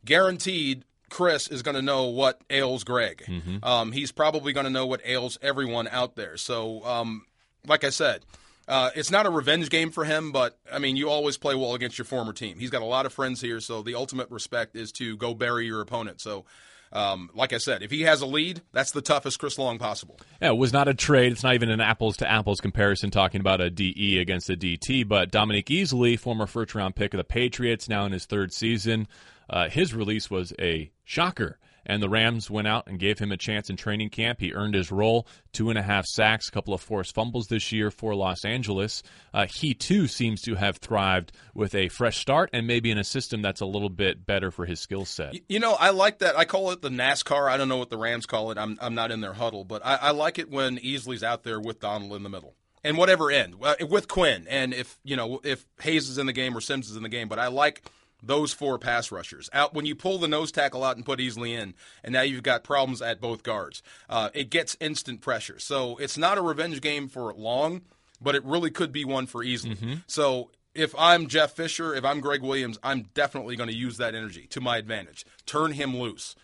guaranteed, 0.05 0.83
Chris 1.09 1.47
is 1.47 1.61
going 1.61 1.75
to 1.75 1.81
know 1.81 2.05
what 2.05 2.41
ails 2.49 2.83
Greg. 2.83 3.23
Um, 3.63 3.91
he's 3.91 4.11
probably 4.11 4.53
going 4.53 4.63
to 4.65 4.69
know 4.71 4.85
what 4.87 5.01
ails 5.05 5.37
everyone 5.41 5.87
out 5.89 6.15
there. 6.15 6.37
So, 6.37 6.83
um, 6.85 7.25
like 7.67 7.83
I 7.83 7.89
said. 7.89 8.23
Uh, 8.67 8.89
it's 8.95 9.11
not 9.11 9.25
a 9.25 9.29
revenge 9.29 9.69
game 9.69 9.91
for 9.91 10.05
him, 10.05 10.31
but 10.31 10.57
I 10.71 10.79
mean, 10.79 10.95
you 10.95 11.09
always 11.09 11.37
play 11.37 11.55
well 11.55 11.75
against 11.75 11.97
your 11.97 12.05
former 12.05 12.33
team. 12.33 12.57
He's 12.57 12.71
got 12.71 12.81
a 12.81 12.85
lot 12.85 13.05
of 13.05 13.13
friends 13.13 13.41
here, 13.41 13.59
so 13.59 13.81
the 13.81 13.95
ultimate 13.95 14.29
respect 14.31 14.75
is 14.75 14.91
to 14.93 15.15
go 15.17 15.33
bury 15.33 15.67
your 15.67 15.81
opponent. 15.81 16.19
So, 16.19 16.45
um, 16.91 17.29
like 17.33 17.53
I 17.53 17.57
said, 17.57 17.83
if 17.83 17.91
he 17.91 18.01
has 18.03 18.21
a 18.21 18.25
lead, 18.25 18.61
that's 18.71 18.91
the 18.91 19.01
toughest 19.01 19.39
Chris 19.39 19.59
Long 19.59 19.77
possible. 19.77 20.19
Yeah, 20.41 20.49
it 20.49 20.57
was 20.57 20.73
not 20.73 20.87
a 20.87 20.93
trade. 20.93 21.31
It's 21.31 21.43
not 21.43 21.53
even 21.53 21.69
an 21.69 21.81
apples 21.81 22.17
to 22.17 22.31
apples 22.31 22.59
comparison 22.59 23.11
talking 23.11 23.41
about 23.41 23.61
a 23.61 23.69
DE 23.69 24.17
against 24.19 24.49
a 24.49 24.55
DT. 24.55 25.07
But 25.07 25.29
Dominique 25.29 25.67
Easley, 25.67 26.17
former 26.17 26.47
first 26.47 26.73
round 26.73 26.95
pick 26.95 27.13
of 27.13 27.19
the 27.19 27.23
Patriots, 27.23 27.87
now 27.87 28.05
in 28.05 28.13
his 28.13 28.25
third 28.25 28.51
season, 28.53 29.07
uh, 29.49 29.69
his 29.69 29.93
release 29.93 30.31
was 30.31 30.53
a 30.59 30.91
shocker. 31.03 31.59
And 31.85 32.01
the 32.01 32.09
Rams 32.09 32.49
went 32.49 32.67
out 32.67 32.87
and 32.87 32.99
gave 32.99 33.19
him 33.19 33.31
a 33.31 33.37
chance 33.37 33.69
in 33.69 33.77
training 33.77 34.09
camp. 34.09 34.39
He 34.39 34.53
earned 34.53 34.75
his 34.75 34.91
role, 34.91 35.27
two 35.53 35.69
and 35.69 35.77
a 35.77 35.81
half 35.83 36.05
sacks, 36.05 36.49
a 36.49 36.51
couple 36.51 36.73
of 36.73 36.81
forced 36.81 37.13
fumbles 37.13 37.47
this 37.47 37.71
year 37.71 37.91
for 37.91 38.15
Los 38.15 38.43
Angeles. 38.45 39.03
Uh, 39.33 39.47
he 39.47 39.73
too 39.73 40.07
seems 40.07 40.41
to 40.41 40.55
have 40.55 40.77
thrived 40.77 41.31
with 41.53 41.75
a 41.75 41.89
fresh 41.89 42.17
start 42.17 42.49
and 42.53 42.65
maybe 42.67 42.91
in 42.91 42.97
a 42.97 43.03
system 43.03 43.41
that's 43.41 43.61
a 43.61 43.65
little 43.65 43.89
bit 43.89 44.25
better 44.25 44.51
for 44.51 44.65
his 44.65 44.79
skill 44.79 45.05
set. 45.05 45.35
You 45.49 45.59
know, 45.59 45.73
I 45.73 45.91
like 45.91 46.19
that. 46.19 46.37
I 46.37 46.45
call 46.45 46.71
it 46.71 46.81
the 46.81 46.89
NASCAR. 46.89 47.49
I 47.49 47.57
don't 47.57 47.69
know 47.69 47.77
what 47.77 47.89
the 47.89 47.97
Rams 47.97 48.25
call 48.25 48.51
it. 48.51 48.57
I'm 48.57 48.77
I'm 48.81 48.95
not 48.95 49.11
in 49.11 49.21
their 49.21 49.33
huddle, 49.33 49.63
but 49.63 49.85
I, 49.85 49.95
I 49.95 50.11
like 50.11 50.39
it 50.39 50.49
when 50.49 50.77
Easley's 50.77 51.23
out 51.23 51.43
there 51.43 51.59
with 51.59 51.79
Donald 51.79 52.13
in 52.13 52.23
the 52.23 52.29
middle. 52.29 52.55
And 52.83 52.97
whatever 52.97 53.31
end, 53.31 53.55
with 53.89 54.07
Quinn, 54.07 54.45
and 54.47 54.71
if 54.71 54.99
you 55.03 55.15
know 55.15 55.39
if 55.43 55.65
Hayes 55.81 56.07
is 56.07 56.19
in 56.19 56.27
the 56.27 56.33
game 56.33 56.55
or 56.55 56.61
Sims 56.61 56.89
is 56.89 56.95
in 56.95 57.01
the 57.01 57.09
game, 57.09 57.27
but 57.27 57.39
I 57.39 57.47
like 57.47 57.83
those 58.23 58.53
four 58.53 58.79
pass 58.79 59.11
rushers 59.11 59.49
out 59.53 59.73
when 59.73 59.85
you 59.85 59.95
pull 59.95 60.17
the 60.17 60.27
nose 60.27 60.51
tackle 60.51 60.83
out 60.83 60.95
and 60.95 61.05
put 61.05 61.19
Easley 61.19 61.49
in, 61.51 61.73
and 62.03 62.13
now 62.13 62.21
you've 62.21 62.43
got 62.43 62.63
problems 62.63 63.01
at 63.01 63.21
both 63.21 63.43
guards. 63.43 63.83
Uh, 64.09 64.29
it 64.33 64.49
gets 64.49 64.75
instant 64.79 65.21
pressure, 65.21 65.59
so 65.59 65.97
it's 65.97 66.17
not 66.17 66.37
a 66.37 66.41
revenge 66.41 66.81
game 66.81 67.07
for 67.07 67.33
long, 67.33 67.81
but 68.21 68.35
it 68.35 68.43
really 68.43 68.71
could 68.71 68.91
be 68.91 69.05
one 69.05 69.27
for 69.27 69.43
Easley. 69.43 69.77
So 70.07 70.49
if 70.73 70.93
I'm 70.97 71.27
Jeff 71.27 71.51
Fisher, 71.53 71.93
if 71.93 72.03
I'm 72.03 72.19
Gregg 72.19 72.41
Williams, 72.41 72.77
I'm 72.83 73.09
definitely 73.13 73.55
going 73.55 73.69
to 73.69 73.75
use 73.75 73.97
that 73.97 74.15
energy 74.15 74.47
to 74.47 74.59
my 74.61 74.77
advantage. 74.77 75.25
Turn 75.45 75.71
him 75.73 75.95
loose. 75.95 76.35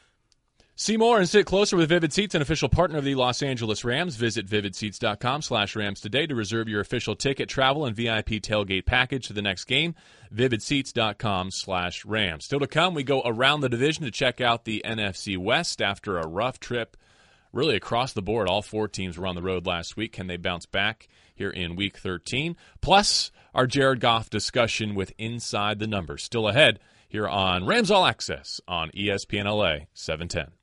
See 0.82 0.98
more 0.98 1.20
and 1.20 1.30
sit 1.30 1.46
closer 1.46 1.78
with 1.78 1.90
Vivid 1.90 2.12
Seats, 2.12 2.34
an 2.34 2.42
official 2.42 2.68
partner 2.68 2.98
of 2.98 3.04
the 3.04 3.14
Los 3.14 3.44
Angeles 3.44 3.86
Rams. 3.86 4.16
Visit 4.16 4.48
vividseats.com 4.48 5.44
slash 5.44 5.76
Rams 5.76 6.02
today 6.02 6.26
to 6.26 6.34
reserve 6.34 6.68
your 6.68 6.82
official 6.82 7.16
ticket, 7.16 7.48
travel, 7.48 7.86
and 7.86 7.96
VIP 7.96 8.42
tailgate 8.42 8.88
package 8.88 9.28
to 9.28 9.34
the 9.34 9.44
next 9.44 9.66
game. 9.66 9.94
Vividseats.com 10.34 11.52
slash 11.52 12.04
Rams. 12.04 12.46
Still 12.46 12.62
to 12.62 12.66
come, 12.66 12.96
we 12.96 13.04
go 13.04 13.22
around 13.24 13.62
the 13.62 13.70
division 13.70 14.06
to 14.06 14.10
check 14.10 14.42
out 14.42 14.66
the 14.66 14.82
NFC 14.84 15.38
West 15.38 15.84
after 15.84 16.18
a 16.18 16.26
rough 16.26 16.60
trip 16.60 16.98
really 17.54 17.76
across 17.76 18.14
the 18.14 18.24
board. 18.24 18.50
All 18.50 18.64
four 18.64 18.88
teams 18.88 19.20
were 19.20 19.28
on 19.28 19.36
the 19.36 19.44
road 19.44 19.68
last 19.68 19.96
week. 19.96 20.14
Can 20.14 20.26
they 20.26 20.38
bounce 20.38 20.66
back 20.66 21.08
here 21.36 21.52
in 21.52 21.76
week 21.76 22.00
13? 22.00 22.56
Plus, 22.82 23.30
our 23.54 23.68
Jared 23.68 24.00
Goff 24.00 24.32
discussion 24.32 24.96
with 24.96 25.14
Inside 25.20 25.78
the 25.78 25.86
Numbers. 25.86 26.24
Still 26.24 26.48
ahead 26.48 26.80
here 27.08 27.28
on 27.28 27.68
Rams 27.68 27.92
All 27.92 28.08
Access 28.08 28.60
on 28.68 28.90
ESPN 28.98 29.46
LA 29.46 29.86
710. 29.94 30.54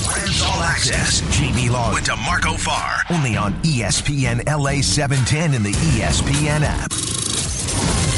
Rams 0.00 0.40
All 0.42 0.62
Access. 0.62 1.20
JB 1.36 1.70
Long 1.70 1.92
with 1.92 2.04
DeMarco 2.04 2.58
Farr. 2.58 3.02
Only 3.10 3.36
on 3.36 3.52
ESPN 3.62 4.42
LA 4.48 4.80
710 4.80 5.54
in 5.54 5.62
the 5.62 5.72
ESPN 5.72 6.62
app. 6.62 6.90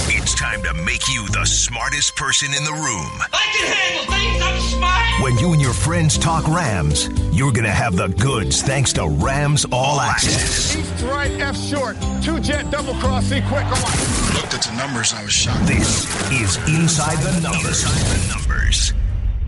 It's 0.06 0.34
time 0.34 0.62
to 0.62 0.72
make 0.84 1.08
you 1.12 1.26
the 1.28 1.44
smartest 1.44 2.14
person 2.14 2.54
in 2.54 2.64
the 2.64 2.72
room. 2.72 3.10
I 3.32 3.44
can 3.52 3.66
handle 3.72 4.14
things. 4.14 4.42
I'm 4.42 4.60
smart. 4.60 5.22
When 5.22 5.36
you 5.38 5.52
and 5.52 5.60
your 5.60 5.72
friends 5.74 6.16
talk 6.16 6.46
Rams, 6.46 7.08
you're 7.32 7.52
going 7.52 7.64
to 7.64 7.70
have 7.72 7.96
the 7.96 8.08
goods 8.08 8.62
thanks 8.62 8.92
to 8.94 9.08
Rams 9.08 9.66
All 9.72 10.00
Access. 10.00 10.76
East 10.76 11.04
right, 11.04 11.32
F 11.40 11.56
short. 11.56 11.96
Two 12.22 12.38
jet 12.38 12.70
double 12.70 12.94
cross, 12.94 13.24
see 13.24 13.40
quick. 13.48 13.64
Come 13.64 13.82
on. 13.84 14.34
Looked 14.34 14.54
at 14.54 14.62
the 14.62 14.74
numbers, 14.78 15.12
I 15.12 15.24
was 15.24 15.32
shocked. 15.32 15.66
This 15.66 16.04
is 16.30 16.56
Inside 16.68 17.18
the 17.18 17.40
Numbers. 17.40 17.82
Inside 17.82 18.06
the 18.06 18.34
Numbers. 18.38 18.92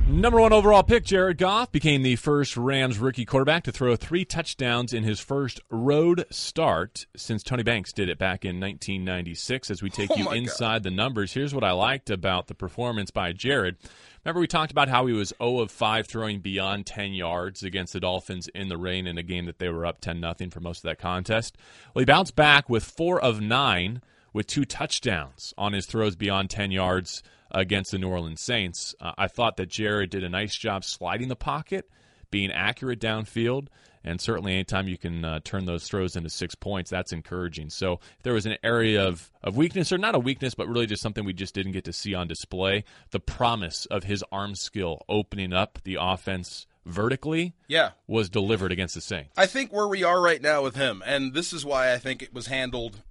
Number 0.08 0.40
one 0.40 0.52
overall 0.52 0.84
pick, 0.84 1.04
Jared 1.04 1.36
Goff, 1.36 1.72
became 1.72 2.04
the 2.04 2.14
first 2.14 2.56
Rams 2.56 3.00
rookie 3.00 3.24
quarterback 3.24 3.64
to 3.64 3.72
throw 3.72 3.96
three 3.96 4.24
touchdowns 4.24 4.92
in 4.94 5.02
his 5.02 5.18
first 5.18 5.60
road 5.68 6.24
start 6.30 7.06
since 7.16 7.42
Tony 7.42 7.64
Banks 7.64 7.92
did 7.92 8.08
it 8.08 8.16
back 8.16 8.44
in 8.44 8.60
1996. 8.60 9.68
As 9.68 9.82
we 9.82 9.90
take 9.90 10.10
Oh 10.12 10.16
you 10.16 10.24
my 10.24 10.30
God. 10.30 10.36
inside 10.36 10.82
the 10.84 10.92
numbers, 10.92 11.32
here's 11.32 11.52
what 11.52 11.64
I 11.64 11.72
liked 11.72 12.08
about 12.08 12.46
the 12.46 12.54
performance 12.54 13.10
by 13.10 13.32
Jared. 13.32 13.76
Remember, 14.24 14.40
we 14.40 14.46
talked 14.46 14.70
about 14.70 14.88
how 14.88 15.06
he 15.06 15.12
was 15.12 15.34
0 15.42 15.58
of 15.58 15.72
5 15.72 16.06
throwing 16.06 16.38
beyond 16.38 16.86
10 16.86 17.12
yards 17.12 17.64
against 17.64 17.92
the 17.92 18.00
Dolphins 18.00 18.48
in 18.54 18.68
the 18.68 18.78
rain 18.78 19.08
in 19.08 19.18
a 19.18 19.24
game 19.24 19.46
that 19.46 19.58
they 19.58 19.68
were 19.68 19.84
up 19.84 20.00
10 20.00 20.20
nothing 20.20 20.50
for 20.50 20.60
most 20.60 20.78
of 20.78 20.82
that 20.84 21.00
contest. 21.00 21.56
Well, 21.92 22.00
he 22.02 22.06
bounced 22.06 22.36
back 22.36 22.70
with 22.70 22.84
4 22.84 23.20
of 23.20 23.40
9 23.40 24.00
with 24.36 24.46
two 24.46 24.66
touchdowns 24.66 25.54
on 25.56 25.72
his 25.72 25.86
throws 25.86 26.14
beyond 26.14 26.50
10 26.50 26.70
yards 26.70 27.22
against 27.50 27.90
the 27.90 27.98
New 27.98 28.08
Orleans 28.10 28.42
Saints. 28.42 28.94
Uh, 29.00 29.12
I 29.16 29.28
thought 29.28 29.56
that 29.56 29.70
Jared 29.70 30.10
did 30.10 30.22
a 30.22 30.28
nice 30.28 30.54
job 30.54 30.84
sliding 30.84 31.28
the 31.28 31.34
pocket, 31.36 31.88
being 32.30 32.52
accurate 32.52 33.00
downfield. 33.00 33.68
And 34.04 34.20
certainly, 34.20 34.52
anytime 34.52 34.88
you 34.88 34.98
can 34.98 35.24
uh, 35.24 35.40
turn 35.42 35.64
those 35.64 35.84
throws 35.88 36.16
into 36.16 36.28
six 36.28 36.54
points, 36.54 36.90
that's 36.90 37.14
encouraging. 37.14 37.70
So, 37.70 37.94
if 37.94 38.22
there 38.24 38.34
was 38.34 38.44
an 38.44 38.56
area 38.62 39.08
of, 39.08 39.32
of 39.42 39.56
weakness, 39.56 39.90
or 39.90 39.96
not 39.96 40.14
a 40.14 40.18
weakness, 40.18 40.54
but 40.54 40.68
really 40.68 40.86
just 40.86 41.02
something 41.02 41.24
we 41.24 41.32
just 41.32 41.54
didn't 41.54 41.72
get 41.72 41.84
to 41.86 41.92
see 41.94 42.14
on 42.14 42.28
display, 42.28 42.84
the 43.12 43.18
promise 43.20 43.86
of 43.86 44.04
his 44.04 44.22
arm 44.30 44.54
skill 44.54 45.00
opening 45.08 45.52
up 45.54 45.78
the 45.84 45.96
offense 45.98 46.66
vertically 46.84 47.54
Yeah. 47.68 47.92
was 48.06 48.28
delivered 48.28 48.70
against 48.70 48.94
the 48.94 49.00
Saints. 49.00 49.32
I 49.36 49.46
think 49.46 49.72
where 49.72 49.88
we 49.88 50.04
are 50.04 50.20
right 50.20 50.42
now 50.42 50.62
with 50.62 50.76
him, 50.76 51.02
and 51.06 51.32
this 51.32 51.52
is 51.54 51.64
why 51.64 51.92
I 51.92 51.98
think 51.98 52.22
it 52.22 52.32
was 52.34 52.46
handled 52.48 53.02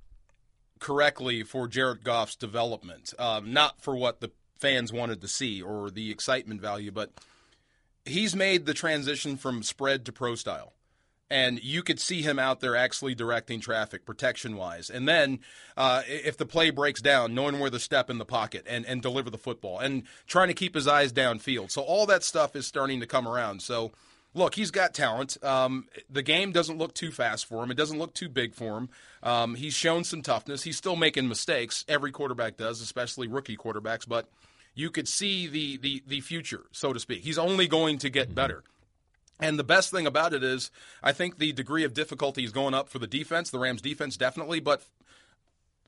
correctly 0.85 1.41
for 1.41 1.67
Jared 1.67 2.03
Goff's 2.03 2.35
development, 2.35 3.11
um, 3.17 3.51
not 3.51 3.81
for 3.81 3.95
what 3.95 4.19
the 4.21 4.29
fans 4.59 4.93
wanted 4.93 5.19
to 5.21 5.27
see 5.27 5.59
or 5.59 5.89
the 5.89 6.11
excitement 6.11 6.61
value, 6.61 6.91
but 6.91 7.09
he's 8.05 8.35
made 8.35 8.67
the 8.67 8.73
transition 8.75 9.35
from 9.35 9.63
spread 9.63 10.05
to 10.05 10.11
pro 10.11 10.35
style. 10.35 10.73
And 11.27 11.59
you 11.63 11.81
could 11.81 11.99
see 11.99 12.21
him 12.21 12.37
out 12.37 12.59
there 12.59 12.75
actually 12.75 13.15
directing 13.15 13.61
traffic 13.61 14.05
protection 14.05 14.57
wise. 14.57 14.91
And 14.91 15.07
then 15.07 15.39
uh, 15.75 16.03
if 16.05 16.37
the 16.37 16.45
play 16.45 16.69
breaks 16.69 17.01
down, 17.01 17.33
knowing 17.33 17.57
where 17.57 17.71
to 17.71 17.79
step 17.79 18.11
in 18.11 18.19
the 18.19 18.23
pocket 18.23 18.67
and, 18.69 18.85
and 18.85 19.01
deliver 19.01 19.31
the 19.31 19.39
football 19.39 19.79
and 19.79 20.03
trying 20.27 20.49
to 20.49 20.53
keep 20.53 20.75
his 20.75 20.87
eyes 20.87 21.11
downfield. 21.11 21.71
So 21.71 21.81
all 21.81 22.05
that 22.05 22.23
stuff 22.23 22.55
is 22.55 22.67
starting 22.67 22.99
to 22.99 23.07
come 23.07 23.27
around. 23.27 23.63
So 23.63 23.91
look, 24.35 24.53
he's 24.53 24.69
got 24.69 24.93
talent. 24.93 25.43
Um, 25.43 25.87
the 26.09 26.21
game 26.21 26.51
doesn't 26.51 26.77
look 26.77 26.93
too 26.93 27.11
fast 27.11 27.47
for 27.47 27.63
him. 27.63 27.71
It 27.71 27.77
doesn't 27.77 27.97
look 27.97 28.13
too 28.13 28.29
big 28.29 28.53
for 28.53 28.77
him. 28.77 28.89
Um, 29.23 29.55
he's 29.55 29.73
shown 29.73 30.03
some 30.03 30.21
toughness. 30.21 30.63
He's 30.63 30.77
still 30.77 30.95
making 30.95 31.27
mistakes. 31.27 31.83
Every 31.87 32.11
quarterback 32.11 32.57
does, 32.57 32.81
especially 32.81 33.27
rookie 33.27 33.57
quarterbacks. 33.57 34.07
But 34.07 34.29
you 34.75 34.91
could 34.91 35.07
see 35.07 35.47
the 35.47 35.77
the 35.77 36.03
the 36.05 36.21
future, 36.21 36.65
so 36.71 36.93
to 36.93 36.99
speak. 36.99 37.23
He's 37.23 37.39
only 37.39 37.67
going 37.67 37.97
to 37.99 38.09
get 38.09 38.35
better. 38.35 38.63
And 39.39 39.59
the 39.59 39.65
best 39.65 39.91
thing 39.91 40.07
about 40.07 40.33
it 40.33 40.43
is, 40.43 40.71
I 41.03 41.11
think 41.11 41.39
the 41.39 41.51
degree 41.51 41.83
of 41.83 41.93
difficulty 41.93 42.45
is 42.45 42.51
going 42.51 42.73
up 42.73 42.87
for 42.87 42.99
the 42.99 43.07
defense, 43.07 43.49
the 43.49 43.59
Rams 43.59 43.81
defense 43.81 44.15
definitely, 44.15 44.61
but 44.61 44.83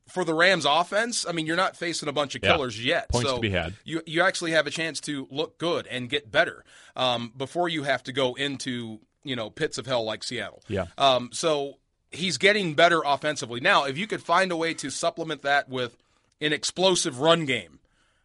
for 0.08 0.24
the 0.24 0.34
Rams 0.34 0.66
offense, 0.66 1.26
I 1.28 1.32
mean, 1.32 1.46
you're 1.46 1.56
not 1.56 1.76
facing 1.76 2.10
a 2.10 2.14
bunch 2.14 2.36
of 2.36 2.44
Yeah. 2.44 2.54
killers 2.54 2.84
yet. 2.84 3.10
Points 3.10 3.30
so 3.30 3.36
to 3.36 3.42
be 3.42 3.50
had. 3.50 3.74
You 3.84 4.02
you 4.06 4.22
actually 4.22 4.52
have 4.52 4.68
a 4.68 4.72
chance 4.72 5.00
to 5.02 5.28
look 5.30 5.58
good 5.58 5.88
and 5.88 6.10
get 6.10 6.32
better 6.32 6.64
um, 6.96 7.32
before 7.36 7.70
you 7.70 7.84
have 7.84 8.04
to 8.04 8.12
go 8.14 8.34
into 8.36 9.00
you 9.24 9.36
know 9.36 9.50
pits 9.50 9.78
of 9.78 9.86
hell 9.86 10.04
like 10.04 10.24
Seattle. 10.24 10.64
Yeah. 10.68 10.86
Um, 10.98 11.30
so 11.34 11.78
he's 12.12 12.38
getting 12.38 12.74
better 12.74 13.02
offensively 13.06 13.60
now. 13.60 13.84
If 13.86 13.98
you 13.98 14.08
could 14.08 14.24
find 14.24 14.52
a 14.52 14.58
way 14.58 14.74
to 14.76 14.90
supplement 14.90 15.42
that 15.44 15.68
with 15.70 15.98
an 16.42 16.54
explosive 16.54 17.20
run 17.20 17.46
game. 17.46 17.80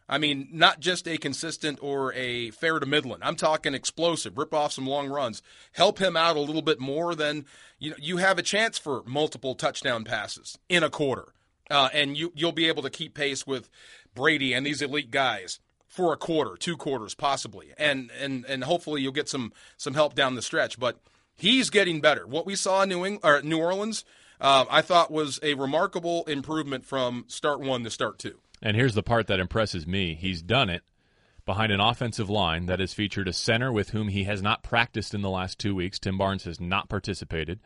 I 0.09 0.19
mean, 0.19 0.49
not 0.53 0.81
just 0.81 1.09
a 1.09 1.17
consistent 1.17 1.79
or 1.81 2.13
a 2.13 2.51
fair 2.51 2.79
to 2.79 2.85
Midland. 2.85 3.23
I'm 3.25 3.37
talking 3.37 3.73
explosive. 3.73 4.37
Rip 4.37 4.53
off 4.53 4.73
some 4.73 4.87
long 4.87 5.09
runs. 5.09 5.41
Help 5.73 5.99
him 6.01 6.17
out 6.19 6.37
a 6.37 6.41
little 6.41 6.61
bit 6.61 6.79
more. 6.79 7.15
Then 7.15 7.47
you 7.79 7.91
know 7.91 7.97
you 7.99 8.19
have 8.19 8.37
a 8.39 8.43
chance 8.43 8.77
for 8.77 9.03
multiple 9.07 9.55
touchdown 9.55 10.05
passes 10.05 10.59
in 10.69 10.83
a 10.83 10.91
quarter, 10.91 11.33
uh, 11.73 11.89
and 11.93 12.17
you 12.17 12.33
you'll 12.37 12.53
be 12.53 12.69
able 12.69 12.83
to 12.83 12.91
keep 12.91 13.15
pace 13.15 13.47
with 13.47 13.69
Brady 14.15 14.53
and 14.53 14.65
these 14.65 14.83
elite 14.83 15.11
guys 15.11 15.59
for 15.89 16.13
a 16.13 16.17
quarter, 16.17 16.57
two 16.57 16.77
quarters 16.77 17.15
possibly, 17.15 17.73
and 17.79 18.11
and 18.21 18.45
and 18.47 18.65
hopefully 18.65 19.03
you'll 19.03 19.13
get 19.13 19.29
some 19.29 19.53
some 19.77 19.95
help 19.95 20.15
down 20.15 20.35
the 20.35 20.43
stretch. 20.43 20.79
But 20.79 21.01
he's 21.35 21.71
getting 21.71 22.01
better. 22.01 22.27
What 22.27 22.47
we 22.47 22.55
saw 22.55 22.83
in 22.83 22.91
New 22.91 23.05
England 23.05 23.21
or 23.25 23.43
New 23.43 23.59
Orleans, 23.59 24.05
uh, 24.41 24.67
I 24.71 24.83
thought 24.83 25.11
was 25.11 25.41
a 25.43 25.55
remarkable 25.55 26.25
improvement 26.25 26.85
from 26.85 27.25
start 27.29 27.61
one 27.61 27.85
to 27.85 27.91
start 27.91 28.19
two. 28.19 28.39
And 28.61 28.77
here's 28.77 28.95
the 28.95 29.03
part 29.03 29.27
that 29.27 29.41
impresses 29.41 29.87
me. 29.87 30.15
He's 30.15 30.41
done 30.41 30.71
it 30.71 30.83
behind 31.45 31.73
an 31.73 31.81
offensive 31.81 32.31
line 32.31 32.67
that 32.67 32.79
has 32.79 32.95
featured 32.95 33.27
a 33.27 33.33
center 33.33 33.73
with 33.73 33.91
whom 33.91 34.09
he 34.09 34.25
has 34.25 34.41
not 34.41 34.63
practiced 34.63 35.15
in 35.15 35.23
the 35.23 35.31
last 35.31 35.59
two 35.59 35.75
weeks. 35.75 35.99
Tim 35.99 36.17
Barnes 36.17 36.45
has 36.45 36.61
not 36.61 36.89
participated. 36.89 37.59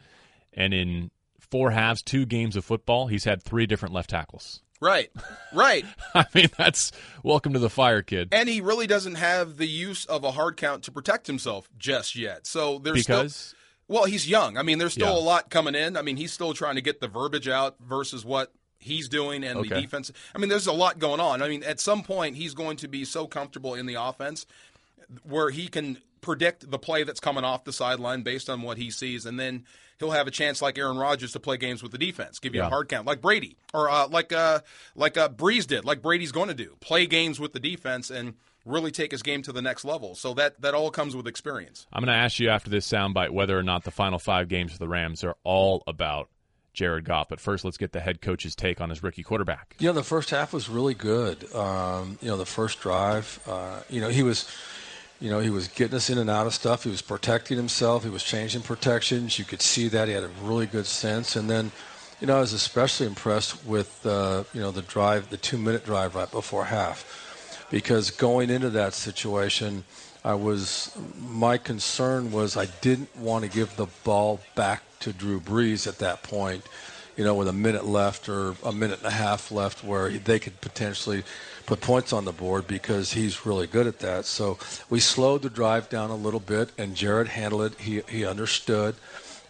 And 0.54 0.72
in 0.72 1.10
four 1.50 1.70
halves, 1.70 2.02
two 2.02 2.26
games 2.26 2.56
of 2.56 2.64
football, 2.64 3.06
he's 3.06 3.24
had 3.24 3.42
three 3.42 3.66
different 3.66 3.94
left 3.94 4.10
tackles. 4.10 4.62
Right, 4.80 5.10
right. 5.54 5.84
I 6.14 6.26
mean, 6.34 6.48
that's 6.58 6.92
welcome 7.22 7.54
to 7.54 7.58
the 7.58 7.70
fire, 7.70 8.02
kid. 8.02 8.28
and 8.32 8.46
he 8.48 8.60
really 8.60 8.86
doesn't 8.86 9.14
have 9.14 9.56
the 9.56 9.66
use 9.66 10.04
of 10.04 10.22
a 10.22 10.32
hard 10.32 10.56
count 10.58 10.82
to 10.84 10.92
protect 10.92 11.26
himself 11.26 11.68
just 11.78 12.14
yet. 12.14 12.46
So 12.46 12.78
there's 12.78 13.02
still, 13.02 13.20
Because 13.22 13.54
well, 13.88 14.04
he's 14.04 14.28
young. 14.28 14.58
I 14.58 14.62
mean, 14.62 14.76
there's 14.78 14.92
still 14.92 15.14
Yeah. 15.14 15.18
a 15.18 15.24
lot 15.24 15.48
coming 15.48 15.74
in. 15.74 15.96
I 15.96 16.02
mean, 16.02 16.18
he's 16.18 16.32
still 16.32 16.52
trying 16.52 16.74
to 16.74 16.82
get 16.82 17.00
the 17.00 17.08
verbiage 17.08 17.48
out 17.48 17.76
versus 17.80 18.22
what 18.24 18.52
he's 18.78 19.08
doing 19.08 19.44
and 19.44 19.64
the 19.64 19.68
defense. 19.68 20.12
I 20.34 20.38
mean, 20.38 20.50
there's 20.50 20.66
a 20.66 20.72
lot 20.72 20.98
going 20.98 21.20
on. 21.20 21.40
I 21.40 21.48
mean, 21.48 21.62
at 21.62 21.80
some 21.80 22.02
point, 22.02 22.36
he's 22.36 22.52
going 22.52 22.76
to 22.78 22.88
be 22.88 23.04
so 23.06 23.26
comfortable 23.26 23.74
in 23.74 23.86
the 23.86 23.94
offense 23.94 24.44
where 25.22 25.48
he 25.50 25.68
can 25.68 25.98
predict 26.26 26.70
the 26.70 26.78
play 26.78 27.02
that's 27.04 27.20
coming 27.20 27.44
off 27.44 27.64
the 27.64 27.72
sideline 27.72 28.20
based 28.22 28.50
on 28.50 28.60
what 28.60 28.76
he 28.76 28.90
sees, 28.90 29.24
and 29.24 29.40
then 29.40 29.64
he'll 29.98 30.10
have 30.10 30.26
a 30.26 30.30
chance, 30.30 30.60
like 30.60 30.76
Aaron 30.76 30.98
Rodgers, 30.98 31.32
to 31.32 31.40
play 31.40 31.56
games 31.56 31.82
with 31.82 31.92
the 31.92 31.98
defense, 31.98 32.38
give 32.38 32.54
you 32.54 32.60
Yeah. 32.60 32.66
a 32.66 32.70
hard 32.70 32.88
count, 32.90 33.06
like 33.06 33.22
Brady 33.22 33.56
or 33.72 33.88
uh, 33.88 34.08
like 34.08 34.32
uh, 34.32 34.60
like 34.94 35.16
uh, 35.16 35.30
Brees 35.30 35.66
did, 35.66 35.84
like 35.86 36.02
Brady's 36.02 36.32
going 36.32 36.48
to 36.48 36.54
do, 36.54 36.76
play 36.80 37.06
games 37.06 37.40
with 37.40 37.54
the 37.54 37.60
defense 37.60 38.10
and 38.10 38.34
really 38.66 38.90
take 38.90 39.12
his 39.12 39.22
game 39.22 39.42
to 39.42 39.52
the 39.52 39.62
next 39.62 39.84
level. 39.84 40.14
So 40.16 40.34
that 40.34 40.60
that 40.60 40.74
all 40.74 40.90
comes 40.90 41.14
with 41.16 41.26
experience. 41.26 41.86
I'm 41.92 42.04
going 42.04 42.14
to 42.14 42.20
ask 42.22 42.38
you 42.40 42.48
after 42.50 42.68
this 42.68 42.86
soundbite 42.86 43.30
whether 43.30 43.56
or 43.58 43.62
not 43.62 43.84
the 43.84 43.90
final 43.90 44.18
five 44.18 44.48
games 44.48 44.72
of 44.74 44.78
the 44.80 44.88
Rams 44.88 45.22
are 45.24 45.36
all 45.44 45.82
about 45.86 46.28
Jared 46.74 47.04
Goff. 47.04 47.28
But 47.30 47.40
first, 47.40 47.64
let's 47.64 47.78
get 47.78 47.92
the 47.92 48.00
head 48.00 48.20
coach's 48.20 48.54
take 48.54 48.80
on 48.82 48.90
his 48.90 49.02
rookie 49.02 49.22
quarterback. 49.22 49.76
You 49.78 49.86
know, 49.86 49.92
the 49.94 50.02
first 50.02 50.28
half 50.30 50.52
was 50.52 50.68
really 50.68 50.94
good. 50.94 51.50
Um, 51.54 52.18
you 52.20 52.28
know, 52.28 52.36
the 52.36 52.44
first 52.44 52.80
drive, 52.80 53.40
uh, 53.46 53.80
you 53.88 54.00
know, 54.02 54.08
he 54.10 54.22
was, 54.22 54.46
you 55.20 55.30
know, 55.30 55.40
he 55.40 55.50
was 55.50 55.68
getting 55.68 55.96
us 55.96 56.10
in 56.10 56.18
and 56.18 56.28
out 56.28 56.46
of 56.46 56.54
stuff. 56.54 56.84
He 56.84 56.90
was 56.90 57.02
protecting 57.02 57.56
himself. 57.56 58.04
He 58.04 58.10
was 58.10 58.22
changing 58.22 58.62
protections. 58.62 59.38
You 59.38 59.44
could 59.44 59.62
see 59.62 59.88
that 59.88 60.08
he 60.08 60.14
had 60.14 60.24
a 60.24 60.30
really 60.42 60.66
good 60.66 60.86
sense. 60.86 61.36
And 61.36 61.48
then, 61.48 61.72
you 62.20 62.26
know, 62.26 62.36
I 62.36 62.40
was 62.40 62.52
especially 62.52 63.06
impressed 63.06 63.64
with, 63.64 64.04
uh, 64.04 64.44
you 64.52 64.60
know, 64.60 64.70
the 64.70 64.82
drive, 64.82 65.30
the 65.30 65.36
two-minute 65.36 65.84
drive 65.84 66.14
right 66.14 66.30
before 66.30 66.66
half, 66.66 67.66
because 67.70 68.10
going 68.10 68.50
into 68.50 68.70
that 68.70 68.92
situation, 68.92 69.84
I 70.24 70.34
was 70.34 70.96
my 71.18 71.56
concern 71.56 72.32
was 72.32 72.56
I 72.56 72.66
didn't 72.80 73.16
want 73.16 73.44
to 73.44 73.50
give 73.50 73.76
the 73.76 73.86
ball 74.02 74.40
back 74.54 74.82
to 75.00 75.12
Drew 75.12 75.40
Brees 75.40 75.86
at 75.86 75.98
that 76.00 76.22
point 76.24 76.64
you 77.16 77.24
know, 77.24 77.34
with 77.34 77.48
a 77.48 77.52
minute 77.52 77.86
left 77.86 78.28
or 78.28 78.54
a 78.64 78.72
minute 78.72 78.98
and 78.98 79.06
a 79.06 79.10
half 79.10 79.50
left 79.50 79.82
where 79.82 80.10
they 80.10 80.38
could 80.38 80.60
potentially 80.60 81.24
put 81.64 81.80
points 81.80 82.12
on 82.12 82.24
the 82.24 82.32
board 82.32 82.66
because 82.66 83.12
he's 83.12 83.44
really 83.44 83.66
good 83.66 83.86
at 83.86 83.98
that. 84.00 84.24
So 84.24 84.58
we 84.88 85.00
slowed 85.00 85.42
the 85.42 85.50
drive 85.50 85.88
down 85.88 86.10
a 86.10 86.16
little 86.16 86.40
bit, 86.40 86.70
and 86.78 86.94
Jared 86.94 87.28
handled 87.28 87.72
it. 87.72 87.80
He 87.80 88.02
he 88.08 88.24
understood, 88.24 88.94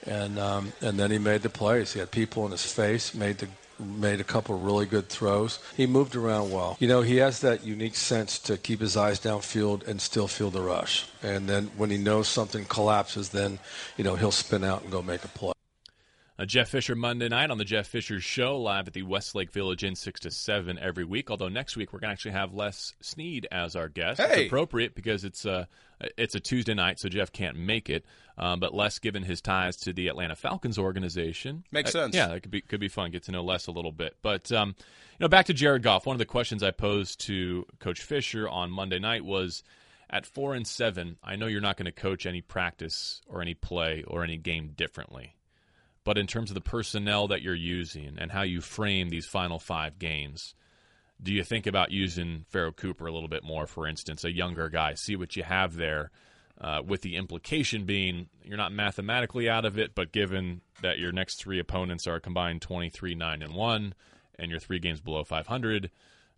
and 0.07 0.39
um, 0.39 0.73
and 0.81 0.99
then 0.99 1.11
he 1.11 1.19
made 1.19 1.43
the 1.43 1.51
plays. 1.51 1.93
He 1.93 2.01
had 2.01 2.11
people 2.11 2.45
in 2.47 2.53
his 2.53 2.71
face, 2.71 3.15
made 3.15 3.39
the 3.39 3.49
made 3.79 4.21
a 4.21 4.25
couple 4.25 4.59
really 4.59 4.87
good 4.87 5.09
throws. 5.09 5.59
He 5.77 5.87
moved 5.87 6.17
around 6.17 6.51
well. 6.51 6.77
You 6.81 6.89
know, 6.89 7.03
he 7.03 7.17
has 7.17 7.41
that 7.41 7.65
unique 7.65 7.97
sense 7.97 8.39
to 8.41 8.57
keep 8.57 8.81
his 8.81 8.97
eyes 8.97 9.21
downfield 9.21 9.87
and 9.87 10.01
still 10.01 10.29
feel 10.29 10.51
the 10.51 10.63
rush. 10.63 11.07
And 11.23 11.47
then 11.49 11.71
when 11.77 11.91
he 11.91 11.99
knows 11.99 12.29
something 12.29 12.65
collapses, 12.65 13.31
then 13.31 13.59
you 13.97 14.05
know 14.05 14.17
he'll 14.17 14.31
spin 14.31 14.65
out 14.65 14.83
and 14.83 14.91
go 14.91 15.03
make 15.03 15.25
a 15.25 15.29
play. 15.29 15.56
Uh, 16.39 16.45
Jeff 16.45 16.69
Fisher 16.69 16.95
Monday 16.95 17.31
night 17.31 17.51
on 17.51 17.57
the 17.57 17.65
Jeff 17.65 17.87
Fisher 17.87 18.21
Show, 18.21 18.59
live 18.59 18.87
at 18.87 18.93
the 18.93 19.03
Westlake 19.05 19.51
Village 19.51 19.83
Inn, 19.83 19.95
six 19.95 20.21
to 20.21 20.31
seven 20.31 20.79
every 20.79 21.05
week. 21.05 21.31
Although 21.31 21.49
next 21.49 21.79
week 21.79 21.95
we're 21.95 21.99
going 21.99 22.11
to 22.11 22.13
actually 22.13 22.33
have 22.33 22.53
Les 22.53 22.93
Snead 23.01 23.49
as 23.51 23.75
our 23.75 23.89
guest. 23.89 24.21
Hey! 24.21 24.43
It's 24.43 24.47
appropriate 24.49 24.95
because 24.95 25.25
it's 25.25 25.47
a 25.47 25.67
it's 26.19 26.35
a 26.35 26.41
Tuesday 26.41 26.75
night, 26.75 27.01
so 27.01 27.09
Jeff 27.09 27.33
can't 27.33 27.57
make 27.57 27.89
it. 27.89 28.05
Um, 28.37 28.61
but 28.61 28.75
Les, 28.75 28.99
given 28.99 29.23
his 29.23 29.41
ties 29.41 29.79
to 29.79 29.95
the 29.95 30.09
Atlanta 30.09 30.37
Falcons 30.37 30.79
organization, 30.79 31.65
Makes 31.73 31.95
uh, 31.95 32.05
sense. 32.05 32.15
yeah, 32.15 32.29
that 32.29 32.43
could 32.43 32.51
be 32.51 32.61
could 32.61 32.81
be 32.81 32.89
fun. 32.89 33.13
Get 33.13 33.23
to 33.25 33.33
know 33.33 33.43
Les 33.43 33.67
a 33.67 33.73
little 33.73 33.93
bit. 33.93 34.17
But 34.21 34.53
um, 34.53 34.75
you 34.79 35.25
know, 35.25 35.29
back 35.29 35.47
to 35.47 35.55
Jared 35.55 35.83
Goff. 35.83 36.05
One 36.05 36.15
of 36.15 36.19
the 36.19 36.27
questions 36.27 36.63
I 36.63 36.71
posed 36.71 37.21
to 37.29 37.65
Coach 37.79 38.03
Fisher 38.03 38.49
on 38.49 38.71
Monday 38.71 38.99
night 38.99 39.25
was. 39.25 39.63
At 40.09 40.25
four 40.25 40.55
and 40.55 40.65
seven, 40.65 41.17
I 41.21 41.35
know 41.35 41.49
you're 41.49 41.61
not 41.61 41.77
going 41.77 41.87
to 41.87 41.91
coach 41.91 42.27
any 42.27 42.41
practice 42.41 43.23
or 43.27 43.43
any 43.43 43.55
play 43.55 44.05
or 44.07 44.23
any 44.23 44.37
game 44.37 44.69
differently 44.77 45.35
but 46.07 46.17
in 46.17 46.29
terms 46.29 46.51
of 46.51 46.55
the 46.55 46.61
personnel 46.61 47.27
that 47.27 47.43
you're 47.43 47.53
using 47.53 48.17
and 48.17 48.31
how 48.31 48.43
you 48.43 48.61
frame 48.61 49.09
these 49.09 49.27
final 49.27 49.59
five 49.59 49.99
games, 49.99 50.55
do 51.21 51.33
you 51.33 51.43
think 51.43 51.67
about 51.67 51.91
using 51.91 52.45
Pharoh 52.49 52.71
Cooper 52.71 53.09
a 53.09 53.13
little 53.13 53.29
bit 53.29 53.43
more, 53.43 53.67
for 53.67 53.89
instance, 53.89 54.23
a 54.23 54.33
younger 54.33 54.69
guy, 54.69 54.95
see 54.95 55.17
what 55.17 55.35
you 55.35 55.43
have 55.43 55.75
there, 55.75 56.13
uh, 56.61 56.81
with 56.87 57.03
the 57.03 57.17
implication 57.17 57.87
being 57.87 58.29
you're 58.45 58.57
not 58.57 58.71
mathematically 58.71 59.49
out 59.49 59.65
of 59.65 59.81
it, 59.81 59.97
but 59.97 60.13
given 60.13 60.61
that 60.81 61.01
your 61.01 61.11
next 61.11 61.41
three 61.41 61.59
opponents 61.59 62.07
are 62.07 62.21
combined 62.21 62.63
23, 62.63 63.17
9, 63.17 63.43
and 63.43 63.55
1, 63.57 63.95
and 64.39 64.49
you're 64.49 64.61
three 64.61 64.79
games 64.79 65.01
below 65.01 65.25
500, 65.25 65.91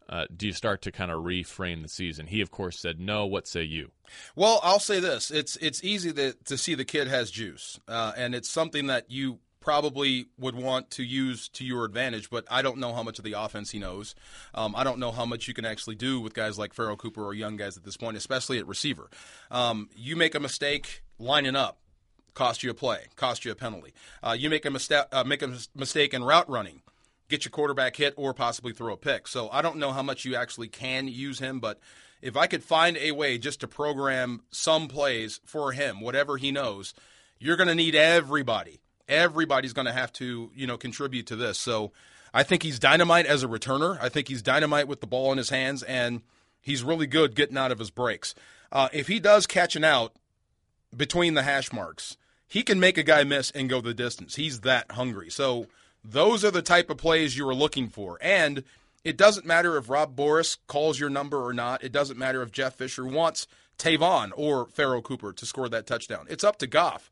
uh, 0.09 0.25
do 0.35 0.47
you 0.47 0.55
start 0.55 0.81
to 0.81 0.91
kind 0.91 1.11
of 1.11 1.25
reframe 1.25 1.83
the 1.83 1.89
season? 1.89 2.27
He, 2.27 2.41
of 2.41 2.51
course, 2.51 2.81
said 2.81 2.99
no. 2.99 3.27
What 3.27 3.47
say 3.47 3.65
you? 3.65 3.91
Well, 4.35 4.61
I'll 4.63 4.81
say 4.81 5.01
this: 5.01 5.31
it's 5.31 5.57
it's 5.57 5.85
easy 5.85 6.15
to 6.15 6.33
to 6.47 6.57
see 6.57 6.75
the 6.75 6.87
kid 6.87 7.09
has 7.09 7.31
juice, 7.31 7.79
uh, 7.87 8.13
and 8.17 8.35
it's 8.35 8.49
something 8.49 8.87
that 8.87 9.11
you 9.11 9.41
probably 9.69 10.25
would 10.39 10.55
want 10.55 10.91
to 10.93 11.03
use 11.03 11.51
to 11.51 11.63
your 11.63 11.85
advantage. 11.85 12.31
But 12.31 12.47
I 12.51 12.63
don't 12.63 12.79
know 12.79 12.95
how 12.95 13.03
much 13.03 13.19
of 13.19 13.25
the 13.27 13.35
offense 13.35 13.71
he 13.71 13.79
knows. 13.79 14.15
Um, 14.55 14.75
I 14.75 14.83
don't 14.83 14.99
know 14.99 15.13
how 15.13 15.27
much 15.27 15.47
you 15.47 15.53
can 15.53 15.67
actually 15.67 15.95
do 15.95 16.21
with 16.21 16.33
guys 16.33 16.59
like 16.59 16.73
Pharoh 16.73 16.97
Cooper 16.97 17.23
or 17.23 17.35
young 17.35 17.59
guys 17.59 17.77
at 17.77 17.85
this 17.85 17.99
point, 17.99 18.17
especially 18.17 18.59
at 18.59 18.67
receiver. 18.67 19.11
Um, 19.51 19.91
you 19.95 20.17
make 20.17 20.35
a 20.35 20.41
mistake, 20.41 21.03
lining 21.19 21.55
up 21.55 21.81
cost 22.33 22.63
you 22.63 22.71
a 22.71 22.75
play, 22.75 23.01
cost 23.17 23.45
you 23.45 23.53
a 23.53 23.55
penalty. 23.55 23.93
Uh, 24.23 24.35
you 24.39 24.49
make 24.49 24.65
a 24.65 24.71
mistake, 24.71 25.05
uh, 25.13 25.25
make 25.25 25.43
a 25.43 25.49
mis- 25.49 25.69
mistake 25.75 26.15
in 26.15 26.25
route 26.25 26.49
running, 26.49 26.81
get 27.29 27.45
your 27.45 27.51
quarterback 27.51 27.97
hit 27.97 28.15
or 28.17 28.33
possibly 28.33 28.73
throw 28.73 28.95
a 28.95 28.97
pick. 28.97 29.29
So 29.29 29.51
I 29.51 29.61
don't 29.61 29.77
know 29.77 29.93
how 29.93 30.03
much 30.03 30.25
you 30.25 30.35
actually 30.35 30.69
can 30.69 31.09
use 31.09 31.41
him, 31.41 31.61
but 31.61 31.79
if 32.23 32.39
I 32.39 32.47
could 32.47 32.65
find 32.65 32.97
a 32.97 33.13
way 33.13 33.37
just 33.37 33.61
to 33.61 33.69
program 33.69 34.41
some 34.51 34.89
plays 34.89 35.41
for 35.45 35.73
him, 35.73 36.01
whatever 36.01 36.39
he 36.39 36.53
knows, 36.53 36.95
you're 37.39 37.57
going 37.57 37.69
to 37.69 37.75
need 37.75 37.95
everybody. 37.95 38.81
Everybody's 39.09 39.73
going 39.73 39.87
to 39.87 39.93
have 39.93 40.13
to, 40.15 40.51
you 40.55 40.67
know, 40.67 40.77
contribute 40.77 41.27
to 41.29 41.37
this. 41.37 41.59
So 41.59 41.93
I 42.33 42.43
think 42.43 42.63
he's 42.63 42.79
dynamite 42.79 43.27
as 43.27 43.43
a 43.43 43.49
returner. 43.49 43.99
I 44.01 44.09
think 44.09 44.29
he's 44.29 44.43
dynamite 44.43 44.89
with 44.89 45.01
the 45.01 45.07
ball 45.07 45.33
in 45.33 45.39
his 45.39 45.51
hands, 45.51 45.83
and 45.83 46.23
he's 46.61 46.83
really 46.83 47.07
good 47.07 47.35
getting 47.35 47.57
out 47.57 47.73
of 47.73 47.79
his 47.79 47.91
breaks. 47.91 48.35
Uh, 48.71 48.89
if 48.93 49.09
he 49.09 49.19
does 49.19 49.47
catch 49.47 49.77
an 49.77 49.85
out 49.85 50.13
between 50.95 51.35
the 51.35 51.43
hash 51.43 51.73
marks, 51.73 52.17
he 52.47 52.63
can 52.63 52.81
make 52.81 52.99
a 52.99 53.03
guy 53.03 53.25
miss 53.25 53.51
and 53.51 53.69
go 53.69 53.81
the 53.81 53.95
distance. 53.95 54.37
He's 54.37 54.61
that 54.61 54.93
hungry. 54.93 55.31
So 55.31 55.67
those 56.05 56.45
are 56.45 56.51
the 56.51 56.63
type 56.63 56.91
of 56.91 56.97
plays 56.97 57.37
you 57.37 57.49
are 57.49 57.55
looking 57.55 57.89
for. 57.89 58.19
And 58.21 58.65
it 59.05 59.17
doesn't 59.17 59.47
matter 59.47 59.77
if 59.77 59.89
Rob 59.89 60.17
Boras 60.17 60.59
calls 60.67 60.99
your 60.99 61.11
number 61.11 61.45
or 61.45 61.53
not. 61.53 61.85
It 61.85 61.93
doesn't 61.93 62.19
matter 62.19 62.43
if 62.43 62.53
Jeff 62.53 62.75
Fisher 62.75 63.07
wants 63.07 63.47
Tavon 63.79 64.33
or 64.35 64.67
Pharoh 64.67 65.03
Cooper 65.03 65.33
to 65.33 65.47
score 65.47 65.69
that 65.69 65.87
touchdown. 65.87 66.27
It's 66.29 66.45
up 66.45 66.59
to 66.59 66.67
Goff. 66.67 67.11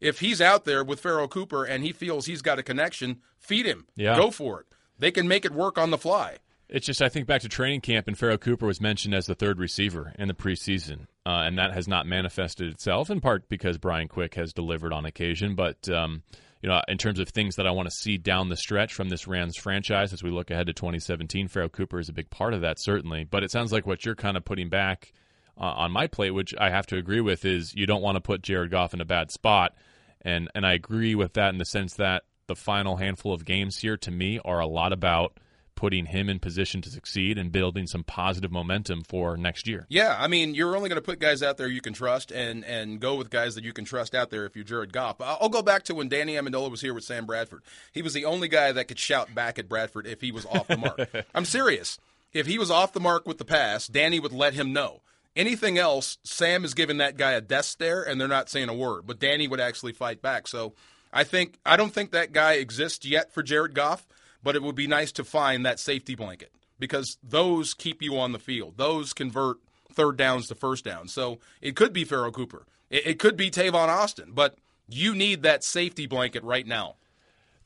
If 0.00 0.20
he's 0.20 0.40
out 0.40 0.64
there 0.64 0.82
with 0.82 1.00
Pharoh 1.00 1.28
Cooper 1.28 1.64
and 1.64 1.84
he 1.84 1.92
feels 1.92 2.26
he's 2.26 2.42
got 2.42 2.58
a 2.58 2.62
connection, 2.62 3.20
feed 3.38 3.66
him. 3.66 3.86
Yeah. 3.96 4.16
Go 4.16 4.30
for 4.30 4.60
it. 4.60 4.66
They 4.98 5.10
can 5.10 5.28
make 5.28 5.44
it 5.44 5.52
work 5.52 5.78
on 5.78 5.90
the 5.90 5.98
fly. 5.98 6.38
It's 6.68 6.86
just 6.86 7.02
I 7.02 7.08
think 7.08 7.26
back 7.26 7.40
to 7.40 7.48
training 7.48 7.80
camp, 7.80 8.06
and 8.06 8.16
Pharoh 8.16 8.38
Cooper 8.38 8.66
was 8.66 8.80
mentioned 8.80 9.12
as 9.12 9.26
the 9.26 9.34
third 9.34 9.58
receiver 9.58 10.14
in 10.18 10.28
the 10.28 10.34
preseason, 10.34 11.06
uh, 11.26 11.42
and 11.44 11.58
that 11.58 11.72
has 11.72 11.88
not 11.88 12.06
manifested 12.06 12.72
itself 12.72 13.10
in 13.10 13.20
part 13.20 13.48
because 13.48 13.76
Brian 13.76 14.06
Quick 14.06 14.34
has 14.34 14.52
delivered 14.52 14.92
on 14.92 15.04
occasion. 15.04 15.56
But 15.56 15.88
um, 15.88 16.22
you 16.62 16.68
know, 16.68 16.80
in 16.86 16.96
terms 16.96 17.18
of 17.18 17.28
things 17.28 17.56
that 17.56 17.66
I 17.66 17.72
want 17.72 17.88
to 17.88 17.94
see 17.94 18.18
down 18.18 18.50
the 18.50 18.56
stretch 18.56 18.94
from 18.94 19.08
this 19.08 19.26
Rams 19.26 19.56
franchise 19.56 20.12
as 20.12 20.22
we 20.22 20.30
look 20.30 20.50
ahead 20.50 20.68
to 20.68 20.72
2017, 20.72 21.48
Pharoh 21.48 21.68
Cooper 21.68 21.98
is 21.98 22.08
a 22.08 22.12
big 22.12 22.30
part 22.30 22.54
of 22.54 22.60
that 22.60 22.78
certainly. 22.78 23.24
But 23.24 23.42
it 23.42 23.50
sounds 23.50 23.72
like 23.72 23.86
what 23.86 24.04
you're 24.04 24.14
kind 24.14 24.36
of 24.36 24.44
putting 24.44 24.68
back 24.68 25.12
uh, 25.58 25.64
on 25.64 25.90
my 25.90 26.06
plate, 26.06 26.30
which 26.30 26.54
I 26.56 26.70
have 26.70 26.86
to 26.88 26.96
agree 26.96 27.20
with, 27.20 27.44
is 27.44 27.74
you 27.74 27.86
don't 27.86 28.02
want 28.02 28.16
to 28.16 28.20
put 28.20 28.42
Jared 28.42 28.70
Goff 28.70 28.94
in 28.94 29.00
a 29.00 29.04
bad 29.06 29.32
spot, 29.32 29.74
and 30.22 30.48
and 30.54 30.66
I 30.66 30.72
agree 30.72 31.14
with 31.14 31.34
that 31.34 31.50
in 31.50 31.58
the 31.58 31.64
sense 31.64 31.94
that 31.94 32.24
the 32.46 32.56
final 32.56 32.96
handful 32.96 33.32
of 33.32 33.44
games 33.44 33.78
here 33.78 33.96
to 33.98 34.10
me 34.10 34.40
are 34.44 34.60
a 34.60 34.66
lot 34.66 34.92
about 34.92 35.38
putting 35.80 36.04
him 36.04 36.28
in 36.28 36.38
position 36.38 36.82
to 36.82 36.90
succeed 36.90 37.38
and 37.38 37.50
building 37.50 37.86
some 37.86 38.04
positive 38.04 38.52
momentum 38.52 39.02
for 39.02 39.34
next 39.38 39.66
year. 39.66 39.86
Yeah, 39.88 40.14
I 40.18 40.26
mean, 40.28 40.54
you're 40.54 40.76
only 40.76 40.90
going 40.90 41.00
to 41.00 41.04
put 41.04 41.20
guys 41.20 41.42
out 41.42 41.56
there 41.56 41.68
you 41.68 41.80
can 41.80 41.94
trust 41.94 42.30
and 42.30 42.64
and 42.66 43.00
go 43.00 43.14
with 43.14 43.30
guys 43.30 43.54
that 43.54 43.64
you 43.64 43.72
can 43.72 43.86
trust 43.86 44.14
out 44.14 44.28
there 44.28 44.44
if 44.44 44.54
you're 44.54 44.64
Jared 44.64 44.92
Goff. 44.92 45.20
I'll 45.20 45.38
I'll 45.40 45.48
go 45.48 45.62
back 45.62 45.84
to 45.84 45.94
when 45.94 46.08
Danny 46.08 46.34
Amendola 46.34 46.70
was 46.70 46.82
here 46.82 46.92
with 46.92 47.04
Sam 47.04 47.24
Bradford. 47.24 47.62
He 47.92 48.02
was 48.02 48.12
the 48.12 48.26
only 48.26 48.48
guy 48.48 48.72
that 48.72 48.88
could 48.88 48.98
shout 48.98 49.34
back 49.34 49.58
at 49.58 49.68
Bradford 49.68 50.06
if 50.06 50.20
he 50.20 50.32
was 50.32 50.44
off 50.46 50.68
the 50.68 50.76
mark. 50.76 51.08
I'm 51.34 51.46
serious. 51.46 51.98
If 52.32 52.46
he 52.46 52.58
was 52.58 52.70
off 52.70 52.92
the 52.92 53.00
mark 53.00 53.26
with 53.26 53.38
the 53.38 53.44
pass, 53.44 53.88
Danny 53.88 54.20
would 54.20 54.32
let 54.32 54.54
him 54.54 54.72
know. 54.72 55.00
Anything 55.36 55.78
else, 55.78 56.18
Sam 56.24 56.64
is 56.64 56.74
giving 56.74 56.98
that 56.98 57.16
guy 57.16 57.32
a 57.32 57.40
death 57.40 57.66
stare 57.66 58.02
and 58.02 58.20
they're 58.20 58.28
not 58.28 58.48
saying 58.48 58.68
a 58.68 58.74
word. 58.74 59.06
But 59.06 59.20
Danny 59.20 59.46
would 59.46 59.60
actually 59.60 59.92
fight 59.92 60.20
back. 60.20 60.48
So 60.48 60.74
I 61.12 61.24
think 61.24 61.58
I 61.64 61.76
don't 61.76 61.92
think 61.92 62.10
that 62.10 62.32
guy 62.32 62.54
exists 62.54 63.06
yet 63.06 63.32
for 63.32 63.42
Jared 63.42 63.74
Goff 63.74 64.06
but 64.42 64.56
it 64.56 64.62
would 64.62 64.74
be 64.74 64.86
nice 64.86 65.12
to 65.12 65.24
find 65.24 65.64
that 65.64 65.78
safety 65.78 66.14
blanket 66.14 66.52
because 66.78 67.18
those 67.22 67.74
keep 67.74 68.02
you 68.02 68.18
on 68.18 68.32
the 68.32 68.38
field. 68.38 68.74
Those 68.76 69.12
convert 69.12 69.58
third 69.92 70.16
downs 70.16 70.48
to 70.48 70.54
first 70.54 70.84
downs. 70.84 71.12
So 71.12 71.38
it 71.60 71.76
could 71.76 71.92
be 71.92 72.04
Pharoh 72.04 72.30
Cooper. 72.30 72.66
It, 72.88 73.06
it 73.06 73.18
could 73.18 73.36
be 73.36 73.50
Tavon 73.50 73.88
Austin, 73.88 74.32
but 74.32 74.56
you 74.88 75.14
need 75.14 75.42
that 75.42 75.64
safety 75.64 76.06
blanket 76.06 76.42
right 76.42 76.66
now. 76.66 76.96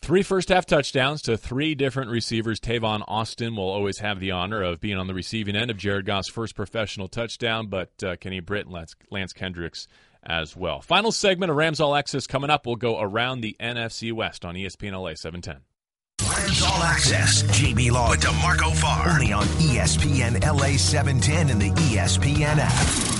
Three 0.04 0.22
first 0.22 0.50
half 0.50 0.66
touchdowns 0.66 1.22
to 1.22 1.38
three 1.38 1.74
different 1.74 2.10
receivers. 2.10 2.60
Tavon 2.60 3.02
Austin 3.08 3.56
will 3.56 3.70
always 3.70 4.00
have 4.00 4.20
the 4.20 4.32
honor 4.32 4.62
of 4.62 4.78
being 4.78 4.98
on 4.98 5.06
the 5.06 5.14
receiving 5.14 5.56
end 5.56 5.70
of 5.70 5.78
Jared 5.78 6.04
Goff's 6.04 6.28
first 6.28 6.54
professional 6.54 7.08
touchdown, 7.08 7.68
but 7.68 7.90
uh, 8.04 8.14
Kenny 8.16 8.40
Britt 8.40 8.66
and 8.66 8.74
Lance, 8.74 8.94
Lance 9.10 9.32
Kendricks 9.32 9.88
as 10.22 10.54
well. 10.54 10.82
Final 10.82 11.10
segment 11.10 11.48
of 11.48 11.56
Rams 11.56 11.80
All 11.80 11.94
Access 11.94 12.26
coming 12.26 12.50
up. 12.50 12.66
We'll 12.66 12.76
go 12.76 13.00
around 13.00 13.40
the 13.40 13.56
NFC 13.58 14.12
West 14.12 14.44
on 14.44 14.56
ESPN 14.56 14.92
LA 14.92 15.14
710. 15.14 15.62
Rams 16.30 16.60
All 16.60 16.82
Access. 16.82 17.42
JB 17.44 17.90
Long 17.92 18.16
DeMarco 18.16 18.76
Farr. 18.76 19.08
Only 19.08 19.32
on 19.32 19.46
ESPN 19.46 20.38
LA 20.44 20.76
710 20.76 21.48
and 21.48 21.62
the 21.62 21.70
ESPN 21.80 22.58
app. 22.58 23.13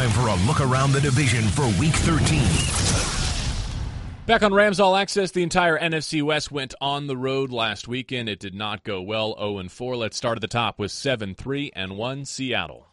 Time 0.00 0.10
for 0.12 0.28
a 0.28 0.34
look 0.46 0.62
around 0.62 0.92
the 0.92 1.00
division 1.00 1.42
for 1.48 1.66
Week 1.78 1.92
13. 1.92 2.40
Back 4.24 4.42
on 4.42 4.54
Rams 4.54 4.80
All 4.80 4.96
Access, 4.96 5.32
the 5.32 5.42
entire 5.42 5.78
NFC 5.78 6.22
West 6.22 6.50
went 6.50 6.74
on 6.80 7.06
the 7.06 7.18
road 7.18 7.50
last 7.50 7.86
weekend. 7.86 8.26
It 8.26 8.38
did 8.38 8.54
not 8.54 8.82
go 8.82 9.02
well. 9.02 9.36
0 9.38 9.58
and 9.58 9.70
4. 9.70 9.96
Let's 9.96 10.16
start 10.16 10.38
at 10.38 10.40
the 10.40 10.48
top 10.48 10.78
with 10.78 10.90
7 10.90 11.34
3 11.34 11.72
and 11.76 11.98
1 11.98 12.24
Seattle. 12.24 12.86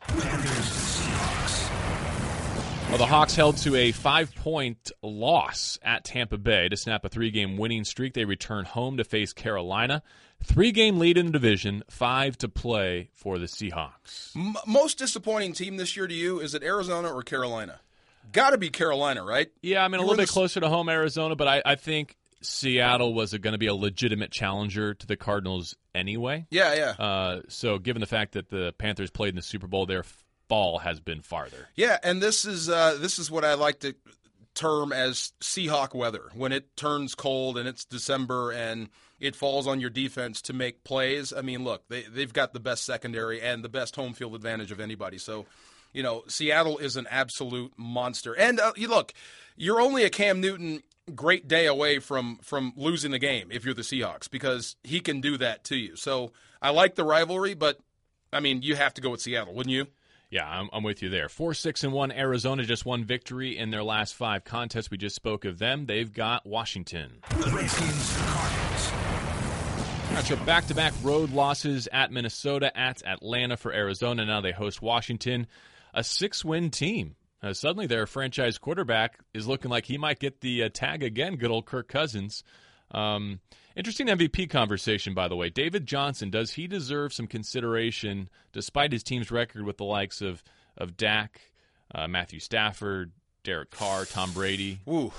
Well, 2.90 2.98
the 2.98 3.06
Hawks 3.06 3.36
held 3.36 3.56
to 3.60 3.76
a 3.76 3.94
five 3.94 4.36
point 4.36 4.92
loss 5.02 5.80
at 5.84 6.04
Tampa 6.04 6.38
Bay 6.38 6.68
to 6.68 6.76
snap 6.76 7.06
a 7.06 7.10
three 7.10 7.32
game 7.32 7.56
winning 7.56 7.86
streak. 7.86 8.16
They 8.16 8.26
return 8.26 8.66
home 8.66 8.98
to 8.98 9.06
face 9.06 9.32
Carolina. 9.32 10.04
Three 10.44 10.72
game 10.72 11.00
lead 11.00 11.18
in 11.18 11.28
the 11.28 11.32
division, 11.32 11.84
five 11.90 12.38
to 12.40 12.48
play 12.50 13.10
for 13.14 13.38
the 13.38 13.46
Seahawks. 13.48 14.36
M- 14.36 14.56
most 14.66 14.98
disappointing 14.98 15.54
team 15.54 15.78
this 15.78 15.96
year 15.98 16.08
to 16.08 16.14
you 16.14 16.40
is 16.40 16.54
it 16.54 16.64
Arizona 16.64 17.12
or 17.12 17.22
Carolina? 17.24 17.80
Got 18.32 18.52
to 18.52 18.58
be 18.58 18.70
Carolina, 18.70 19.24
right? 19.24 19.48
Yeah, 19.62 19.84
I 19.84 19.88
mean, 19.88 20.00
a 20.00 20.04
little 20.04 20.18
bit 20.18 20.28
the- 20.28 20.34
closer 20.34 20.60
to 20.60 20.70
home, 20.70 20.90
Arizona, 20.90 21.36
but 21.36 21.48
I, 21.48 21.62
I 21.66 21.76
think 21.76 22.18
Seattle 22.42 23.14
was 23.14 23.34
going 23.34 23.54
to 23.54 23.58
be 23.58 23.68
a 23.68 23.74
legitimate 23.76 24.32
challenger 24.32 24.94
to 24.94 25.08
the 25.08 25.16
Cardinals 25.18 25.76
anyway. 25.96 26.46
Yeah, 26.50 26.74
yeah. 26.76 27.04
Uh, 27.04 27.42
so, 27.48 27.78
given 27.80 28.00
the 28.00 28.06
fact 28.08 28.34
that 28.34 28.50
the 28.50 28.74
Panthers 28.78 29.10
played 29.10 29.30
in 29.30 29.36
the 29.36 29.42
Super 29.42 29.68
Bowl, 29.68 29.86
their 29.86 30.04
fall 30.48 30.80
has 30.80 31.00
been 31.00 31.22
farther. 31.22 31.68
Yeah, 31.76 31.98
and 32.04 32.22
this 32.22 32.46
is 32.46 32.70
uh, 32.70 32.98
this 33.00 33.18
is 33.20 33.32
what 33.32 33.44
I 33.44 33.56
like 33.56 33.80
to 33.80 33.96
term 34.54 34.92
as 34.92 35.32
Seahawk 35.42 35.94
weather. 35.96 36.24
When 36.36 36.52
it 36.52 36.76
turns 36.76 37.16
cold 37.16 37.58
and 37.58 37.68
it's 37.68 37.86
December 37.86 38.52
and 38.52 38.90
it 39.20 39.36
falls 39.36 39.68
on 39.68 39.80
your 39.80 39.90
defense 39.90 40.42
to 40.44 40.54
make 40.54 40.84
plays. 40.84 41.34
I 41.34 41.42
mean, 41.42 41.64
look, 41.64 41.88
they 41.90 42.04
they've 42.04 42.32
got 42.32 42.54
the 42.54 42.60
best 42.60 42.86
secondary 42.86 43.42
and 43.42 43.64
the 43.64 43.70
best 43.70 43.96
home 43.96 44.14
field 44.14 44.36
advantage 44.36 44.72
of 44.72 44.80
anybody. 44.80 45.18
So, 45.18 45.46
you 45.94 46.04
know, 46.04 46.24
Seattle 46.28 46.78
is 46.78 46.96
an 46.98 47.08
absolute 47.10 47.74
monster. 47.78 48.34
And 48.34 48.60
uh, 48.60 48.74
you 48.76 48.88
look, 48.88 49.14
you're 49.56 49.82
only 49.82 50.04
a 50.04 50.10
Cam 50.10 50.42
Newton 50.42 50.84
great 51.16 51.48
day 51.48 51.66
away 51.66 52.00
from 52.00 52.38
from 52.42 52.74
losing 52.76 53.12
the 53.12 53.20
game 53.20 53.50
if 53.52 53.66
you're 53.66 53.74
the 53.74 53.82
Seahawks 53.82 54.30
because 54.30 54.76
he 54.84 55.00
can 55.00 55.22
do 55.22 55.38
that 55.38 55.64
to 55.66 55.76
you. 55.76 55.96
So, 55.96 56.32
I 56.62 56.70
like 56.70 56.96
the 56.96 57.04
rivalry, 57.04 57.54
but 57.54 57.80
I 58.32 58.40
mean, 58.40 58.62
you 58.62 58.76
have 58.76 58.94
to 58.96 59.02
go 59.02 59.12
with 59.12 59.22
Seattle, 59.22 59.54
wouldn't 59.54 59.74
you? 59.74 59.88
Yeah, 60.30 60.46
I'm, 60.46 60.70
I'm 60.74 60.84
with 60.84 61.02
you 61.02 61.08
there. 61.10 61.30
Four, 61.30 61.54
six, 61.54 61.86
and 61.86 61.94
one. 61.94 62.12
Arizona 62.12 62.64
just 62.64 62.86
one 62.86 63.06
victory 63.06 63.58
in 63.58 63.72
their 63.72 63.84
last 63.84 64.14
five 64.14 64.44
contests. 64.44 64.92
We 64.92 64.98
just 64.98 65.16
spoke 65.16 65.46
of 65.46 65.58
them. 65.58 65.86
They've 65.86 66.12
got 66.12 66.46
Washington. 66.46 67.20
Redskins, 67.50 68.18
Back-to-back 70.18 70.94
road 71.04 71.30
losses 71.30 71.88
at 71.92 72.12
Minnesota, 72.12 72.76
at 72.76 73.06
Atlanta 73.06 73.56
for 73.56 73.72
Arizona. 73.72 74.26
Now 74.26 74.42
they 74.42 74.52
host 74.52 74.82
Washington, 74.82 75.46
a 75.94 76.04
six-win 76.04 76.72
team. 76.72 77.16
Uh, 77.44 77.54
suddenly, 77.54 77.86
their 77.86 78.08
franchise 78.08 78.58
quarterback 78.58 79.20
is 79.36 79.48
looking 79.48 79.70
like 79.70 79.86
he 79.86 79.96
might 80.00 80.18
get 80.18 80.42
the 80.42 80.64
uh, 80.64 80.70
tag 80.74 81.04
again. 81.04 81.36
Good 81.36 81.52
old 81.52 81.68
Kirk 81.68 81.88
Cousins. 81.88 82.44
Um, 82.90 83.42
interesting 83.76 84.08
MVP 84.08 84.50
conversation, 84.50 85.14
by 85.14 85.28
the 85.28 85.36
way. 85.36 85.52
David 85.52 85.86
Johnson 85.86 86.32
does 86.32 86.54
he 86.54 86.66
deserve 86.66 87.14
some 87.14 87.28
consideration 87.28 88.28
despite 88.54 88.92
his 88.92 89.04
team's 89.04 89.30
record 89.30 89.66
with 89.66 89.78
the 89.78 89.86
likes 89.86 90.22
of 90.22 90.44
of 90.78 90.98
Dak, 90.98 91.42
uh, 91.94 92.08
Matthew 92.08 92.40
Stafford, 92.40 93.12
Derek 93.44 93.70
Carr, 93.70 94.06
Tom 94.06 94.32
Brady? 94.32 94.80
Ooh. 94.90 95.14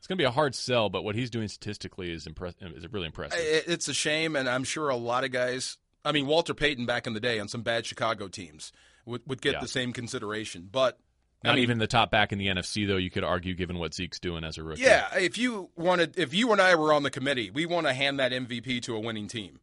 It's 0.00 0.06
going 0.06 0.16
to 0.16 0.22
be 0.22 0.26
a 0.26 0.30
hard 0.30 0.54
sell, 0.54 0.88
but 0.88 1.04
what 1.04 1.14
he's 1.14 1.28
doing 1.30 1.46
statistically 1.48 2.10
is 2.10 2.26
impre- 2.26 2.54
is 2.76 2.90
really 2.90 3.04
impressive. 3.06 3.38
It's 3.38 3.86
a 3.86 3.94
shame, 3.94 4.34
and 4.34 4.48
I'm 4.48 4.64
sure 4.64 4.88
a 4.88 4.96
lot 4.96 5.24
of 5.24 5.30
guys. 5.30 5.76
I 6.04 6.12
mean, 6.12 6.26
Walter 6.26 6.54
Payton 6.54 6.86
back 6.86 7.06
in 7.06 7.12
the 7.12 7.20
day 7.20 7.38
on 7.38 7.48
some 7.48 7.60
bad 7.62 7.84
Chicago 7.84 8.26
teams 8.26 8.72
would, 9.04 9.20
would 9.26 9.42
get 9.42 9.54
Yeah. 9.54 9.60
the 9.60 9.68
same 9.68 9.92
consideration. 9.92 10.70
But 10.72 10.98
Not 11.44 11.52
I 11.52 11.54
mean, 11.56 11.62
even 11.64 11.76
the 11.78 11.86
top 11.86 12.10
back 12.10 12.32
in 12.32 12.38
the 12.38 12.46
NFC, 12.46 12.86
though. 12.88 12.96
You 12.96 13.10
could 13.10 13.24
argue, 13.24 13.54
given 13.54 13.78
what 13.78 13.92
Zeke's 13.92 14.18
doing 14.18 14.42
as 14.42 14.56
a 14.56 14.62
rookie. 14.62 14.80
yeah, 14.82 15.14
if 15.18 15.36
you 15.36 15.68
wanted, 15.76 16.18
if 16.18 16.32
you 16.32 16.50
and 16.52 16.62
I 16.62 16.74
were 16.76 16.94
on 16.94 17.02
the 17.02 17.10
committee, 17.10 17.50
we 17.50 17.66
want 17.66 17.86
to 17.86 17.92
hand 17.92 18.18
that 18.20 18.32
MVP 18.32 18.80
to 18.84 18.96
a 18.96 19.00
winning 19.00 19.28
team, 19.28 19.60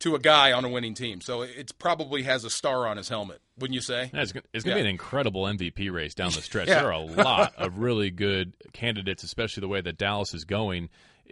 to 0.00 0.14
a 0.14 0.18
guy 0.18 0.52
on 0.52 0.64
a 0.64 0.68
winning 0.68 0.94
team. 0.94 1.20
So 1.20 1.42
it 1.42 1.72
probably 1.78 2.22
has 2.24 2.44
a 2.44 2.50
star 2.50 2.86
on 2.86 2.96
his 2.96 3.08
helmet, 3.08 3.40
wouldn't 3.58 3.74
you 3.74 3.80
say? 3.80 4.10
Yeah, 4.12 4.22
it's 4.22 4.32
going 4.32 4.44
to 4.52 4.62
be 4.62 4.80
an 4.80 4.86
incredible 4.86 5.44
MVP 5.44 5.92
race 5.92 6.14
down 6.14 6.32
the 6.32 6.42
stretch. 6.42 6.68
Yeah. 6.68 6.80
There 6.80 6.88
are 6.88 6.92
a 6.92 7.00
lot 7.04 7.54
of 7.56 7.78
really 7.78 8.10
good 8.10 8.52
candidates, 8.72 9.22
especially 9.22 9.62
the 9.62 9.68
way 9.68 9.80
that 9.80 9.98
Dallas 9.98 10.34
is 10.34 10.44
going. 10.44 10.88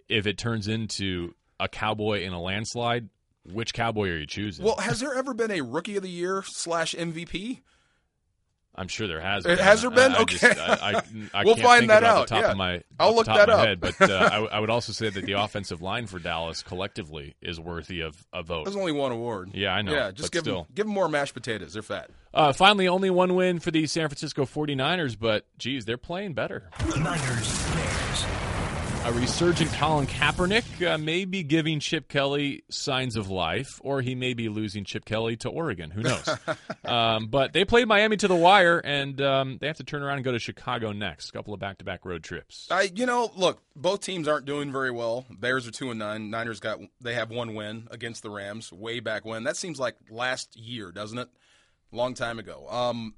If 0.09 0.27
it 0.27 0.39
turns 0.39 0.69
into 0.69 1.35
a 1.61 1.69
cowboy 1.69 2.23
in 2.23 2.33
a 2.33 2.41
landslide, 2.41 3.09
which 3.53 3.75
Cowboy 3.75 4.09
are 4.09 4.17
you 4.19 4.27
choosing? 4.27 4.65
Well, 4.65 4.77
has 4.77 5.01
there 5.01 5.15
ever 5.15 5.35
been 5.35 5.51
a 5.51 5.61
Rookie 5.61 5.97
of 5.97 6.03
the 6.03 6.09
Year 6.09 6.43
slash 6.47 6.95
MVP? 6.95 7.61
I'm 8.77 8.89
sure 8.89 9.07
there 9.07 9.21
has. 9.21 9.45
It 9.47 9.51
been. 9.51 9.59
has 9.59 9.83
there 9.83 9.91
been? 9.91 10.13
I, 10.13 10.17
I 10.19 10.21
Okay. 10.23 10.37
just- 10.37 10.59
I, 10.61 10.75
I, 10.75 11.03
I 11.33 11.45
We'll 11.45 11.55
can't 11.55 11.67
find 11.67 11.81
think 11.83 11.89
that 11.91 12.03
of 12.03 12.03
it 12.03 12.07
off 12.11 12.17
out, 12.19 12.29
The 12.29 12.35
top 12.35 12.43
yeah. 12.43 12.51
of 12.51 12.57
my, 12.57 12.83
I'll 12.99 13.15
look 13.15 13.27
top 13.27 13.37
that 13.37 13.49
up. 13.49 13.67
Head, 13.67 13.81
but 13.81 14.01
uh, 14.01 14.05
I, 14.05 14.29
w- 14.31 14.49
I 14.51 14.59
would 14.61 14.71
also 14.71 14.93
say 14.93 15.11
that 15.11 15.25
the 15.25 15.33
offensive 15.33 15.81
line 15.81 16.07
for 16.07 16.19
Dallas 16.19 16.63
collectively 16.63 17.35
is 17.41 17.61
worthy 17.61 18.01
of 18.01 18.27
a 18.33 18.43
vote. 18.43 18.65
There's 18.65 18.77
only 18.77 18.93
one 18.93 19.13
award. 19.13 19.51
Yeah, 19.55 19.71
I 19.75 19.83
know, 19.83 19.93
Yeah, 19.93 20.11
just 20.11 20.33
give 20.33 20.41
still. 20.43 20.63
them 20.65 20.67
give 20.75 20.87
'em 20.87 20.93
more 20.93 21.09
mashed 21.09 21.35
potatoes. 21.35 21.73
They're 21.75 21.83
fat. 21.83 22.11
Uh, 22.33 22.53
finally, 22.53 22.89
only 22.89 23.11
one 23.11 23.35
win 23.37 23.61
for 23.61 23.71
the 23.71 23.87
San 23.87 24.09
Francisco 24.09 24.45
49ers, 24.45 25.17
but 25.19 25.45
geez, 25.57 25.85
they're 25.85 25.97
playing 25.97 26.35
better. 26.35 26.69
Niners, 26.97 27.65
Bears. 27.75 28.25
A 29.05 29.13
resurgent 29.13 29.71
Colin 29.75 30.07
Kaepernick 30.07 30.87
uh, 30.87 30.97
may 30.97 31.27
be 31.27 31.43
giving 31.43 31.79
Chip 31.79 32.09
Kelly 32.09 32.65
signs 32.71 33.17
of 33.17 33.29
life, 33.29 33.79
or 33.85 34.01
he 34.01 34.15
may 34.15 34.33
be 34.33 34.49
losing 34.49 34.85
Chip 34.85 35.05
Kelly 35.05 35.37
to 35.37 35.51
Oregon. 35.51 35.91
Who 35.91 36.01
knows? 36.01 36.27
um, 36.87 37.27
but 37.27 37.53
they 37.53 37.67
played 37.67 37.87
Miami 37.87 38.17
to 38.17 38.27
the 38.27 38.35
wire, 38.35 38.79
and 38.79 39.21
um, 39.21 39.59
they 39.61 39.67
have 39.67 39.77
to 39.77 39.85
turn 39.85 40.03
around 40.03 40.17
and 40.17 40.25
go 40.25 40.33
to 40.33 40.39
Chicago 40.39 40.93
next. 40.93 41.29
A 41.29 41.33
couple 41.33 41.53
of 41.53 41.61
back-to-back 41.61 42.07
road 42.07 42.25
trips. 42.25 42.67
I, 42.71 42.91
you 42.95 43.05
know, 43.05 43.31
look, 43.37 43.61
both 43.77 44.01
teams 44.01 44.27
aren't 44.27 44.47
doing 44.47 44.73
very 44.73 44.91
well. 44.91 45.27
Bears 45.29 45.69
are 45.69 45.71
two 45.71 45.91
and 45.91 45.99
nine. 45.99 46.31
Niners 46.31 46.59
got 46.59 46.79
they 47.03 47.13
have 47.13 47.29
one 47.29 47.55
win 47.55 47.89
against 47.91 48.23
the 48.23 48.31
Rams 48.31 48.73
way 48.73 49.01
back 49.01 49.27
when. 49.27 49.45
That 49.45 49.59
seems 49.59 49.79
like 49.79 49.97
last 50.09 50.57
year, 50.57 50.93
doesn't 50.93 51.19
it? 51.19 51.29
Long 51.93 52.15
time 52.15 52.39
ago. 52.39 52.67
Um, 52.71 53.17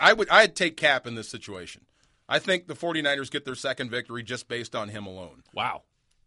I 0.00 0.12
would 0.12 0.28
I'd 0.28 0.54
take 0.54 0.76
Cap 0.76 1.08
in 1.08 1.16
this 1.16 1.28
situation. 1.28 1.82
I 2.28 2.38
think 2.38 2.66
the 2.66 2.74
49ers 2.74 3.30
get 3.30 3.44
their 3.44 3.54
second 3.54 3.90
victory 3.90 4.22
just 4.22 4.48
based 4.48 4.74
on 4.74 4.88
him 4.88 5.06
alone. 5.06 5.42
Wow. 5.54 5.82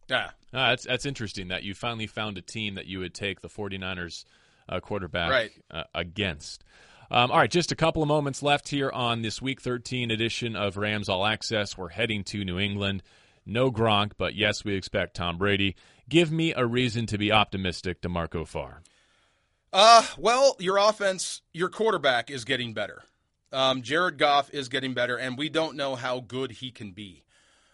Yeah. 0.10 0.32
Ah, 0.54 0.70
that's 0.70 0.86
that's 0.86 1.06
interesting 1.06 1.50
that 1.50 1.64
you 1.64 1.74
finally 1.74 2.08
found 2.08 2.38
a 2.38 2.41
team 2.41 2.76
that 2.76 2.86
you 2.86 3.00
would 3.00 3.14
take 3.14 3.41
the 3.41 3.50
49ers 3.50 4.24
uh, 4.70 4.80
quarterback 4.80 5.30
Right. 5.32 5.52
uh, 5.72 5.84
against. 5.95 6.64
Um, 7.10 7.32
all 7.32 7.38
right, 7.38 7.50
just 7.50 7.72
a 7.72 7.76
couple 7.76 8.02
of 8.02 8.08
moments 8.10 8.43
left 8.43 8.68
here 8.70 8.89
on 8.91 9.22
this 9.22 9.41
Week 9.41 9.62
13 9.62 10.12
edition 10.12 10.56
of 10.58 10.76
Rams 10.78 11.08
All 11.10 11.26
Access. 11.26 11.78
We're 11.78 11.88
heading 11.89 12.24
to 12.26 12.43
New 12.43 12.60
England. 12.60 13.02
No 13.45 13.72
Gronk, 13.72 14.12
but 14.18 14.36
yes, 14.36 14.66
we 14.66 14.76
expect 14.76 15.16
Tom 15.16 15.38
Brady. 15.38 15.76
Give 16.10 16.32
me 16.34 16.54
a 16.54 16.66
reason 16.66 17.06
to 17.08 17.18
be 17.18 17.32
optimistic, 17.32 18.02
DeMarco 18.02 18.45
Farr. 18.45 18.82
Uh, 19.72 20.06
well, 20.18 20.56
your 20.60 20.78
offense, 20.78 21.41
your 21.54 21.70
quarterback 21.70 22.30
is 22.30 22.43
getting 22.45 22.74
better. 22.74 23.04
Um, 23.52 23.82
Jared 23.82 24.18
Goff 24.18 24.50
is 24.54 24.70
getting 24.70 24.93
better, 24.93 25.18
and 25.18 25.38
we 25.38 25.50
don't 25.50 25.76
know 25.76 25.95
how 25.95 26.20
good 26.20 26.52
he 26.52 26.72
can 26.72 26.91
be. 26.91 27.24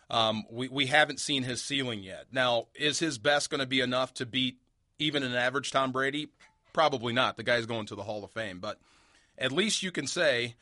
Um, 0.10 0.44
we, 0.52 0.68
we 0.68 0.86
haven't 0.86 1.20
seen 1.20 1.44
his 1.44 1.62
ceiling 1.62 2.04
yet. 2.04 2.26
Now, 2.32 2.68
is 2.76 3.00
his 3.00 3.18
best 3.18 3.50
going 3.50 3.60
to 3.60 3.66
be 3.66 3.82
enough 3.82 4.14
to 4.16 4.26
beat 4.26 4.58
even 5.00 5.24
an 5.24 5.34
average 5.34 5.72
Tom 5.72 5.92
Brady? 5.92 6.30
Probably 6.72 7.14
not. 7.14 7.38
The 7.38 7.44
guy's 7.44 7.66
going 7.66 7.88
to 7.88 7.96
the 7.96 8.04
Hall 8.04 8.24
of 8.24 8.32
Fame. 8.32 8.60
But 8.60 8.80
at 9.38 9.52
least 9.52 9.82
you 9.82 9.92
can 9.92 10.06
say 10.06 10.56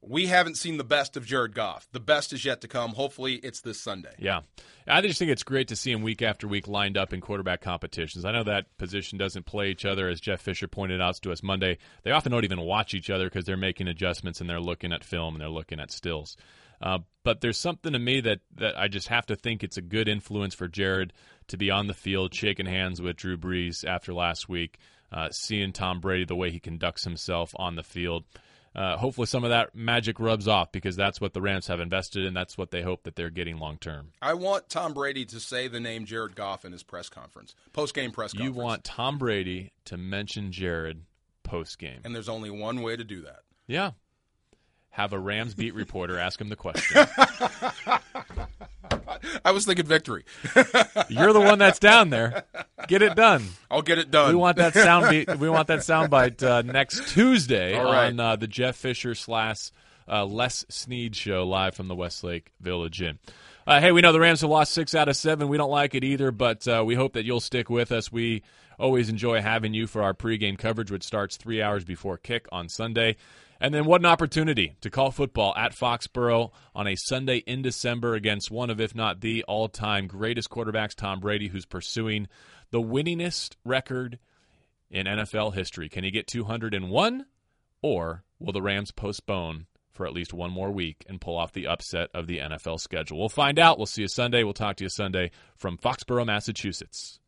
we 0.00 0.26
haven't 0.26 0.56
seen 0.56 0.76
the 0.76 0.84
best 0.84 1.16
of 1.16 1.26
Jared 1.26 1.54
Goff. 1.54 1.88
The 1.92 2.00
best 2.00 2.32
is 2.32 2.44
yet 2.44 2.60
to 2.60 2.68
come. 2.68 2.90
Hopefully, 2.92 3.34
it's 3.34 3.60
this 3.60 3.80
Sunday. 3.80 4.14
Yeah. 4.18 4.40
I 4.86 5.00
just 5.00 5.18
think 5.18 5.30
it's 5.30 5.42
great 5.42 5.68
to 5.68 5.76
see 5.76 5.92
him 5.92 6.02
week 6.02 6.22
after 6.22 6.46
week 6.46 6.68
lined 6.68 6.96
up 6.96 7.12
in 7.12 7.20
quarterback 7.20 7.60
competitions. 7.60 8.24
I 8.24 8.32
know 8.32 8.44
that 8.44 8.76
position 8.78 9.18
doesn't 9.18 9.46
play 9.46 9.70
each 9.70 9.84
other, 9.84 10.08
as 10.08 10.20
Jeff 10.20 10.40
Fisher 10.40 10.68
pointed 10.68 11.00
out 11.00 11.16
to 11.16 11.32
us 11.32 11.42
Monday. 11.42 11.78
They 12.04 12.12
often 12.12 12.32
don't 12.32 12.44
even 12.44 12.60
watch 12.60 12.94
each 12.94 13.10
other 13.10 13.24
because 13.24 13.44
they're 13.44 13.56
making 13.56 13.88
adjustments 13.88 14.40
and 14.40 14.48
they're 14.48 14.60
looking 14.60 14.92
at 14.92 15.04
film 15.04 15.34
and 15.34 15.42
they're 15.42 15.48
looking 15.48 15.80
at 15.80 15.90
stills. 15.90 16.36
Uh, 16.80 16.98
but 17.24 17.40
there's 17.40 17.58
something 17.58 17.92
to 17.92 17.98
me 17.98 18.20
that, 18.20 18.40
that 18.54 18.78
I 18.78 18.88
just 18.88 19.08
have 19.08 19.26
to 19.26 19.36
think 19.36 19.62
it's 19.62 19.76
a 19.76 19.82
good 19.82 20.08
influence 20.08 20.54
for 20.54 20.68
Jared 20.68 21.12
to 21.48 21.56
be 21.56 21.70
on 21.70 21.88
the 21.88 21.94
field, 21.94 22.34
shaking 22.34 22.66
hands 22.66 23.02
with 23.02 23.16
Drew 23.16 23.36
Brees 23.36 23.84
after 23.84 24.14
last 24.14 24.48
week, 24.48 24.78
uh, 25.12 25.28
seeing 25.30 25.72
Tom 25.72 26.00
Brady 26.00 26.24
the 26.24 26.36
way 26.36 26.50
he 26.50 26.60
conducts 26.60 27.04
himself 27.04 27.52
on 27.56 27.74
the 27.74 27.82
field. 27.82 28.24
Uh, 28.78 28.96
hopefully, 28.96 29.26
some 29.26 29.42
of 29.42 29.50
that 29.50 29.74
magic 29.74 30.20
rubs 30.20 30.46
off 30.46 30.70
because 30.70 30.94
that's 30.94 31.20
what 31.20 31.34
the 31.34 31.40
Rams 31.40 31.66
have 31.66 31.80
invested 31.80 32.24
in. 32.24 32.32
That's 32.32 32.56
what 32.56 32.70
they 32.70 32.80
hope 32.82 33.02
that 33.02 33.16
they're 33.16 33.28
getting 33.28 33.58
long 33.58 33.76
term. 33.76 34.12
I 34.22 34.34
want 34.34 34.68
Tom 34.68 34.94
Brady 34.94 35.24
to 35.24 35.40
say 35.40 35.66
the 35.66 35.80
name 35.80 36.04
Jared 36.04 36.36
Goff 36.36 36.64
in 36.64 36.70
his 36.70 36.84
press 36.84 37.08
conference, 37.08 37.56
post 37.72 37.92
game 37.92 38.12
press 38.12 38.32
conference. 38.32 38.56
You 38.56 38.62
want 38.62 38.84
Tom 38.84 39.18
Brady 39.18 39.72
to 39.86 39.96
mention 39.96 40.52
Jared 40.52 41.02
post 41.42 41.80
game. 41.80 42.02
and 42.04 42.14
there's 42.14 42.28
only 42.28 42.50
one 42.50 42.82
way 42.82 42.94
to 42.94 43.02
do 43.02 43.22
that. 43.22 43.40
Yeah. 43.66 43.92
Have 44.90 45.12
a 45.12 45.18
Rams 45.18 45.54
beat 45.54 45.74
reporter 45.74 46.16
ask 46.16 46.40
him 46.40 46.48
the 46.48 46.56
question. 46.56 47.04
I 49.44 49.50
was 49.52 49.64
thinking 49.64 49.86
victory. 49.86 50.24
You're 51.08 51.32
the 51.32 51.40
one 51.40 51.58
that's 51.58 51.78
down 51.78 52.10
there. 52.10 52.44
Get 52.86 53.02
it 53.02 53.14
done. 53.14 53.44
I'll 53.70 53.82
get 53.82 53.98
it 53.98 54.10
done. 54.10 54.30
We 54.30 54.36
want 54.36 54.56
that 54.58 54.74
sound 54.74 55.10
beat. 55.10 55.38
We 55.38 55.48
want 55.48 55.68
that 55.68 55.80
soundbite 55.80 56.42
uh, 56.42 56.62
next 56.62 57.08
Tuesday 57.08 57.76
right. 57.76 58.08
on 58.08 58.20
uh, 58.20 58.36
the 58.36 58.46
Jeff 58.46 58.76
Fisher 58.76 59.14
slash 59.14 59.70
uh, 60.08 60.24
Les 60.24 60.64
Snead 60.68 61.14
show 61.14 61.46
live 61.46 61.74
from 61.74 61.88
the 61.88 61.94
Westlake 61.94 62.52
Village 62.60 63.02
Inn. 63.02 63.18
Uh, 63.66 63.80
hey, 63.80 63.92
we 63.92 64.00
know 64.00 64.12
the 64.12 64.20
Rams 64.20 64.40
have 64.40 64.50
lost 64.50 64.72
six 64.72 64.94
out 64.94 65.08
of 65.08 65.16
seven. 65.16 65.48
We 65.48 65.58
don't 65.58 65.70
like 65.70 65.94
it 65.94 66.02
either, 66.02 66.30
but 66.30 66.66
uh, 66.66 66.82
we 66.86 66.94
hope 66.94 67.12
that 67.12 67.26
you'll 67.26 67.40
stick 67.40 67.68
with 67.68 67.92
us. 67.92 68.10
We 68.10 68.42
always 68.78 69.10
enjoy 69.10 69.42
having 69.42 69.74
you 69.74 69.86
for 69.86 70.02
our 70.02 70.14
pregame 70.14 70.58
coverage, 70.58 70.90
which 70.90 71.04
starts 71.04 71.36
three 71.36 71.60
hours 71.60 71.84
before 71.84 72.16
kick 72.16 72.46
on 72.50 72.68
Sunday. 72.68 73.16
And 73.60 73.74
then 73.74 73.84
what 73.86 74.00
an 74.00 74.06
opportunity 74.06 74.76
to 74.82 74.90
call 74.90 75.10
football 75.10 75.54
at 75.56 75.74
Foxborough 75.74 76.52
on 76.74 76.86
a 76.86 76.94
Sunday 76.96 77.38
in 77.38 77.62
December 77.62 78.14
against 78.14 78.50
one 78.50 78.70
of, 78.70 78.80
if 78.80 78.94
not 78.94 79.20
the 79.20 79.42
all 79.44 79.68
time 79.68 80.06
greatest 80.06 80.48
quarterbacks, 80.48 80.94
Tom 80.94 81.20
Brady, 81.20 81.48
who's 81.48 81.66
pursuing 81.66 82.28
the 82.70 82.80
winningest 82.80 83.56
record 83.64 84.18
in 84.90 85.06
NFL 85.06 85.54
history. 85.54 85.88
Can 85.88 86.04
he 86.04 86.10
get 86.10 86.26
201? 86.26 87.26
Or 87.82 88.24
will 88.38 88.52
the 88.52 88.62
Rams 88.62 88.92
postpone 88.92 89.66
for 89.92 90.06
at 90.06 90.12
least 90.12 90.32
one 90.32 90.50
more 90.50 90.70
week 90.70 91.04
and 91.08 91.20
pull 91.20 91.36
off 91.36 91.52
the 91.52 91.66
upset 91.66 92.10
of 92.14 92.26
the 92.26 92.38
NFL 92.38 92.80
schedule? 92.80 93.18
We'll 93.18 93.28
find 93.28 93.58
out. 93.58 93.78
We'll 93.78 93.86
see 93.86 94.02
you 94.02 94.08
Sunday. 94.08 94.44
We'll 94.44 94.54
talk 94.54 94.76
to 94.76 94.84
you 94.84 94.90
Sunday 94.90 95.32
from 95.56 95.78
Foxborough, 95.78 96.26
Massachusetts. 96.26 97.18